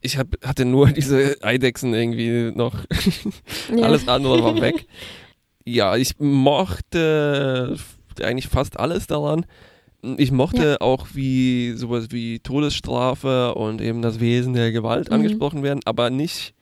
ich 0.00 0.16
hab, 0.16 0.28
hatte 0.42 0.64
nur 0.64 0.88
diese 0.90 1.36
Eidechsen 1.42 1.92
irgendwie 1.92 2.50
noch. 2.56 2.74
Ja. 3.76 3.84
Alles 3.84 4.08
andere 4.08 4.42
war 4.42 4.60
weg. 4.60 4.86
Ja, 5.66 5.96
ich 5.96 6.18
mochte 6.18 7.76
eigentlich 8.22 8.48
fast 8.48 8.78
alles 8.78 9.06
daran. 9.06 9.46
Ich 10.18 10.30
mochte 10.30 10.82
auch, 10.82 11.06
wie 11.14 11.72
sowas 11.72 12.08
wie 12.10 12.38
Todesstrafe 12.40 13.54
und 13.54 13.80
eben 13.80 14.02
das 14.02 14.20
Wesen 14.20 14.52
der 14.52 14.72
Gewalt 14.72 15.08
Mhm. 15.08 15.14
angesprochen 15.14 15.62
werden, 15.62 15.80
aber 15.86 16.10
nicht 16.10 16.52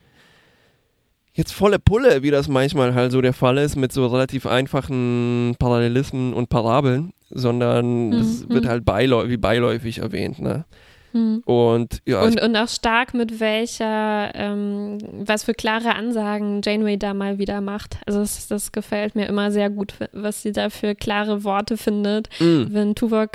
jetzt 1.34 1.52
volle 1.52 1.78
Pulle, 1.78 2.22
wie 2.22 2.30
das 2.30 2.48
manchmal 2.48 2.94
halt 2.94 3.12
so 3.12 3.20
der 3.20 3.32
Fall 3.32 3.58
ist, 3.58 3.76
mit 3.76 3.92
so 3.92 4.06
relativ 4.06 4.46
einfachen 4.46 5.54
Parallelismen 5.58 6.32
und 6.34 6.48
Parabeln, 6.48 7.12
sondern 7.30 8.12
es 8.12 8.46
Mhm. 8.46 8.54
wird 8.54 8.66
halt 8.66 8.84
beiläu 8.84 9.28
wie 9.28 9.36
beiläufig 9.38 9.98
erwähnt. 9.98 10.38
Ne? 10.40 10.64
Hm. 11.12 11.42
Und 11.44 12.00
ja, 12.06 12.22
Und, 12.22 12.40
und 12.40 12.56
auch 12.56 12.68
stark 12.68 13.12
mit 13.12 13.38
welcher, 13.38 14.30
ähm, 14.34 14.98
was 15.26 15.44
für 15.44 15.52
klare 15.52 15.94
Ansagen 15.94 16.62
Janeway 16.64 16.96
da 16.98 17.12
mal 17.12 17.38
wieder 17.38 17.60
macht. 17.60 17.98
Also 18.06 18.20
das, 18.20 18.48
das 18.48 18.72
gefällt 18.72 19.14
mir 19.14 19.26
immer 19.26 19.50
sehr 19.50 19.68
gut, 19.68 19.94
was 20.12 20.40
sie 20.42 20.52
da 20.52 20.70
für 20.70 20.94
klare 20.94 21.44
Worte 21.44 21.76
findet. 21.76 22.28
mm, 22.40 22.62
Wenn 22.70 22.94
Tuvok 22.94 23.30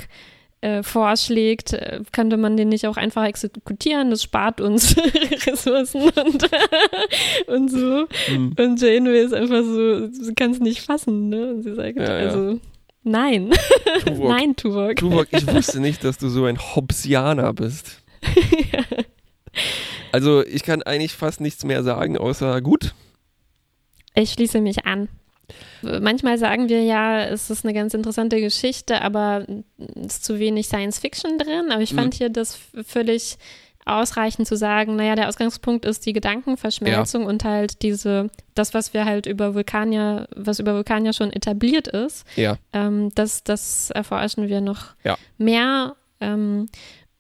äh, 0.62 0.82
vorschlägt, 0.84 1.74
äh, 1.74 2.02
könnte 2.12 2.38
man 2.38 2.58
den 2.58 2.70
nicht 2.70 2.88
auch 2.88 2.98
einfach 2.98 3.26
exekutieren. 3.26 4.10
Das 4.10 4.24
spart 4.24 4.60
uns 4.60 4.96
Ressourcen 5.46 6.02
und, 6.10 6.50
und 7.48 7.72
so. 7.72 8.08
mm. 8.32 8.54
Und 8.58 8.82
Janeway 8.82 9.24
ist 9.24 9.34
einfach 9.34 9.64
so, 9.64 10.08
sie 10.12 10.34
kann 10.34 10.52
es 10.52 10.60
nicht 10.60 10.82
fassen. 10.82 11.30
Ne? 11.30 11.52
Und 11.52 11.64
sie 11.64 11.76
sagt, 11.76 11.98
Ja, 11.98 12.04
ja. 12.04 12.30
also 12.30 12.60
nein, 13.04 13.52
Tuvok, 14.06 14.30
nein, 14.30 14.56
Tuvok. 14.56 14.96
Tuvok, 14.96 15.28
ich 15.32 15.48
wusste 15.48 15.80
nicht, 15.80 16.04
dass 16.04 16.18
du 16.18 16.28
so 16.30 16.46
ein 16.46 16.58
Hobbesianer 16.58 17.54
bist. 17.54 18.02
Also 20.12 20.44
ich 20.46 20.64
kann 20.64 20.82
eigentlich 20.84 21.14
fast 21.14 21.42
nichts 21.42 21.64
mehr 21.66 21.84
sagen, 21.84 22.18
außer 22.18 22.62
gut. 22.62 22.94
Ich 24.16 24.32
schließe 24.32 24.62
mich 24.62 24.86
an. 24.86 25.10
Manchmal 25.82 26.38
sagen 26.38 26.70
wir 26.70 26.84
ja, 26.84 27.22
es 27.24 27.50
ist 27.50 27.64
eine 27.66 27.74
ganz 27.74 27.94
interessante 27.94 28.42
Geschichte, 28.42 29.02
aber 29.02 29.46
es 29.96 30.16
ist 30.16 30.26
zu 30.26 30.40
wenig 30.40 30.68
Science 30.68 31.00
Fiction 31.00 31.38
drin. 31.38 31.72
Aber 31.72 31.82
ich 31.82 31.94
fand 31.94 32.14
hier 32.16 32.30
das 32.30 32.58
völlig 32.86 33.38
ausreichend 33.86 34.48
zu 34.48 34.58
sagen, 34.58 34.98
naja, 34.98 35.16
der 35.16 35.30
Ausgangspunkt 35.30 35.86
ist 35.86 36.06
die 36.06 36.12
Gedankenverschmelzung 36.14 37.26
und 37.26 37.46
halt 37.46 37.82
diese, 37.84 38.30
das, 38.54 38.74
was 38.74 38.94
wir 38.94 39.06
halt 39.06 39.26
über 39.26 39.56
Vulkanier, 39.56 40.28
was 40.36 40.60
über 40.60 40.74
Vulkanier 40.74 41.14
schon 41.14 41.32
etabliert 41.32 41.88
ist, 41.88 42.26
Ja, 42.36 42.58
ähm, 42.74 43.12
das, 43.16 43.44
das 43.46 43.90
erforschen 43.92 44.50
wir 44.50 44.60
noch 44.62 44.96
Ja. 45.04 45.18
mehr. 45.38 45.96
Ähm, 46.20 46.66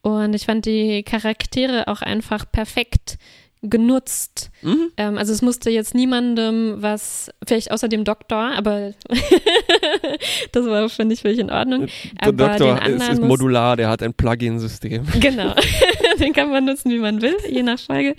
und 0.01 0.33
ich 0.33 0.45
fand 0.45 0.65
die 0.65 1.03
Charaktere 1.03 1.87
auch 1.87 2.01
einfach 2.01 2.45
perfekt 2.51 3.17
genutzt. 3.61 4.51
mhm. 4.61 4.91
Ähm, 4.97 5.17
also 5.17 5.33
es 5.33 5.41
musste 5.41 5.69
jetzt 5.69 5.95
niemandem 5.95 6.75
was, 6.77 7.29
vielleicht 7.45 7.71
außer 7.71 7.87
dem 7.87 8.03
Doktor, 8.03 8.51
aber 8.55 8.93
das 10.51 10.65
war, 10.65 10.89
finde 10.89 11.13
ich, 11.15 11.21
völlig 11.21 11.39
in 11.39 11.49
Ordnung. 11.51 11.87
der 12.21 12.27
Aber 12.27 12.49
Doktor 12.49 12.85
ist, 12.85 13.09
ist 13.09 13.21
modular, 13.21 13.75
der 13.75 13.89
hat 13.89 14.03
ein 14.03 14.13
Plugin-System. 14.13 15.05
Genau, 15.19 15.53
den 16.19 16.33
kann 16.33 16.49
man 16.51 16.65
nutzen, 16.65 16.91
wie 16.91 16.99
man 16.99 17.21
will, 17.21 17.35
je 17.49 17.63
nach 17.63 17.79
Folge. 17.79 18.15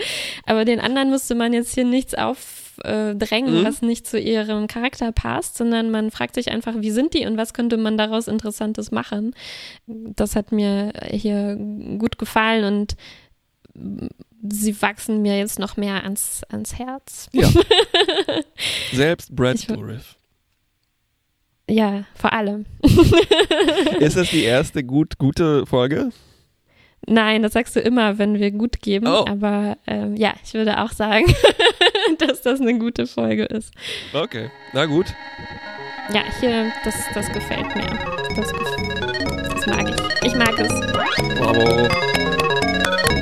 Aber 0.46 0.64
den 0.64 0.80
anderen 0.80 1.10
musste 1.10 1.34
man 1.34 1.52
jetzt 1.52 1.74
hier 1.74 1.84
nichts 1.84 2.14
aufdrängen, 2.14 3.60
Mhm. 3.60 3.64
was 3.64 3.82
nicht 3.82 4.06
zu 4.06 4.18
ihrem 4.18 4.66
Charakter 4.66 5.12
passt, 5.12 5.56
sondern 5.56 5.90
man 5.90 6.10
fragt 6.10 6.34
sich 6.34 6.50
einfach, 6.50 6.74
wie 6.78 6.90
sind 6.90 7.14
die 7.14 7.26
und 7.26 7.36
was 7.36 7.54
könnte 7.54 7.76
man 7.76 7.96
daraus 7.96 8.26
Interessantes 8.28 8.90
machen. 8.90 9.34
Das 9.86 10.34
hat 10.36 10.52
mir 10.52 10.92
hier 11.10 11.56
gut 11.98 12.18
gefallen 12.18 12.64
und 12.64 12.96
sie 14.42 14.80
wachsen 14.80 15.22
mir 15.22 15.38
jetzt 15.38 15.58
noch 15.58 15.76
mehr 15.76 16.04
ans, 16.04 16.42
ans 16.50 16.78
Herz. 16.78 17.28
Ja. 17.32 17.48
Selbst 18.92 19.34
Brad 19.34 19.68
Dourif. 19.68 20.16
Ja, 21.68 22.04
vor 22.14 22.32
allem. 22.32 22.64
Ist 24.00 24.16
das 24.16 24.30
die 24.30 24.44
erste 24.44 24.82
gut, 24.84 25.18
gute 25.18 25.66
Folge? 25.66 26.10
Nein, 27.06 27.42
das 27.42 27.52
sagst 27.52 27.76
du 27.76 27.80
immer, 27.80 28.18
wenn 28.18 28.38
wir 28.38 28.50
gut 28.50 28.80
geben. 28.80 29.06
Oh. 29.06 29.24
Aber 29.26 29.76
ähm, 29.86 30.16
ja, 30.16 30.34
ich 30.42 30.54
würde 30.54 30.82
auch 30.82 30.92
sagen, 30.92 31.26
dass 32.18 32.42
das 32.42 32.60
eine 32.60 32.78
gute 32.78 33.06
Folge 33.06 33.44
ist. 33.44 33.72
Okay, 34.12 34.50
na 34.72 34.86
gut. 34.86 35.06
Ja, 36.12 36.22
hier, 36.40 36.72
das, 36.84 36.94
das 37.14 37.30
gefällt 37.32 37.74
mir. 37.76 37.86
Das, 38.34 38.52
das 39.50 39.66
mag 39.66 39.88
ich. 39.90 40.26
Ich 40.26 40.34
mag 40.34 40.58
es. 40.58 40.72
Bravo. 41.38 42.47